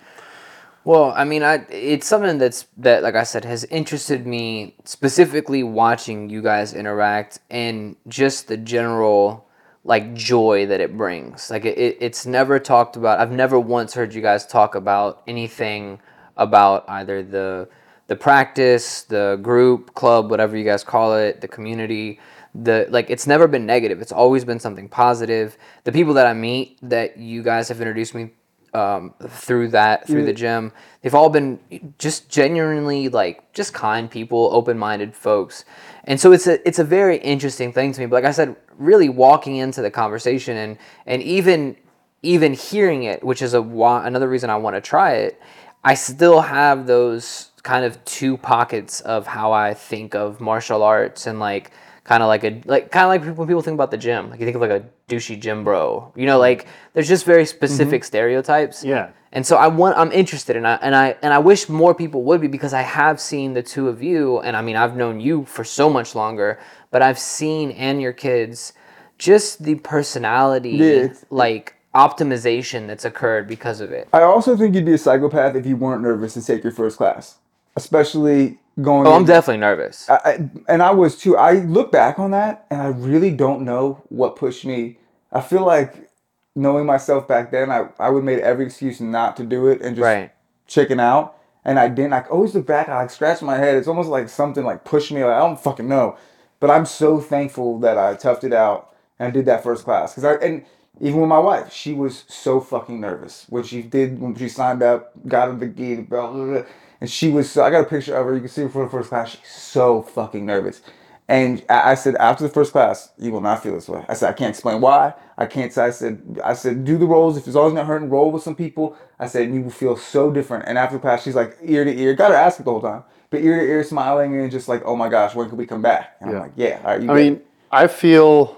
Well, 0.84 1.14
I 1.16 1.24
mean, 1.24 1.42
I 1.42 1.66
it's 1.70 2.06
something 2.06 2.38
that's 2.38 2.68
that 2.78 3.02
like 3.02 3.16
I 3.16 3.24
said 3.24 3.44
has 3.44 3.64
interested 3.66 4.28
me 4.28 4.76
specifically 4.84 5.64
watching 5.64 6.30
you 6.30 6.44
guys 6.44 6.74
interact 6.74 7.40
and 7.50 7.96
just 8.08 8.48
the 8.48 8.58
general 8.58 9.48
like 9.84 10.14
joy 10.14 10.66
that 10.68 10.82
it 10.82 10.96
brings. 10.96 11.50
Like 11.50 11.66
it, 11.66 11.78
it, 11.78 11.98
it's 12.02 12.26
never 12.26 12.60
talked 12.60 12.96
about. 12.98 13.20
I've 13.20 13.32
never 13.32 13.60
once 13.60 13.96
heard 13.96 14.14
you 14.14 14.22
guys 14.22 14.46
talk 14.46 14.76
about 14.76 15.24
anything 15.28 16.00
about 16.38 16.86
either 16.88 17.24
the 17.24 17.68
the 18.08 18.16
practice, 18.16 19.04
the 19.04 19.40
group, 19.42 19.96
club, 19.96 20.30
whatever 20.30 20.56
you 20.56 20.64
guys 20.64 20.84
call 20.84 21.16
it, 21.16 21.42
the 21.42 21.48
community. 21.48 22.20
The 22.64 22.88
like 22.90 23.10
it's 23.10 23.28
never 23.28 23.48
been 23.48 23.66
negative. 23.66 24.02
It's 24.02 24.12
always 24.12 24.46
been 24.46 24.60
something 24.60 24.88
positive. 24.88 25.58
The 25.84 25.92
people 25.92 26.14
that 26.14 26.26
I 26.26 26.34
meet 26.34 26.80
that 26.82 27.18
you 27.18 27.44
guys 27.44 27.68
have 27.70 27.82
introduced 27.82 28.16
me 28.16 28.32
um, 28.76 29.14
through 29.28 29.70
that 29.70 30.06
through 30.06 30.26
the 30.26 30.34
gym. 30.34 30.74
They've 31.02 31.16
all 31.16 31.30
been 31.30 31.60
just 31.98 32.30
genuinely 32.30 33.10
like 33.10 33.54
just 33.54 33.74
kind 33.74 34.12
people, 34.12 34.50
open 34.52 34.78
minded 34.78 35.16
folks, 35.16 35.64
and 36.04 36.20
so 36.20 36.34
it's 36.34 36.46
a 36.46 36.66
it's 36.68 36.80
a 36.80 36.84
very 36.84 37.18
interesting 37.18 37.72
thing 37.72 37.94
to 37.94 38.02
me. 38.02 38.06
But 38.06 38.24
like 38.24 38.26
I 38.26 38.32
said, 38.32 38.56
really 38.78 39.10
walking 39.10 39.56
into 39.56 39.82
the 39.82 39.92
conversation 39.92 40.58
and 40.58 40.78
and 41.06 41.22
even 41.24 41.78
even 42.22 42.54
hearing 42.54 43.04
it, 43.04 43.24
which 43.24 43.42
is 43.42 43.54
a 43.54 43.62
why, 43.62 44.06
another 44.06 44.28
reason 44.28 44.50
I 44.50 44.58
want 44.58 44.76
to 44.76 44.82
try 44.82 45.14
it. 45.14 45.40
I 45.84 45.94
still 45.94 46.42
have 46.42 46.88
those 46.88 47.52
kind 47.64 47.86
of 47.86 48.04
two 48.06 48.38
pockets 48.38 49.02
of 49.02 49.26
how 49.28 49.52
I 49.52 49.74
think 49.74 50.16
of 50.16 50.42
martial 50.42 50.84
arts 50.84 51.28
and 51.28 51.40
like 51.40 51.72
kind 52.06 52.24
of 52.24 52.28
like 52.28 52.44
a 52.44 52.62
like 52.66 52.92
kind 52.92 53.04
of 53.04 53.28
like 53.28 53.38
when 53.38 53.48
people 53.48 53.62
think 53.62 53.74
about 53.74 53.92
the 53.92 53.98
gym 53.98 54.30
like 54.30 54.40
you 54.40 54.46
think 54.46 54.56
of 54.56 54.62
like 54.62 54.72
a 54.72 54.86
douchey 55.10 55.40
gym 55.40 55.64
bro. 55.64 56.14
You 56.16 56.26
know 56.28 56.40
like 56.40 56.68
there's 56.94 57.08
just 57.08 57.26
very 57.26 57.46
specific 57.46 58.02
mm-hmm. 58.02 58.08
stereotypes. 58.08 58.84
Yeah. 58.84 59.10
and 59.34 59.46
so 59.46 59.58
I 59.58 59.68
want 59.68 59.98
I'm 59.98 60.12
interested 60.12 60.56
and 60.56 60.68
I 60.68 60.76
and 60.76 60.96
I 60.96 61.18
and 61.22 61.34
I 61.34 61.40
wish 61.40 61.68
more 61.68 61.94
people 61.94 62.24
would 62.24 62.40
be 62.40 62.48
because 62.48 62.74
I 62.74 62.84
have 62.84 63.20
seen 63.20 63.54
the 63.54 63.64
two 63.64 63.90
of 63.90 64.02
you 64.02 64.40
and 64.40 64.56
I 64.56 64.62
mean 64.62 64.78
I've 64.78 64.96
known 64.96 65.20
you 65.20 65.46
for 65.46 65.64
so 65.64 65.90
much 65.90 66.16
longer 66.16 66.60
but 66.92 67.02
I've 67.02 67.20
seen 67.20 67.72
and 67.72 68.02
your 68.02 68.14
kids 68.14 68.74
just 69.18 69.64
the 69.64 69.76
personality 69.76 70.72
Yeah, 70.72 71.08
like 71.30 71.76
optimization 71.96 72.88
that's 72.88 73.06
occurred 73.06 73.48
because 73.48 73.82
of 73.82 73.92
it. 73.92 74.10
I 74.14 74.22
also 74.22 74.56
think 74.56 74.76
you'd 74.76 74.86
be 74.86 74.94
a 74.94 74.98
psychopath 74.98 75.56
if 75.56 75.66
you 75.66 75.78
weren't 75.78 76.04
nervous 76.04 76.34
to 76.34 76.46
take 76.46 76.62
your 76.62 76.74
first 76.74 76.98
class, 76.98 77.38
especially 77.76 78.60
going. 78.82 79.08
oh 79.08 79.14
I'm 79.14 79.22
in- 79.22 79.28
definitely 79.28 79.60
nervous 79.60 80.10
I, 80.10 80.16
I- 80.26 80.50
and 80.68 80.82
I 80.84 80.92
was 80.92 81.18
too. 81.18 81.38
I 81.38 81.54
look 81.54 81.92
back 81.92 82.20
on 82.20 82.32
that, 82.32 82.66
and 82.70 82.82
I 82.82 82.88
really 82.88 83.32
don't 83.32 83.62
know 83.64 84.04
what 84.10 84.36
pushed 84.36 84.66
me. 84.66 84.98
I 85.32 85.42
feel 85.42 85.66
like 85.66 86.10
knowing 86.56 86.86
myself 86.86 87.28
back 87.28 87.52
then, 87.52 87.70
I, 87.72 87.90
I 88.00 88.10
would 88.10 88.24
made 88.24 88.40
every 88.40 88.66
excuse 88.66 89.02
not 89.02 89.36
to 89.38 89.44
do 89.44 89.68
it 89.68 89.82
and 89.82 89.96
just 89.96 90.04
Right. 90.04 90.32
chicken 90.68 91.00
out. 91.00 91.36
And 91.66 91.80
I 91.80 91.90
didn't. 91.90 92.14
I 92.14 92.22
always 92.30 92.54
look 92.54 92.68
back. 92.68 92.90
I 92.90 92.96
like 92.98 93.10
scratch 93.10 93.42
my 93.42 93.58
head. 93.58 93.76
It's 93.76 93.88
almost 93.88 94.10
like 94.10 94.30
something 94.30 94.64
like 94.64 94.84
pushed 94.86 95.12
me. 95.12 95.24
Like 95.24 95.34
I 95.34 95.40
don't 95.40 95.60
fucking 95.60 95.88
know. 95.88 96.16
But 96.60 96.70
I'm 96.70 96.86
so 96.86 97.20
thankful 97.20 97.80
that 97.80 97.98
I 97.98 98.14
toughed 98.16 98.44
it 98.44 98.54
out 98.54 98.94
and 99.20 99.34
did 99.34 99.46
that 99.48 99.64
first 99.64 99.84
class. 99.84 100.14
Cause 100.14 100.24
I 100.24 100.36
and 100.36 100.64
even 101.02 101.20
with 101.22 101.28
my 101.30 101.40
wife, 101.40 101.74
she 101.74 101.94
was 101.94 102.24
so 102.28 102.62
fucking 102.62 103.02
nervous 103.02 103.46
when 103.50 103.64
she 103.64 103.82
did 103.82 104.22
when 104.22 104.36
she 104.36 104.48
signed 104.48 104.84
up, 104.84 105.12
got 105.28 105.50
her 105.50 105.56
the 105.56 105.68
gig, 105.68 106.08
blah, 106.08 106.32
blah, 106.32 106.46
blah, 106.46 106.64
and 107.06 107.12
she 107.12 107.30
was. 107.30 107.52
So 107.52 107.64
I 107.64 107.70
got 107.70 107.82
a 107.82 107.88
picture 107.88 108.16
of 108.18 108.26
her. 108.26 108.34
You 108.34 108.40
can 108.40 108.50
see 108.50 108.64
her 108.64 108.70
for 108.70 108.84
the 108.84 108.90
first 108.90 109.10
class. 109.10 109.30
She's 109.30 109.42
so 109.52 110.02
fucking 110.02 110.44
nervous. 110.44 110.82
And 111.28 111.64
I, 111.70 111.92
I 111.92 111.96
said 111.96 112.16
after 112.16 112.44
the 112.44 112.50
first 112.50 112.72
class, 112.72 113.12
you 113.20 113.32
will 113.32 113.42
not 113.42 113.62
feel 113.62 113.76
this 113.76 113.88
way. 113.88 114.04
I 114.10 114.16
said 114.16 114.32
I 114.32 114.34
can't 114.34 114.50
explain 114.50 114.82
why. 114.82 115.14
I 115.38 115.46
can't 115.46 115.72
say. 115.72 115.84
I 115.86 115.92
said 115.92 116.40
I 116.44 116.56
said 116.56 116.84
do 116.84 116.98
the 116.98 117.06
rolls 117.06 117.38
if 117.38 117.46
it's 117.46 117.56
always 117.56 117.76
not 117.76 117.86
hurting. 117.86 118.10
Roll 118.10 118.32
with 118.32 118.42
some 118.42 118.56
people. 118.56 118.98
I 119.20 119.28
said 119.28 119.54
you 119.54 119.62
will 119.62 119.70
feel 119.70 119.96
so 119.98 120.32
different. 120.32 120.66
And 120.68 120.80
after 120.80 120.96
the 120.96 121.02
class, 121.02 121.24
she's 121.24 121.36
like 121.36 121.60
ear 121.64 121.86
to 121.86 121.96
ear. 121.96 122.16
Got 122.16 122.32
her 122.32 122.38
ask 122.38 122.58
the 122.58 122.64
whole 122.64 122.82
time, 122.82 123.04
but 123.30 123.42
ear 123.44 123.60
to 123.60 123.64
ear, 123.68 123.84
smiling 123.84 124.36
and 124.42 124.52
just 124.52 124.68
like, 124.68 124.82
oh 124.84 124.96
my 124.96 125.10
gosh, 125.10 125.36
when 125.36 125.48
can 125.48 125.60
we 125.60 125.68
come 125.68 125.84
back? 125.84 126.18
And 126.22 126.32
Yeah. 126.32 126.38
I'm 126.38 126.42
like, 126.42 126.54
yeah. 126.56 126.82
All 126.84 126.92
right, 126.94 127.04
you 127.04 127.12
I 127.12 127.14
mean, 127.14 127.34
it. 127.36 127.48
I 127.72 127.88
feel, 127.88 128.58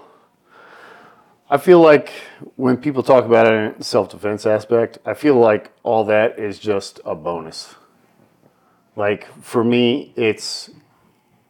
I 1.50 1.58
feel 1.58 1.80
like 1.80 2.12
when 2.56 2.78
people 2.78 3.02
talk 3.02 3.26
about 3.26 3.46
it 3.46 3.76
in 3.76 3.82
self 3.82 4.08
defense 4.10 4.46
aspect, 4.46 4.98
I 5.06 5.14
feel 5.14 5.36
like 5.36 5.72
all 5.82 6.04
that 6.06 6.38
is 6.38 6.58
just 6.58 7.00
a 7.04 7.14
bonus. 7.14 7.74
Like 8.98 9.28
for 9.42 9.62
me, 9.62 10.12
it's 10.16 10.70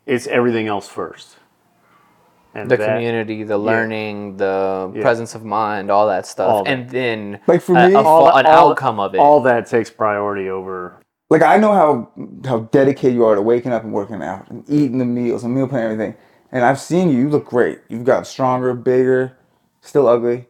it's 0.06 0.26
everything 0.26 0.66
else 0.68 0.86
first. 0.86 1.36
And 2.54 2.70
the 2.70 2.76
that- 2.76 2.86
community, 2.94 3.42
the 3.42 3.56
learning, 3.58 4.36
the 4.36 4.90
Yeah. 4.94 5.00
presence 5.02 5.34
of 5.34 5.44
mind, 5.44 5.90
all 5.90 6.06
that 6.08 6.26
stuff, 6.26 6.50
All 6.50 6.64
that. 6.64 6.70
and 6.70 6.90
then 6.90 7.40
Like 7.46 7.60
for 7.62 7.74
a- 7.76 7.88
me- 7.88 7.94
a 7.94 8.00
All 8.00 8.28
an 8.36 8.46
all- 8.46 8.70
outcome 8.70 9.00
of 9.00 9.14
it. 9.14 9.18
All 9.18 9.40
that 9.40 9.66
takes 9.66 9.90
priority 9.90 10.48
over. 10.50 10.96
like 11.30 11.42
I 11.42 11.56
know 11.58 11.72
how 11.72 12.08
how 12.46 12.58
dedicated 12.70 13.14
you 13.14 13.24
are 13.24 13.34
to 13.34 13.42
waking 13.42 13.72
up 13.72 13.82
and 13.84 13.92
working 13.92 14.22
out 14.22 14.48
and 14.50 14.64
eating 14.68 14.98
the 14.98 15.04
meals 15.06 15.42
and 15.44 15.54
meal 15.54 15.68
plan 15.68 15.84
and 15.84 15.92
everything. 15.92 16.14
And 16.52 16.64
I've 16.64 16.80
seen 16.80 17.08
you. 17.10 17.18
You 17.18 17.28
look 17.30 17.46
great. 17.46 17.80
You've 17.88 18.04
gotten 18.04 18.24
stronger, 18.24 18.72
bigger, 18.74 19.32
still 19.82 20.06
ugly. 20.06 20.48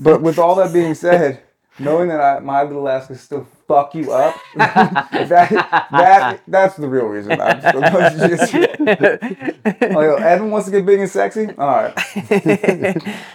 But 0.00 0.22
with 0.22 0.38
all 0.38 0.54
that 0.56 0.72
being 0.72 0.94
said, 0.94 1.40
knowing 1.78 2.08
that 2.08 2.20
I, 2.20 2.38
my 2.40 2.62
little 2.62 2.88
ass 2.88 3.10
is 3.10 3.20
still 3.20 3.46
fuck 3.72 3.94
you 3.94 4.12
up, 4.12 4.36
that 4.56 5.88
that 5.90 6.40
that's 6.46 6.76
the 6.76 6.88
real 6.88 7.06
reason. 7.06 7.40
I'm 7.40 7.60
just, 7.60 8.54
like, 8.54 8.82
Evan 10.20 10.50
wants 10.50 10.66
to 10.66 10.72
get 10.72 10.84
big 10.86 11.00
and 11.00 11.10
sexy. 11.10 11.48
All 11.58 11.92
right. 11.94 13.02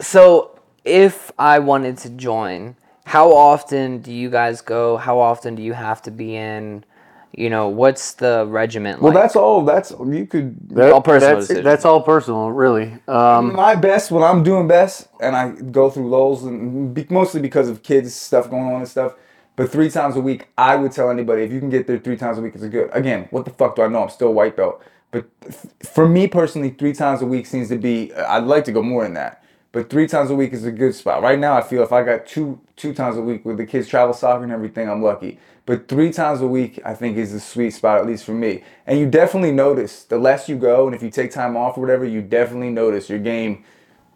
So, 0.00 0.58
if 0.84 1.30
I 1.38 1.60
wanted 1.60 1.98
to 1.98 2.10
join, 2.10 2.76
how 3.06 3.32
often 3.32 4.00
do 4.00 4.12
you 4.12 4.28
guys 4.28 4.60
go? 4.60 4.96
How 4.96 5.18
often 5.20 5.54
do 5.54 5.62
you 5.62 5.72
have 5.72 6.02
to 6.02 6.10
be 6.10 6.34
in? 6.34 6.84
You 7.36 7.48
know, 7.50 7.68
what's 7.68 8.12
the 8.14 8.44
regiment 8.48 9.00
Well, 9.02 9.12
like? 9.12 9.22
that's 9.22 9.36
all. 9.36 9.64
That's 9.64 9.90
you 9.92 10.26
could. 10.26 10.56
That- 10.70 10.92
all 10.92 11.00
personal 11.02 11.36
That's, 11.36 11.46
decision. 11.48 11.64
that's 11.64 11.84
all 11.84 12.02
personal, 12.02 12.50
really. 12.50 12.96
Um, 13.08 13.54
my 13.54 13.74
best 13.76 14.10
when 14.10 14.22
I'm 14.22 14.42
doing 14.42 14.68
best, 14.68 15.08
and 15.20 15.34
I 15.36 15.50
go 15.50 15.90
through 15.90 16.08
lulls, 16.10 16.44
and 16.44 16.92
be, 16.92 17.06
mostly 17.08 17.40
because 17.40 17.68
of 17.68 17.82
kids 17.82 18.14
stuff 18.14 18.50
going 18.50 18.64
on 18.64 18.80
and 18.80 18.88
stuff. 18.88 19.14
But 19.56 19.70
three 19.70 19.90
times 19.90 20.16
a 20.16 20.20
week, 20.20 20.48
I 20.58 20.76
would 20.76 20.92
tell 20.92 21.10
anybody 21.10 21.42
if 21.42 21.52
you 21.52 21.60
can 21.60 21.70
get 21.70 21.86
there 21.86 21.98
three 21.98 22.16
times 22.16 22.38
a 22.38 22.40
week, 22.42 22.54
it's 22.54 22.64
a 22.64 22.68
good. 22.68 22.90
Again, 22.92 23.28
what 23.30 23.44
the 23.44 23.52
fuck 23.52 23.76
do 23.76 23.82
I 23.82 23.88
know? 23.88 24.02
I'm 24.02 24.10
still 24.10 24.32
white 24.32 24.56
belt. 24.56 24.82
But 25.10 25.26
for 25.82 26.08
me 26.08 26.26
personally, 26.26 26.70
three 26.70 26.92
times 26.92 27.22
a 27.22 27.26
week 27.26 27.46
seems 27.46 27.68
to 27.68 27.76
be. 27.76 28.12
Uh, 28.12 28.26
I'd 28.36 28.44
like 28.44 28.64
to 28.64 28.72
go 28.72 28.82
more 28.82 29.04
than 29.04 29.14
that. 29.14 29.44
But 29.70 29.90
three 29.90 30.06
times 30.06 30.30
a 30.30 30.34
week 30.34 30.52
is 30.52 30.64
a 30.64 30.72
good 30.72 30.94
spot. 30.94 31.22
Right 31.22 31.38
now, 31.38 31.56
I 31.56 31.60
feel 31.60 31.82
if 31.82 31.92
I 31.92 32.02
got 32.02 32.26
two 32.26 32.60
two 32.76 32.92
times 32.92 33.16
a 33.16 33.22
week 33.22 33.44
with 33.44 33.56
the 33.56 33.66
kids 33.66 33.88
travel 33.88 34.14
soccer 34.14 34.42
and 34.42 34.52
everything, 34.52 34.88
I'm 34.88 35.02
lucky. 35.02 35.38
But 35.66 35.88
three 35.88 36.12
times 36.12 36.40
a 36.40 36.46
week, 36.46 36.80
I 36.84 36.94
think, 36.94 37.16
is 37.16 37.32
a 37.32 37.40
sweet 37.40 37.70
spot, 37.70 37.98
at 37.98 38.06
least 38.06 38.24
for 38.24 38.34
me. 38.34 38.62
And 38.86 38.98
you 38.98 39.08
definitely 39.08 39.52
notice 39.52 40.04
the 40.04 40.18
less 40.18 40.48
you 40.48 40.56
go, 40.56 40.86
and 40.86 40.94
if 40.94 41.02
you 41.02 41.10
take 41.10 41.30
time 41.30 41.56
off 41.56 41.78
or 41.78 41.80
whatever, 41.80 42.04
you 42.04 42.20
definitely 42.20 42.70
notice 42.70 43.08
your 43.08 43.20
game 43.20 43.64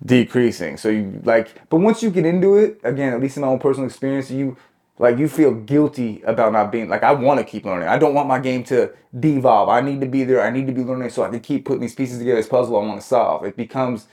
decreasing. 0.04 0.76
So 0.76 0.88
you 0.90 1.20
like, 1.24 1.68
but 1.70 1.78
once 1.78 2.02
you 2.02 2.10
get 2.10 2.26
into 2.26 2.56
it, 2.56 2.80
again, 2.84 3.12
at 3.12 3.20
least 3.20 3.36
in 3.36 3.42
my 3.42 3.48
own 3.48 3.58
personal 3.58 3.86
experience, 3.86 4.30
you 4.30 4.56
like 4.98 5.18
you 5.18 5.28
feel 5.28 5.52
guilty 5.54 6.22
about 6.24 6.52
not 6.52 6.72
being 6.72 6.88
like 6.88 7.02
I 7.02 7.12
want 7.12 7.38
to 7.40 7.44
keep 7.44 7.64
learning. 7.64 7.88
I 7.88 7.98
don't 7.98 8.14
want 8.14 8.28
my 8.28 8.38
game 8.38 8.64
to 8.64 8.90
devolve. 9.18 9.68
I 9.68 9.80
need 9.80 10.00
to 10.00 10.06
be 10.06 10.24
there. 10.24 10.42
I 10.42 10.50
need 10.50 10.66
to 10.66 10.72
be 10.72 10.82
learning 10.82 11.10
so 11.10 11.22
I 11.22 11.28
can 11.28 11.40
keep 11.40 11.64
putting 11.64 11.80
these 11.80 11.94
pieces 11.94 12.18
together. 12.18 12.36
This 12.36 12.48
puzzle 12.48 12.76
I 12.76 12.84
want 12.86 13.00
to 13.00 13.06
solve. 13.06 13.44
It 13.44 13.56
becomes. 13.56 14.06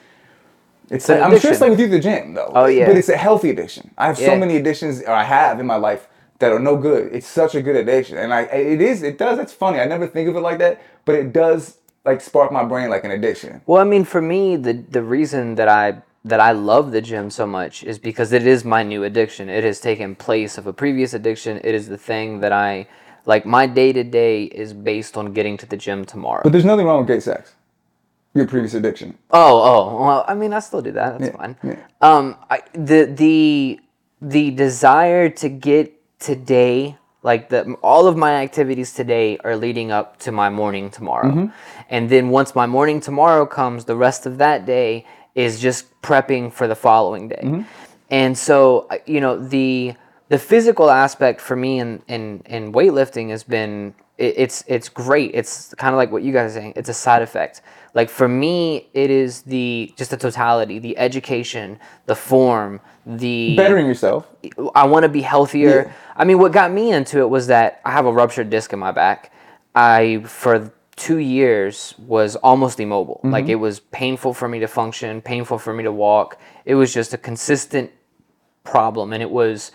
It's. 0.89 1.09
an 1.09 1.23
I'm 1.23 1.39
sure 1.39 1.51
it's 1.51 1.61
like 1.61 1.71
with 1.71 1.79
you 1.79 1.87
the 1.87 1.99
gym 1.99 2.33
though. 2.35 2.51
Oh, 2.53 2.65
yeah. 2.67 2.85
But 2.87 2.97
it's 2.97 3.09
a 3.09 3.17
healthy 3.17 3.49
addiction. 3.49 3.91
I 3.97 4.07
have 4.07 4.19
Yeah. 4.19 4.27
so 4.27 4.37
many 4.37 4.55
addictions, 4.57 5.01
or 5.01 5.11
I 5.11 5.23
have 5.23 5.59
in 5.59 5.65
my 5.65 5.77
life 5.77 6.07
that 6.39 6.51
are 6.51 6.59
no 6.59 6.75
good. 6.77 7.13
It's 7.13 7.27
such 7.27 7.55
a 7.55 7.61
good 7.61 7.75
addiction, 7.75 8.17
and 8.17 8.33
I 8.33 8.41
it 8.43 8.81
is. 8.81 9.01
It 9.01 9.17
does. 9.17 9.39
It's 9.39 9.53
funny. 9.53 9.79
I 9.79 9.85
never 9.85 10.05
think 10.07 10.29
of 10.29 10.35
it 10.35 10.41
like 10.41 10.59
that, 10.59 10.81
but 11.05 11.15
it 11.15 11.33
does 11.33 11.77
like 12.05 12.21
spark 12.21 12.51
my 12.51 12.63
brain 12.63 12.89
like 12.89 13.03
an 13.03 13.11
addiction. 13.11 13.61
Well, 13.65 13.81
I 13.81 13.85
mean, 13.85 14.03
for 14.05 14.21
me, 14.21 14.55
the 14.57 14.73
the 14.73 15.01
reason 15.01 15.55
that 15.55 15.67
I 15.67 16.03
that 16.25 16.39
I 16.39 16.51
love 16.53 16.91
the 16.91 17.01
gym 17.01 17.29
so 17.29 17.45
much 17.45 17.83
is 17.83 17.99
because 17.99 18.33
it 18.33 18.45
is 18.47 18.65
my 18.65 18.81
new 18.83 19.03
addiction. 19.03 19.47
It 19.47 19.63
has 19.63 19.79
taken 19.79 20.15
place 20.15 20.57
of 20.57 20.65
a 20.67 20.73
previous 20.73 21.13
addiction. 21.13 21.61
It 21.63 21.75
is 21.75 21.87
the 21.87 21.97
thing 21.99 22.39
that 22.39 22.51
I 22.51 22.87
like. 23.25 23.45
My 23.45 23.67
day 23.67 23.93
to 23.93 24.03
day 24.03 24.43
is 24.45 24.73
based 24.73 25.17
on 25.17 25.33
getting 25.33 25.55
to 25.57 25.67
the 25.67 25.77
gym 25.77 26.03
tomorrow. 26.03 26.41
But 26.43 26.51
there's 26.51 26.65
nothing 26.65 26.87
wrong 26.87 26.99
with 26.99 27.07
gay 27.07 27.19
sex. 27.19 27.53
Your 28.33 28.47
previous 28.47 28.73
addiction. 28.73 29.17
Oh, 29.31 29.61
oh, 29.71 30.03
well, 30.05 30.25
I 30.27 30.33
mean, 30.33 30.51
I 30.51 30.59
still 30.59 30.81
do 30.81 30.91
that. 30.93 31.19
That's 31.19 31.35
fine. 31.37 31.55
yeah. 31.63 31.77
Um, 32.01 32.35
I, 32.49 32.59
the 32.73 33.05
the 33.05 33.79
the 34.21 34.51
desire 34.51 35.29
to 35.29 35.47
get 35.47 35.93
today, 36.19 36.97
like 37.23 37.47
the 37.49 37.73
all 37.81 38.07
of 38.07 38.17
my 38.17 38.33
activities 38.45 38.93
today 38.93 39.37
are 39.45 39.55
leading 39.55 39.91
up 39.91 40.17
to 40.25 40.31
my 40.33 40.49
morning 40.49 40.89
tomorrow, 40.89 41.29
Mm-hmm. 41.31 41.45
and 41.89 42.09
then 42.09 42.29
once 42.29 42.55
my 42.55 42.65
morning 42.65 42.99
tomorrow 42.99 43.45
comes, 43.45 43.85
the 43.85 43.95
rest 43.95 44.25
of 44.25 44.37
that 44.39 44.65
day 44.65 45.05
is 45.35 45.59
just 45.59 45.85
prepping 46.01 46.51
for 46.51 46.67
the 46.67 46.75
following 46.75 47.27
day, 47.27 47.41
Mm-hmm. 47.43 47.61
and 48.09 48.37
so 48.37 48.87
you 49.05 49.19
know 49.21 49.37
the 49.37 49.93
the 50.29 50.39
physical 50.39 50.89
aspect 50.89 51.39
for 51.41 51.55
me 51.55 51.79
in 51.79 52.01
in, 52.07 52.41
in 52.47 52.71
weightlifting 52.73 53.29
has 53.29 53.43
been 53.43 53.93
it, 54.17 54.33
it's 54.37 54.63
it's 54.67 54.89
great. 54.89 55.31
It's 55.33 55.73
kind 55.75 55.93
of 55.93 55.97
like 55.97 56.11
what 56.11 56.23
you 56.23 56.31
guys 56.33 56.51
are 56.51 56.59
saying. 56.59 56.73
It's 56.75 56.89
a 56.89 56.93
side 56.93 57.21
effect. 57.21 57.61
Like 57.93 58.09
for 58.09 58.27
me, 58.27 58.87
it 58.93 59.09
is 59.09 59.41
the 59.43 59.93
just 59.97 60.11
the 60.11 60.17
totality, 60.17 60.79
the 60.79 60.97
education, 60.97 61.79
the 62.07 62.15
form, 62.15 62.79
the 63.05 63.55
Bettering 63.57 63.85
yourself. 63.87 64.27
I 64.73 64.85
want 64.85 65.03
to 65.03 65.09
be 65.09 65.21
healthier. 65.21 65.93
I 66.15 66.23
mean, 66.25 66.39
what 66.39 66.51
got 66.53 66.71
me 66.71 66.91
into 66.91 67.19
it 67.19 67.29
was 67.29 67.47
that 67.47 67.81
I 67.85 67.91
have 67.91 68.05
a 68.05 68.11
ruptured 68.11 68.49
disc 68.49 68.71
in 68.73 68.79
my 68.79 68.91
back. 68.91 69.31
I 69.75 70.23
for 70.25 70.71
two 70.95 71.17
years 71.17 71.93
was 71.97 72.35
almost 72.37 72.79
immobile. 72.79 73.17
Mm-hmm. 73.17 73.31
Like 73.31 73.47
it 73.47 73.55
was 73.55 73.79
painful 73.79 74.33
for 74.33 74.47
me 74.47 74.59
to 74.59 74.67
function, 74.67 75.21
painful 75.21 75.57
for 75.57 75.73
me 75.73 75.83
to 75.83 75.91
walk. 75.91 76.39
It 76.63 76.75
was 76.75 76.93
just 76.93 77.13
a 77.13 77.17
consistent 77.17 77.91
problem, 78.63 79.13
and 79.13 79.21
it 79.21 79.29
was 79.29 79.71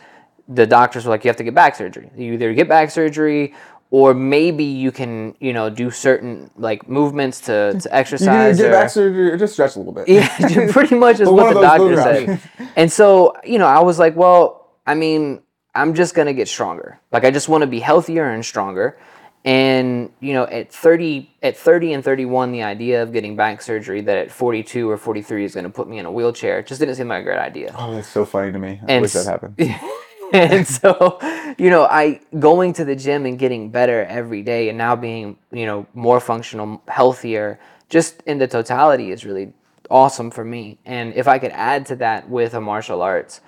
the 0.49 0.67
doctors 0.67 1.05
were 1.05 1.11
like, 1.11 1.25
you 1.25 1.29
have 1.29 1.37
to 1.37 1.45
get 1.45 1.55
back 1.55 1.77
surgery. 1.77 2.11
You 2.17 2.35
either 2.35 2.53
get 2.55 2.69
back 2.69 2.91
surgery. 2.91 3.55
Or 3.93 4.15
maybe 4.15 4.63
you 4.63 4.93
can, 4.93 5.35
you 5.41 5.53
know, 5.53 5.69
do 5.69 5.91
certain 5.91 6.49
like 6.57 6.89
movements 6.89 7.41
to, 7.43 7.77
to 7.81 7.95
exercise. 7.95 8.57
You 8.57 8.65
get 8.65 8.71
or- 8.71 8.83
back 8.83 8.91
surgery 8.91 9.33
or 9.33 9.37
just 9.37 9.55
stretch 9.55 9.75
a 9.75 9.81
little 9.81 9.93
bit. 9.93 10.09
yeah, 10.09 10.71
pretty 10.71 10.95
much 10.95 11.19
is 11.19 11.29
what 11.29 11.53
the 11.53 11.61
doctor 11.61 11.97
said. 11.97 12.41
And 12.77 12.93
so, 12.93 13.35
you 13.45 13.59
know, 13.59 13.67
I 13.67 13.81
was 13.81 13.99
like, 13.99 14.15
well, 14.15 14.69
I 14.87 14.95
mean, 14.95 15.43
I'm 15.75 15.95
just 15.95 16.15
gonna 16.15 16.33
get 16.33 16.47
stronger. 16.47 17.01
Like, 17.11 17.25
I 17.25 17.33
just 17.33 17.49
want 17.49 17.63
to 17.63 17.67
be 17.67 17.81
healthier 17.81 18.31
and 18.31 18.45
stronger. 18.45 18.97
And 19.45 20.11
you 20.21 20.35
know, 20.35 20.45
at 20.45 20.73
30, 20.73 21.31
at 21.43 21.57
30 21.57 21.95
and 21.95 22.05
31, 22.05 22.53
the 22.53 22.63
idea 22.63 23.03
of 23.03 23.13
getting 23.13 23.37
back 23.37 23.63
surgery 23.63 24.01
that 24.03 24.19
at 24.19 24.31
42 24.31 24.89
or 24.89 24.99
43 24.99 25.45
is 25.45 25.55
gonna 25.55 25.71
put 25.71 25.89
me 25.89 25.99
in 25.99 26.07
a 26.07 26.13
wheelchair 26.13 26.63
just 26.63 26.81
didn't 26.81 26.97
seem 26.97 27.09
like 27.09 27.23
a 27.23 27.25
great 27.25 27.39
idea. 27.39 27.75
Oh, 27.79 27.95
that's 27.95 28.09
so 28.09 28.25
funny 28.25 28.53
to 28.53 28.59
me. 28.59 28.81
I 28.87 28.93
And 28.93 29.03
wish 29.03 29.13
that 29.15 29.27
happened. 29.27 29.57
and 30.33 30.67
so 30.67 31.19
you 31.59 31.71
know 31.71 31.85
i 31.87 32.21
going 32.39 32.73
to 32.73 32.85
the 32.85 32.95
gym 32.95 33.27
and 33.27 33.39
getting 33.39 33.71
better 33.71 34.05
every 34.05 34.43
day 34.43 34.69
and 34.69 34.79
now 34.79 34.95
being 34.95 35.37
you 35.53 35.67
know 35.67 35.87
more 35.95 36.21
functional 36.21 36.81
healthier 36.89 37.59
just 37.89 38.23
in 38.27 38.39
the 38.39 38.47
totality 38.47 39.11
is 39.11 39.25
really 39.25 39.53
awesome 39.91 40.31
for 40.31 40.45
me 40.45 40.79
and 40.87 41.13
if 41.15 41.27
i 41.27 41.39
could 41.39 41.51
add 41.53 41.85
to 41.85 41.97
that 41.97 42.29
with 42.29 42.55
a 42.55 42.61
martial 42.61 43.03
arts 43.03 43.41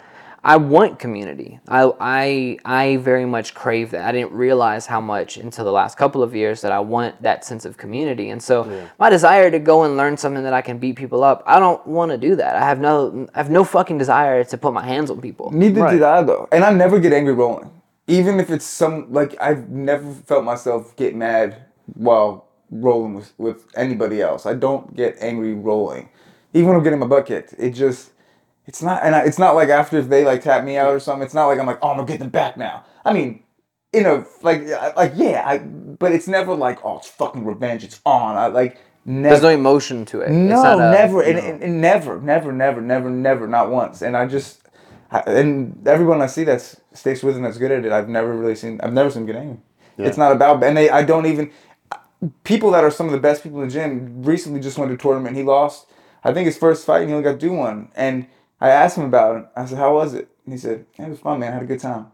i 0.45 0.57
want 0.57 0.99
community 0.99 1.61
i 1.68 1.90
i 2.01 2.59
i 2.64 2.97
very 2.97 3.24
much 3.24 3.55
crave 3.55 3.90
that 3.93 4.05
i 4.05 4.12
didn't 4.12 4.32
realize 4.32 4.86
how 4.86 5.01
much 5.01 5.36
until 5.36 5.64
the 5.64 5.70
last 5.72 5.97
couple 5.97 6.22
of 6.22 6.34
years 6.34 6.61
that 6.62 6.72
i 6.72 6.80
want 6.80 7.20
that 7.22 7.45
sense 7.45 7.64
of 7.64 7.76
community 7.76 8.30
and 8.30 8.43
so 8.43 8.88
my 8.99 9.09
desire 9.09 9.51
to 9.51 9.59
go 9.59 9.84
and 9.84 9.97
learn 9.97 10.16
something 10.16 10.43
that 10.43 10.53
i 10.53 10.61
can 10.61 10.78
beat 10.78 10.97
people 10.97 11.22
up 11.22 11.43
i 11.47 11.59
don't 11.61 11.86
want 11.86 12.11
to 12.11 12.18
do 12.18 12.34
that 12.36 12.57
i 12.57 12.61
have 12.64 12.80
no 12.80 13.28
i 13.34 13.38
have 13.38 13.51
no 13.51 13.62
fucking 13.64 13.99
desire 13.99 14.43
to 14.43 14.59
put 14.59 14.72
my 14.72 14.84
hands 14.84 15.11
on 15.11 15.20
people 15.20 15.51
Neither 15.53 15.80
Right. 15.82 15.93
did 15.93 16.03
I 16.03 16.22
though, 16.22 16.49
and 16.51 16.64
I 16.64 16.72
never 16.72 16.99
get 16.99 17.12
angry 17.12 17.34
rolling. 17.34 17.70
Even 18.09 18.40
if 18.40 18.51
it's 18.51 18.64
some 18.64 19.12
like 19.12 19.36
I've 19.40 19.68
never 19.68 20.12
felt 20.12 20.45
myself 20.45 20.95
get 20.97 21.14
mad 21.14 21.62
while 21.95 22.49
rolling 22.70 23.14
with, 23.14 23.32
with 23.38 23.66
anybody 23.76 24.20
else. 24.20 24.45
I 24.47 24.55
don't 24.55 24.95
get 24.97 25.16
angry 25.20 25.53
rolling, 25.55 26.09
even 26.53 26.68
when 26.68 26.76
I'm 26.78 26.82
getting 26.82 26.99
my 26.99 27.07
butt 27.07 27.26
kicked. 27.26 27.55
It 27.59 27.70
just 27.70 28.11
it's 28.66 28.82
not, 28.82 29.02
and 29.04 29.14
I, 29.14 29.20
it's 29.24 29.38
not 29.38 29.54
like 29.54 29.68
after 29.70 29.98
if 29.98 30.08
they 30.08 30.24
like 30.24 30.42
tap 30.42 30.64
me 30.64 30.76
out 30.76 30.92
or 30.92 31.00
something. 31.00 31.24
It's 31.24 31.34
not 31.34 31.46
like 31.46 31.58
I'm 31.58 31.66
like 31.66 31.78
oh 31.82 31.90
I'm 31.90 31.96
gonna 31.96 32.08
get 32.08 32.20
them 32.20 32.30
back 32.30 32.56
now. 32.56 32.84
I 33.04 33.12
mean, 33.12 33.42
you 33.92 34.02
know, 34.02 34.26
like 34.42 34.62
like 34.96 35.12
yeah, 35.16 35.42
I 35.46 35.58
but 35.58 36.12
it's 36.12 36.28
never 36.28 36.54
like 36.54 36.84
oh 36.84 36.98
it's 36.98 37.08
fucking 37.08 37.44
revenge. 37.44 37.84
It's 37.84 38.00
on. 38.06 38.36
I 38.36 38.46
like 38.48 38.78
never. 39.04 39.30
There's 39.34 39.42
no 39.42 39.48
emotion 39.50 40.04
to 40.06 40.20
it. 40.20 40.26
It's 40.28 40.32
No, 40.32 40.62
a- 40.78 40.90
never, 40.92 41.22
and, 41.22 41.38
and, 41.38 41.62
and 41.62 41.80
never, 41.80 42.20
never, 42.20 42.52
never, 42.52 42.80
never, 42.80 43.10
never, 43.10 43.48
not 43.48 43.70
once. 43.70 44.02
And 44.02 44.16
I 44.16 44.26
just, 44.26 44.62
I, 45.10 45.20
and 45.20 45.86
everyone 45.88 46.22
I 46.22 46.26
see 46.26 46.44
that 46.44 46.60
sticks 46.94 47.22
with 47.22 47.36
and 47.36 47.44
that's 47.44 47.58
good 47.58 47.72
at 47.72 47.84
it, 47.84 47.92
I've 47.92 48.08
never 48.08 48.34
really 48.36 48.54
seen. 48.54 48.80
I've 48.82 48.92
never 48.92 49.10
seen 49.10 49.26
them 49.26 49.34
get 49.34 49.40
angry. 49.42 49.58
It's 49.98 50.16
not 50.16 50.32
about, 50.32 50.62
and 50.64 50.76
they, 50.76 50.90
I 50.90 51.02
don't 51.02 51.26
even. 51.26 51.50
People 52.44 52.70
that 52.70 52.84
are 52.84 52.90
some 52.90 53.06
of 53.06 53.12
the 53.12 53.18
best 53.20 53.42
people 53.42 53.60
in 53.62 53.68
the 53.68 53.74
gym 53.74 54.22
recently 54.22 54.60
just 54.60 54.78
went 54.78 54.90
to 54.90 54.94
a 54.94 54.98
tournament. 54.98 55.36
He 55.36 55.42
lost, 55.42 55.86
I 56.24 56.32
think 56.32 56.46
his 56.46 56.56
first 56.56 56.86
fight, 56.86 57.00
and 57.02 57.10
he 57.10 57.14
only 57.16 57.24
got 57.24 57.40
do 57.40 57.52
one. 57.52 57.90
And 57.96 58.26
I 58.62 58.70
asked 58.70 58.98
him 58.98 59.04
about 59.06 59.36
it. 59.38 59.46
I 59.56 59.66
said, 59.66 59.78
"How 59.78 59.94
was 59.94 60.14
it?" 60.14 60.28
And 60.46 60.54
he 60.54 60.58
said, 60.58 60.86
"It 60.98 61.10
was 61.10 61.20
fun, 61.20 61.40
man. 61.40 61.50
I 61.52 61.56
had 61.56 61.64
a 61.64 61.68
good 61.68 61.80
time." 61.80 62.08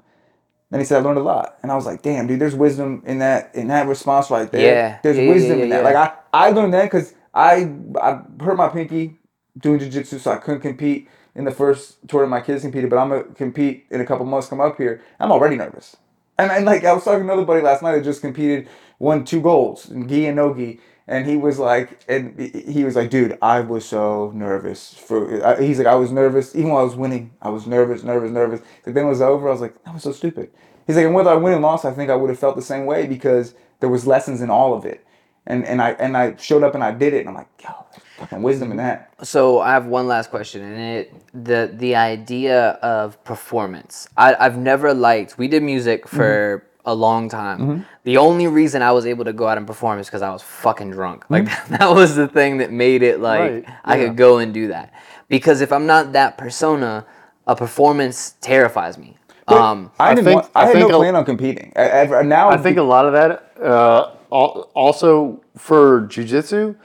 And 0.72 0.80
he 0.82 0.86
said, 0.86 0.99
"I 1.01 1.03
learned 1.05 1.18
a 1.18 1.22
lot." 1.24 1.59
And 1.62 1.72
I 1.72 1.76
was 1.76 1.86
like, 1.86 2.03
"Damn, 2.03 2.28
dude, 2.28 2.40
there's 2.40 2.57
wisdom 2.57 3.03
in 3.07 3.20
that 3.20 3.55
in 3.55 3.68
that 3.68 3.88
response 3.88 4.30
right 4.30 4.51
there. 4.53 4.62
Yeah. 4.74 4.99
there's 5.03 5.18
Yeah, 5.18 5.30
wisdom 5.30 5.59
yeah, 5.59 5.64
in 5.64 5.70
that. 5.70 5.84
Like 5.84 5.96
I, 5.96 6.12
I 6.49 6.51
learned 6.53 6.74
that 6.74 6.84
because 6.84 7.14
I 7.34 7.72
I 8.03 8.22
hurt 8.42 8.59
my 8.59 8.68
pinky 8.70 9.18
doing 9.59 9.80
jiu-jitsu 9.80 10.18
so 10.20 10.32
I 10.32 10.38
couldn't 10.38 10.62
compete 10.62 11.09
in 11.36 11.44
the 11.44 11.53
first 11.53 11.99
tournament 12.09 12.30
my 12.42 12.46
kids 12.46 12.62
competed 12.62 12.90
but 12.90 12.99
I'm 12.99 13.11
gonna 13.11 13.24
compete 13.24 13.86
in 13.90 14.01
a 14.01 14.07
couple 14.07 14.26
months 14.26 14.49
come 14.49 14.61
up 14.61 14.78
here 14.78 15.03
I'm 15.20 15.32
already 15.32 15.57
nervous 15.57 15.96
And, 16.38 16.51
and 16.53 16.66
like 16.66 16.84
I 16.84 16.92
was 16.94 17.05
talking 17.05 17.20
to 17.20 17.24
another 17.26 17.46
buddy 17.46 17.62
last 17.62 17.82
night 17.82 17.94
that 17.96 18.05
just 18.05 18.22
competed, 18.22 18.68
won 19.01 19.24
two 19.24 19.42
golds, 19.42 19.90
in 19.90 20.09
gi 20.09 20.26
and 20.26 20.36
no 20.36 20.55
gi, 20.55 20.80
and 21.09 21.26
he 21.26 21.36
was 21.36 21.59
like, 21.59 22.04
and 22.06 22.38
he 22.38 22.84
was 22.84 22.94
like, 22.94 23.09
dude, 23.09 23.38
I 23.40 23.61
was 23.61 23.86
so 23.86 24.30
nervous 24.34 24.92
for. 24.94 25.44
I- 25.44 25.62
He's 25.62 25.78
like, 25.78 25.86
I 25.86 25.94
was 25.94 26.12
nervous 26.12 26.54
even 26.54 26.70
while 26.70 26.82
I 26.82 26.84
was 26.84 26.96
winning. 26.96 27.32
I 27.40 27.48
was 27.48 27.66
nervous, 27.66 28.02
nervous, 28.02 28.30
nervous. 28.30 28.61
Like 28.84 28.94
then 28.94 29.06
it 29.06 29.09
was 29.09 29.22
over. 29.22 29.48
I 29.48 29.52
was 29.52 29.62
like, 29.62 29.82
that 29.84 29.94
was 29.94 30.02
so 30.02 30.12
stupid. 30.12 30.50
He's 30.86 30.96
like, 30.96 31.06
and 31.06 31.14
whether 31.14 31.30
I 31.30 31.34
win 31.34 31.54
and 31.54 31.62
lost, 31.62 31.84
I 31.84 31.92
think 31.92 32.11
I 32.11 32.14
would 32.14 32.30
have 32.30 32.38
felt 32.38 32.56
the 32.56 32.62
same 32.62 32.86
way 32.86 33.06
because 33.06 33.54
there 33.80 33.88
was 33.88 34.06
lessons 34.06 34.42
in 34.42 34.50
all 34.50 34.74
of 34.74 34.84
it, 34.84 35.04
and 35.46 35.64
and 35.64 35.80
I 35.80 35.90
and 35.92 36.16
I 36.16 36.36
showed 36.36 36.62
up 36.62 36.74
and 36.74 36.84
I 36.84 36.92
did 36.92 37.14
it, 37.14 37.20
and 37.20 37.30
I'm 37.30 37.34
like, 37.34 37.48
yo, 37.62 37.86
fucking 38.18 38.42
wisdom 38.42 38.70
in 38.70 38.76
that. 38.76 39.11
So 39.22 39.61
I 39.61 39.70
have 39.70 39.86
one 39.86 40.06
last 40.06 40.28
question, 40.30 40.62
and 40.62 40.78
it 40.78 41.14
the 41.32 41.70
the 41.72 41.96
idea 41.96 42.70
of 42.82 43.22
performance. 43.24 44.09
I 44.16 44.34
I've 44.34 44.59
never 44.59 44.92
liked. 44.92 45.38
We 45.38 45.48
did 45.48 45.62
music 45.62 46.06
for 46.06 46.59
mm-hmm. 46.59 46.90
a 46.90 46.94
long 46.94 47.30
time. 47.30 47.59
Mm-hmm. 47.61 47.82
The 48.09 48.16
only 48.16 48.46
reason 48.46 48.80
I 48.80 48.92
was 48.92 49.04
able 49.04 49.26
to 49.26 49.34
go 49.34 49.46
out 49.48 49.59
and 49.59 49.66
perform 49.66 49.98
is 49.98 50.06
because 50.06 50.22
I 50.22 50.30
was 50.30 50.40
fucking 50.40 50.92
drunk. 50.92 51.26
Like 51.28 51.44
that 51.68 51.90
was 51.90 52.16
the 52.16 52.26
thing 52.26 52.56
that 52.56 52.72
made 52.72 53.02
it 53.02 53.20
like 53.20 53.40
Right, 53.40 53.64
I 53.84 53.98
could 53.98 54.16
go 54.16 54.38
and 54.38 54.54
do 54.54 54.68
that. 54.68 54.94
Because 55.28 55.61
if 55.61 55.70
I'm 55.74 55.84
not 55.84 56.12
that 56.14 56.38
persona, 56.38 57.04
a 57.46 57.54
performance 57.54 58.36
terrifies 58.40 58.96
me. 58.96 59.18
Um, 59.46 59.90
I, 60.00 60.12
I 60.12 60.14
didn't 60.14 60.24
think- 60.24 60.40
want, 60.40 60.52
I, 60.54 60.62
I 60.62 60.64
had 60.64 60.74
think 60.76 60.88
no 60.88 60.96
a- 60.96 60.98
plan 61.00 61.16
on 61.16 61.26
competing. 61.26 61.70
I, 61.76 62.06
I, 62.06 62.22
now 62.22 62.48
I 62.48 62.56
think 62.56 62.78
a 62.78 62.82
lot 62.82 63.04
of 63.04 63.12
that, 63.12 63.52
uh, 63.62 64.12
also 64.30 65.42
for 65.59 66.06
jiu-jitsu, 66.06 66.76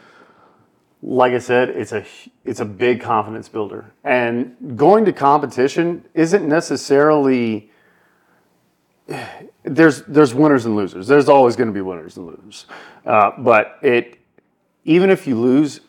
like 1.04 1.32
I 1.32 1.40
said, 1.40 1.70
it's 1.70 1.94
a 1.94 2.04
it's 2.44 2.60
a 2.60 2.66
big 2.66 3.00
confidence 3.00 3.48
builder, 3.48 3.94
and 4.04 4.76
going 4.76 5.06
to 5.06 5.14
competition 5.14 6.04
isn't 6.14 6.46
necessarily. 6.46 7.72
There's 9.64 10.04
there's 10.04 10.34
winners 10.34 10.66
and 10.66 10.76
losers. 10.76 11.08
There's 11.08 11.30
always 11.30 11.56
going 11.56 11.68
to 11.70 11.74
be 11.74 11.82
winners 11.82 12.18
and 12.18 12.28
losers, 12.28 12.66
uh, 13.06 13.32
but 13.40 13.80
it 13.82 14.20
even 14.86 15.10
if 15.10 15.28
you 15.28 15.40
lose, 15.40 15.82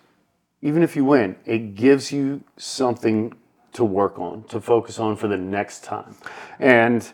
even 0.62 0.82
if 0.82 0.96
you 0.96 1.04
win, 1.04 1.36
it 1.44 1.74
gives 1.74 2.12
you 2.12 2.42
something 2.56 3.34
to 3.74 3.84
work 3.84 4.18
on, 4.18 4.44
to 4.44 4.60
focus 4.60 4.98
on 5.00 5.16
for 5.16 5.28
the 5.28 5.36
next 5.36 5.84
time, 5.84 6.16
and 6.60 7.12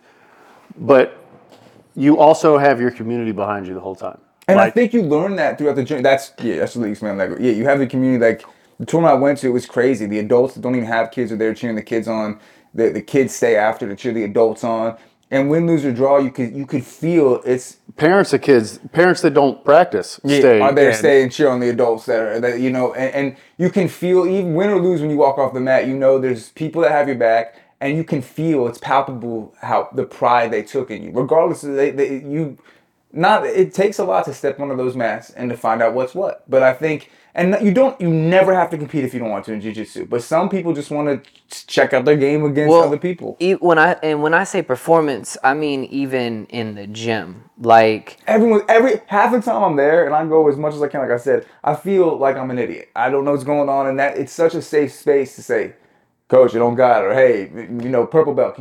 but 0.78 1.18
you 1.96 2.18
also 2.18 2.58
have 2.58 2.80
your 2.80 2.90
community 2.90 3.32
behind 3.32 3.66
you 3.66 3.74
the 3.74 3.80
whole 3.80 3.96
time. 3.96 4.20
And 4.48 4.60
I 4.60 4.70
think 4.70 4.92
you 4.92 5.02
learn 5.02 5.36
that 5.36 5.58
throughout 5.58 5.76
the 5.76 5.84
journey. 5.84 6.02
That's 6.02 6.32
yeah, 6.42 6.58
that's 6.58 6.74
the 6.74 6.80
least 6.80 7.02
man. 7.02 7.18
Like 7.18 7.30
yeah, 7.40 7.52
you 7.52 7.64
have 7.64 7.78
the 7.78 7.86
community. 7.86 8.24
Like 8.24 8.44
the 8.78 8.86
tournament 8.86 9.18
I 9.18 9.20
went 9.20 9.38
to, 9.38 9.48
it 9.48 9.52
was 9.52 9.66
crazy. 9.66 10.06
The 10.06 10.18
adults 10.18 10.54
that 10.54 10.60
don't 10.62 10.74
even 10.74 10.88
have 10.88 11.10
kids 11.10 11.32
are 11.32 11.36
there 11.36 11.54
cheering 11.54 11.76
the 11.76 11.82
kids 11.82 12.08
on. 12.08 12.40
The 12.74 12.90
the 12.90 13.02
kids 13.02 13.34
stay 13.34 13.56
after 13.56 13.88
to 13.88 13.96
cheer 13.96 14.12
the 14.12 14.24
adults 14.24 14.64
on. 14.64 14.96
And 15.32 15.48
win, 15.48 15.64
lose 15.68 15.84
or 15.84 15.92
draw, 15.92 16.18
you 16.18 16.32
could 16.32 16.56
you 16.56 16.66
could 16.66 16.84
feel 16.84 17.40
it's 17.44 17.76
parents 17.96 18.32
of 18.32 18.42
kids, 18.42 18.80
parents 18.90 19.20
that 19.22 19.32
don't 19.32 19.64
practice, 19.64 20.18
stay. 20.24 20.60
are 20.60 20.72
there 20.72 20.86
to 20.86 20.90
and- 20.90 20.98
stay 20.98 21.22
and 21.22 21.30
cheer 21.30 21.48
on 21.48 21.60
the 21.60 21.68
adults 21.68 22.06
that 22.06 22.18
are 22.18 22.40
that 22.40 22.58
you 22.58 22.68
know, 22.70 22.92
and, 22.94 23.14
and 23.14 23.36
you 23.56 23.70
can 23.70 23.86
feel 23.86 24.26
even 24.26 24.54
win 24.54 24.70
or 24.70 24.80
lose 24.80 25.00
when 25.00 25.08
you 25.08 25.16
walk 25.16 25.38
off 25.38 25.54
the 25.54 25.60
mat. 25.60 25.86
You 25.86 25.94
know, 25.96 26.18
there's 26.18 26.48
people 26.50 26.82
that 26.82 26.90
have 26.90 27.06
your 27.06 27.16
back, 27.16 27.54
and 27.80 27.96
you 27.96 28.02
can 28.02 28.22
feel 28.22 28.66
it's 28.66 28.78
palpable 28.78 29.54
how 29.60 29.88
the 29.94 30.04
pride 30.04 30.50
they 30.50 30.62
took 30.64 30.90
in 30.90 31.02
you, 31.04 31.12
regardless 31.12 31.62
of 31.62 31.74
they, 31.74 31.90
they 31.92 32.16
you. 32.22 32.58
Not 33.12 33.44
it 33.46 33.72
takes 33.74 33.98
a 33.98 34.04
lot 34.04 34.24
to 34.26 34.34
step 34.34 34.58
onto 34.60 34.76
those 34.76 34.96
mats 34.96 35.30
and 35.30 35.50
to 35.50 35.56
find 35.56 35.80
out 35.82 35.94
what's 35.94 36.14
what. 36.14 36.42
But 36.48 36.62
I 36.62 36.72
think, 36.72 37.10
and 37.34 37.56
you 37.62 37.72
don't, 37.72 38.00
you 38.00 38.08
never 38.10 38.54
have 38.54 38.70
to 38.70 38.78
compete 38.78 39.04
if 39.04 39.14
you 39.14 39.20
don't 39.20 39.30
want 39.30 39.44
to 39.46 39.52
in 39.52 39.60
jiu-jitsu. 39.60 40.06
But 40.06 40.22
some 40.22 40.48
people 40.48 40.72
just 40.74 40.90
want 40.90 41.24
to 41.24 41.66
check 41.66 41.92
out 41.92 42.04
their 42.04 42.16
game 42.16 42.44
against 42.44 42.70
other 42.86 42.98
people. 42.98 43.36
e- 43.40 43.54
when 43.54 43.78
I 43.78 43.92
and 44.02 44.22
when 44.22 44.34
I 44.34 44.44
say 44.44 44.62
performance, 44.62 45.36
I 45.44 45.54
mean 45.54 45.84
even 45.84 46.46
in 46.46 46.74
the 46.74 46.86
gym. 46.86 47.44
Like 47.60 48.18
everyone 48.26 48.62
every 48.68 49.00
half 49.06 49.32
the 49.32 49.40
time 49.42 49.62
I'm 49.62 49.76
there 49.76 50.06
and 50.06 50.14
I 50.14 50.24
go 50.26 50.48
as 50.48 50.56
much 50.56 50.74
as 50.74 50.82
I 50.82 50.88
can, 50.88 51.00
like 51.00 51.10
I 51.10 51.18
said, 51.18 51.46
I 51.64 51.74
feel 51.74 52.16
like 52.18 52.36
I'm 52.36 52.50
an 52.50 52.58
idiot. 52.58 52.90
I 52.96 53.10
don't 53.10 53.24
know 53.24 53.32
what's 53.32 53.44
going 53.44 53.68
on 53.68 53.86
and 53.86 53.98
that 53.98 54.18
it's 54.18 54.32
such 54.32 54.54
a 54.54 54.62
safe 54.62 54.92
space 54.92 55.36
to 55.36 55.42
say, 55.42 55.74
Coach, 56.28 56.52
you 56.54 56.60
don't 56.60 56.76
got 56.76 57.02
it, 57.04 57.06
or 57.08 57.14
hey, 57.14 57.50
you 57.54 57.88
know, 57.90 58.06
purple 58.06 58.34
belt. 58.34 58.60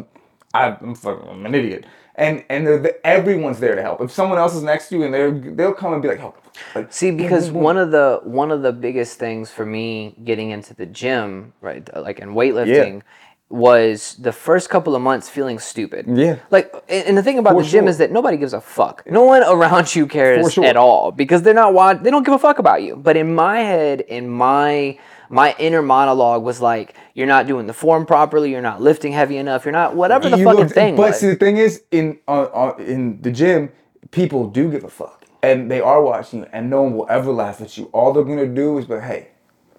I, 0.53 0.75
I'm 0.81 0.95
fucking 0.95 1.27
I'm 1.29 1.45
an 1.45 1.55
idiot. 1.55 1.85
And 2.19 2.43
and 2.49 2.67
the, 2.67 3.07
everyone's 3.07 3.59
there 3.59 3.75
to 3.75 3.81
help. 3.81 4.01
If 4.01 4.11
someone 4.11 4.37
else 4.37 4.53
is 4.53 4.61
next 4.61 4.89
to 4.89 4.97
you 4.97 5.03
and 5.03 5.13
they're 5.13 5.31
they'll 5.31 5.73
come 5.73 5.93
and 5.93 6.01
be 6.01 6.09
like, 6.09 6.19
oh, 6.19 6.35
like, 6.75 6.91
See, 6.91 7.11
because 7.11 7.49
one 7.49 7.77
of 7.77 7.91
the 7.91 8.19
one 8.23 8.51
of 8.51 8.61
the 8.61 8.73
biggest 8.73 9.17
things 9.17 9.49
for 9.49 9.65
me 9.65 10.15
getting 10.25 10.51
into 10.51 10.73
the 10.73 10.85
gym, 10.85 11.53
right, 11.61 11.87
like 11.95 12.19
in 12.19 12.29
weightlifting, 12.29 13.03
was 13.49 14.15
the 14.19 14.31
first 14.31 14.69
couple 14.69 14.95
of 14.95 15.01
months 15.01 15.27
feeling 15.27 15.59
stupid. 15.59 16.05
Yeah. 16.07 16.39
Like, 16.51 16.71
and 16.87 17.17
the 17.17 17.23
thing 17.23 17.39
about 17.39 17.53
For 17.53 17.63
the 17.63 17.69
gym 17.69 17.85
sure. 17.85 17.89
is 17.89 17.97
that 17.97 18.11
nobody 18.11 18.37
gives 18.37 18.53
a 18.53 18.61
fuck. 18.61 19.03
No 19.09 19.23
one 19.23 19.41
around 19.43 19.95
you 19.95 20.05
cares 20.05 20.53
sure. 20.53 20.65
at 20.65 20.77
all 20.77 21.11
because 21.11 21.41
they're 21.41 21.53
not 21.53 21.73
watch. 21.73 22.03
They 22.03 22.11
don't 22.11 22.23
give 22.23 22.35
a 22.35 22.39
fuck 22.39 22.59
about 22.59 22.83
you. 22.83 22.95
But 22.95 23.17
in 23.17 23.33
my 23.33 23.59
head, 23.61 24.01
in 24.01 24.29
my 24.29 24.99
my 25.29 25.55
inner 25.59 25.81
monologue 25.81 26.43
was 26.43 26.59
like, 26.61 26.95
"You're 27.13 27.27
not 27.27 27.47
doing 27.47 27.67
the 27.67 27.73
form 27.73 28.05
properly. 28.05 28.51
You're 28.51 28.61
not 28.61 28.81
lifting 28.81 29.11
heavy 29.13 29.37
enough. 29.37 29.65
You're 29.65 29.71
not 29.71 29.95
whatever 29.95 30.29
the 30.29 30.37
You 30.37 30.45
fucking 30.45 30.59
look- 30.65 30.73
thing." 30.73 30.95
But 30.95 31.09
was. 31.11 31.19
see, 31.19 31.27
the 31.29 31.35
thing 31.35 31.57
is, 31.57 31.83
in 31.91 32.19
uh, 32.27 32.43
uh, 32.43 32.75
in 32.79 33.21
the 33.21 33.31
gym, 33.31 33.71
people 34.11 34.47
do 34.49 34.69
give 34.71 34.83
a 34.83 34.89
fuck, 34.89 35.25
and 35.43 35.69
they 35.69 35.81
are 35.81 36.01
watching 36.01 36.39
you, 36.39 36.47
and 36.51 36.69
no 36.69 36.81
one 36.83 36.93
will 36.95 37.07
ever 37.09 37.31
laugh 37.31 37.61
at 37.61 37.77
you. 37.77 37.85
All 37.93 38.11
they're 38.13 38.23
gonna 38.23 38.47
do 38.47 38.77
is, 38.79 38.85
but 38.85 39.01
hey, 39.01 39.29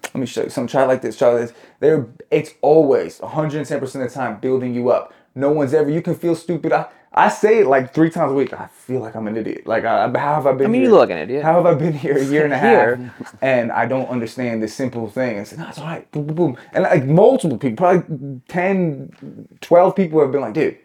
let 0.05 0.15
me 0.15 0.25
show 0.25 0.43
you 0.43 0.49
some. 0.49 0.67
Try 0.67 0.85
like 0.85 1.01
this. 1.01 1.17
Try 1.17 1.29
like 1.29 1.41
this. 1.41 1.53
They're 1.79 2.07
it's 2.29 2.53
always 2.61 3.19
110 3.19 3.79
percent 3.79 4.03
of 4.05 4.09
the 4.11 4.15
time 4.15 4.39
building 4.39 4.73
you 4.73 4.89
up. 4.89 5.13
No 5.35 5.51
one's 5.51 5.73
ever. 5.73 5.89
You 5.89 6.01
can 6.01 6.15
feel 6.15 6.35
stupid. 6.35 6.71
I, 6.73 6.87
I 7.13 7.27
say 7.27 7.59
it 7.59 7.67
like 7.67 7.93
three 7.93 8.09
times 8.09 8.31
a 8.31 8.35
week. 8.35 8.53
I 8.53 8.67
feel 8.67 9.01
like 9.01 9.15
I'm 9.15 9.27
an 9.27 9.35
idiot. 9.35 9.67
Like 9.67 9.83
I, 9.83 10.07
how 10.17 10.35
have 10.35 10.47
I 10.47 10.53
been? 10.53 10.67
I 10.67 10.69
mean, 10.69 10.81
here? 10.81 10.89
you 10.89 10.95
look 10.95 11.01
like 11.01 11.09
an 11.09 11.17
idiot. 11.17 11.43
How 11.43 11.55
have 11.55 11.65
I 11.65 11.73
been 11.73 11.91
here 11.91 12.17
a 12.17 12.23
year 12.23 12.45
and 12.45 12.53
a 12.53 12.57
half, 12.67 12.97
and 13.41 13.69
I 13.71 13.85
don't 13.85 14.07
understand 14.07 14.63
this 14.63 14.73
simple 14.73 15.09
thing? 15.09 15.37
And 15.37 15.45
say, 15.47 15.57
no, 15.57 15.67
it's 15.67 15.77
all 15.77 15.85
right. 15.87 16.09
Boom, 16.11 16.27
boom, 16.27 16.35
boom. 16.35 16.57
And 16.71 16.83
like 16.83 17.05
multiple 17.05 17.57
people, 17.57 17.75
probably 17.77 18.41
10, 18.47 19.47
12 19.59 19.95
people 19.95 20.21
have 20.21 20.31
been 20.31 20.41
like, 20.41 20.53
dude. 20.53 20.77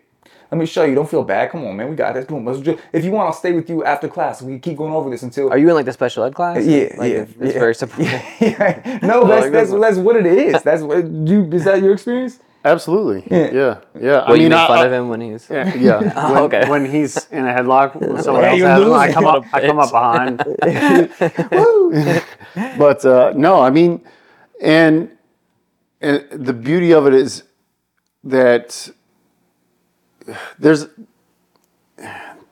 Let 0.51 0.59
me 0.59 0.67
show 0.67 0.85
you. 0.85 0.95
Don't 0.95 1.11
feel 1.11 1.25
bad. 1.25 1.51
Come 1.51 1.65
on, 1.67 1.77
man. 1.77 1.91
We 1.91 1.97
got 1.97 2.15
this. 2.15 2.25
Boom. 2.25 2.45
Let's 2.47 2.61
do- 2.61 2.79
If 2.93 3.05
you 3.05 3.11
want, 3.11 3.27
I'll 3.27 3.33
stay 3.33 3.51
with 3.53 3.69
you 3.69 3.83
after 3.83 4.07
class. 4.07 4.41
We 4.41 4.53
can 4.53 4.61
keep 4.61 4.77
going 4.79 4.93
over 4.93 5.11
this 5.11 5.25
until. 5.25 5.51
Are 5.51 5.59
you 5.59 5.69
in 5.69 5.75
like 5.75 5.87
the 5.87 5.93
special 5.93 6.23
ed 6.23 6.35
class? 6.37 6.65
Yeah, 6.65 6.95
like, 6.97 7.13
yeah, 7.13 7.19
It's, 7.23 7.33
it's 7.41 7.55
yeah. 7.55 7.59
very 7.61 7.75
simple. 7.75 8.05
Yeah. 8.05 8.99
No, 9.03 9.23
oh, 9.25 9.27
that's 9.27 9.43
like 9.43 9.53
that's 9.53 9.71
this. 9.73 9.81
that's 9.81 9.97
what 9.97 10.15
it 10.15 10.25
is. 10.27 10.63
That's 10.63 10.83
what 10.83 11.05
you 11.05 11.51
is 11.53 11.65
that 11.65 11.83
your 11.83 11.95
experience? 11.95 12.39
Absolutely. 12.67 13.23
Yeah. 13.31 13.51
Yeah. 13.53 13.79
Yeah. 14.01 14.19
I 14.19 14.29
Well, 14.29 14.37
you 14.37 14.43
mean, 14.45 14.51
make 14.51 14.59
I- 14.59 14.67
fun 14.67 14.79
I- 14.79 14.85
of 14.87 14.93
him 14.93 15.09
when 15.09 15.21
he's. 15.21 15.49
Yeah, 15.49 15.75
yeah. 15.89 16.13
Oh, 16.17 16.33
when, 16.35 16.43
okay. 16.45 16.69
when 16.69 16.85
he's 16.91 17.27
in 17.31 17.47
a 17.47 17.53
headlock, 17.53 17.95
when 18.01 18.23
someone 18.23 18.43
Yeah, 18.43 18.51
else 18.51 18.61
has 18.63 18.83
him, 18.83 18.93
I 18.93 19.13
come 19.13 19.27
up, 19.27 19.45
I 19.53 19.61
come 19.67 19.79
up 19.79 19.91
behind. 19.99 20.39
but 22.79 23.05
uh, 23.05 23.33
no, 23.37 23.61
I 23.61 23.71
mean, 23.71 24.03
and 24.61 25.11
and 26.01 26.25
the 26.31 26.53
beauty 26.53 26.93
of 26.93 27.07
it 27.07 27.15
is 27.15 27.45
that 28.25 28.89
there's 30.59 30.87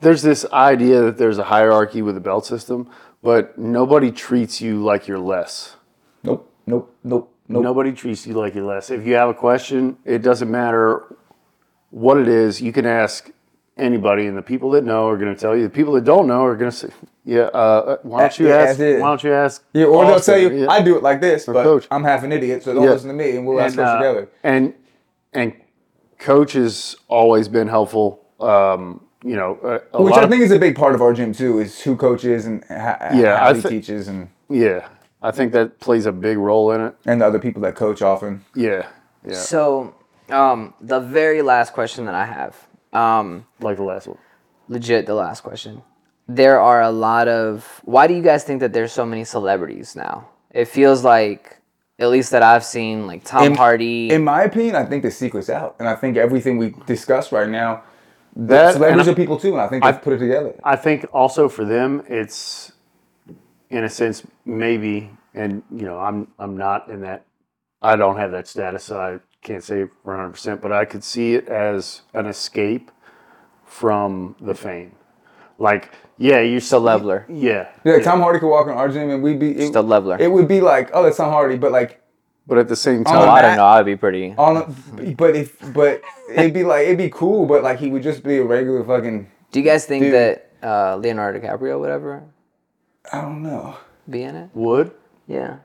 there's 0.00 0.22
this 0.22 0.44
idea 0.52 1.02
that 1.02 1.18
there's 1.18 1.38
a 1.38 1.44
hierarchy 1.44 2.02
with 2.02 2.14
the 2.14 2.20
belt 2.20 2.46
system, 2.46 2.88
but 3.22 3.58
nobody 3.58 4.12
treats 4.12 4.60
you 4.60 4.82
like 4.82 5.08
you're 5.08 5.18
less. 5.18 5.76
Nope. 6.22 6.50
Nope. 6.66 6.94
Nope. 7.02 7.33
Nope. 7.48 7.62
Nobody 7.62 7.92
treats 7.92 8.26
you 8.26 8.34
like 8.34 8.54
you're 8.54 8.64
less. 8.64 8.90
If 8.90 9.06
you 9.06 9.14
have 9.14 9.28
a 9.28 9.34
question, 9.34 9.98
it 10.04 10.22
doesn't 10.22 10.50
matter 10.50 11.14
what 11.90 12.16
it 12.16 12.26
is. 12.28 12.60
You 12.62 12.72
can 12.72 12.86
ask 12.86 13.30
anybody, 13.76 14.26
and 14.26 14.36
the 14.36 14.42
people 14.42 14.70
that 14.70 14.84
know 14.84 15.06
are 15.08 15.18
going 15.18 15.34
to 15.34 15.38
tell 15.40 15.54
you. 15.56 15.64
The 15.64 15.70
people 15.70 15.92
that 15.94 16.04
don't 16.04 16.26
know 16.26 16.44
are 16.44 16.56
going 16.56 16.70
to 16.70 16.76
say, 16.76 16.88
"Yeah, 17.24 17.42
uh, 17.42 17.98
why 18.02 18.20
don't 18.22 18.38
you 18.38 18.48
Yeah, 18.48 18.54
ask? 18.56 18.78
Why 18.78 18.98
don't 18.98 19.22
you 19.24 19.32
ask?" 19.34 19.62
Yeah, 19.74 19.84
or 19.86 20.06
they'll 20.06 20.20
tell 20.20 20.38
you, 20.38 20.50
Yeah. 20.62 20.70
I 20.70 20.80
do 20.80 20.96
it 20.96 21.02
like 21.02 21.20
this, 21.20 21.44
but 21.44 21.62
coach. 21.64 21.86
I'm 21.90 22.04
half 22.04 22.22
an 22.22 22.32
idiot, 22.32 22.62
so 22.62 22.72
don't 22.72 22.84
Yeah. 22.84 22.90
listen 22.90 23.08
to 23.08 23.14
me, 23.14 23.36
and 23.36 23.46
we'll 23.46 23.60
ask 23.60 23.76
and, 23.76 23.86
us 23.86 23.88
uh, 23.90 23.96
together. 23.98 24.28
and 24.42 24.74
and 25.34 25.52
coach 26.18 26.52
has 26.54 26.96
always 27.08 27.48
been 27.48 27.68
helpful. 27.68 28.24
Um, 28.40 29.00
you 29.22 29.36
know, 29.36 29.58
a, 29.62 29.98
a 29.98 30.02
Which 30.02 30.14
I 30.14 30.22
of- 30.24 30.30
think 30.30 30.42
is 30.42 30.50
a 30.52 30.58
big 30.58 30.76
part 30.76 30.94
of 30.94 31.02
our 31.02 31.12
gym 31.12 31.32
too, 31.34 31.58
is 31.58 31.80
who 31.82 31.96
coaches 31.96 32.46
and 32.46 32.64
ha- 32.68 33.10
Yeah, 33.12 33.36
how 33.38 33.52
he 33.54 33.60
thi- 33.60 33.68
teaches, 33.68 34.06
and 34.08 34.28
yeah, 34.48 34.86
I 35.24 35.30
think 35.30 35.52
that 35.52 35.80
plays 35.80 36.04
a 36.06 36.12
big 36.12 36.36
role 36.38 36.70
in 36.72 36.80
it. 36.82 36.94
and 37.06 37.20
the 37.20 37.26
other 37.26 37.38
people 37.38 37.62
that 37.62 37.74
coach 37.74 38.02
often. 38.02 38.44
Yeah, 38.54 38.86
yeah, 39.26 39.34
So, 39.34 39.94
um, 40.28 40.74
the 40.82 41.00
very 41.00 41.40
last 41.40 41.72
question 41.72 42.04
that 42.04 42.14
I 42.14 42.26
have, 42.26 42.54
um, 42.92 43.46
like 43.60 43.78
the 43.78 43.84
last 43.84 44.06
one. 44.06 44.18
legit 44.68 45.06
the 45.06 45.14
last 45.14 45.42
question. 45.42 45.82
There 46.28 46.60
are 46.60 46.82
a 46.82 46.90
lot 46.90 47.26
of. 47.28 47.80
Why 47.84 48.06
do 48.06 48.14
you 48.14 48.22
guys 48.22 48.44
think 48.44 48.60
that 48.60 48.72
there's 48.72 48.92
so 48.92 49.04
many 49.06 49.24
celebrities 49.24 49.96
now? 49.96 50.28
It 50.50 50.66
feels 50.68 51.04
like, 51.04 51.58
at 51.98 52.08
least 52.08 52.30
that 52.32 52.42
I've 52.42 52.64
seen, 52.64 53.06
like 53.06 53.24
Tom 53.24 53.44
In- 53.44 53.54
Hardy. 53.54 54.10
In 54.10 54.24
my 54.24 54.42
opinion, 54.44 54.74
I 54.76 54.84
think 54.84 55.02
the 55.02 55.10
secret's 55.10 55.48
out, 55.50 55.76
and 55.78 55.88
I 55.88 55.94
think 55.94 56.16
everything 56.16 56.56
we 56.58 56.74
discussed 56.86 57.30
right 57.32 57.48
now, 57.48 57.82
That- 58.36 58.74
celebrities 58.74 59.06
and 59.08 59.08
I- 59.08 59.12
are 59.12 59.22
people 59.22 59.38
too, 59.38 59.52
and 59.52 59.60
I 59.60 59.68
think 59.68 59.84
they've 59.84 59.94
I- 59.94 59.98
put 59.98 60.12
it 60.14 60.18
together. 60.18 60.54
I 60.64 60.76
think 60.76 61.06
also 61.12 61.48
for 61.48 61.64
them, 61.64 62.02
it's 62.08 62.72
in 63.70 63.84
a 63.84 63.88
sense 63.88 64.22
maybe, 64.44 65.10
and 65.34 65.62
you 65.70 65.84
know, 65.86 65.98
I'm 65.98 66.28
I'm 66.38 66.56
not 66.56 66.88
in 66.88 67.00
that. 67.02 67.24
I 67.82 67.96
don't 67.96 68.16
have 68.16 68.30
that 68.32 68.46
status, 68.48 68.84
so 68.84 68.98
I 68.98 69.18
can't 69.42 69.62
say 69.62 69.84
for 70.02 70.12
100. 70.14 70.30
percent 70.30 70.60
But 70.62 70.72
I 70.72 70.84
could 70.84 71.04
see 71.04 71.34
it 71.34 71.48
as 71.48 72.02
an 72.14 72.26
escape 72.26 72.90
from 73.64 74.36
the 74.40 74.54
fame. 74.54 74.92
Like, 75.58 75.90
yeah, 76.18 76.40
you 76.40 76.58
Just 76.58 76.72
a 76.72 76.78
leveler. 76.78 77.26
Yeah, 77.28 77.68
Yeah, 77.84 77.98
Tom 78.00 78.20
Hardy 78.20 78.38
could 78.40 78.48
walk 78.48 78.66
in 78.66 78.72
our 78.72 78.88
gym 78.88 79.10
and 79.10 79.22
we'd 79.22 79.38
be 79.38 79.50
it, 79.52 79.58
Just 79.58 79.74
a 79.76 79.82
leveler. 79.82 80.16
It 80.18 80.30
would 80.30 80.48
be 80.48 80.60
like, 80.60 80.90
oh, 80.92 81.02
that's 81.02 81.16
Tom 81.18 81.30
Hardy, 81.30 81.56
but 81.56 81.70
like 81.72 82.00
But 82.46 82.58
at 82.58 82.68
the 82.68 82.76
same 82.76 83.04
Oh, 83.06 83.10
Oh, 83.10 83.20
time, 83.26 83.30
I 83.30 83.42
don't 83.42 83.56
know. 83.56 83.64
I'd 83.66 83.86
be 83.86 83.96
pretty. 83.96 84.34
on, 84.36 84.56
a, 84.56 85.10
but 85.14 85.36
if 85.36 85.56
but 85.72 86.02
it'd 86.30 86.52
be 86.54 86.64
like 86.64 86.86
it'd 86.86 86.98
be 86.98 87.10
cool, 87.10 87.46
but 87.46 87.62
like 87.62 87.78
he 87.78 87.88
would 87.88 88.02
just 88.02 88.22
be 88.24 88.38
a 88.38 88.44
regular 88.44 88.82
fucking. 88.84 89.30
Do 89.52 89.60
you 89.60 89.64
guys 89.64 89.86
think 89.86 90.04
Dude. 90.04 90.14
that 90.14 90.50
uh, 90.62 90.96
Leonardo 90.96 91.38
DiCaprio 91.38 91.78
would 91.80 91.90
ever 91.90 92.24
I 93.12 93.20
don't 93.20 93.42
know. 93.42 93.76
Be 94.08 94.22
in 94.22 94.36
it? 94.36 94.50
would. 94.54 94.92
Yeah. 95.26 95.58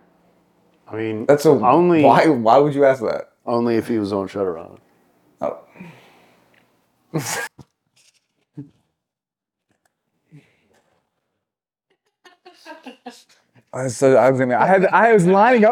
I 0.88 0.96
mean, 0.96 1.26
That's 1.26 1.46
a 1.46 1.50
only 1.50 2.04
why. 2.04 2.28
Why 2.28 2.58
would 2.58 2.74
you 2.74 2.86
ask 2.86 3.02
that? 3.02 3.32
only 3.46 3.76
if 3.76 3.88
he 3.88 3.98
was 3.98 4.14
on 4.14 4.28
Shutter 4.28 4.58
Island. 4.58 4.80
Oh. 5.42 5.60
So 13.88 14.16
I 14.16 14.32
was 14.32 14.40
gonna. 14.40 14.58
I 14.58 14.66
had. 14.66 14.86
I 14.88 15.14
was 15.14 15.28
lining 15.28 15.64
up. 15.64 15.68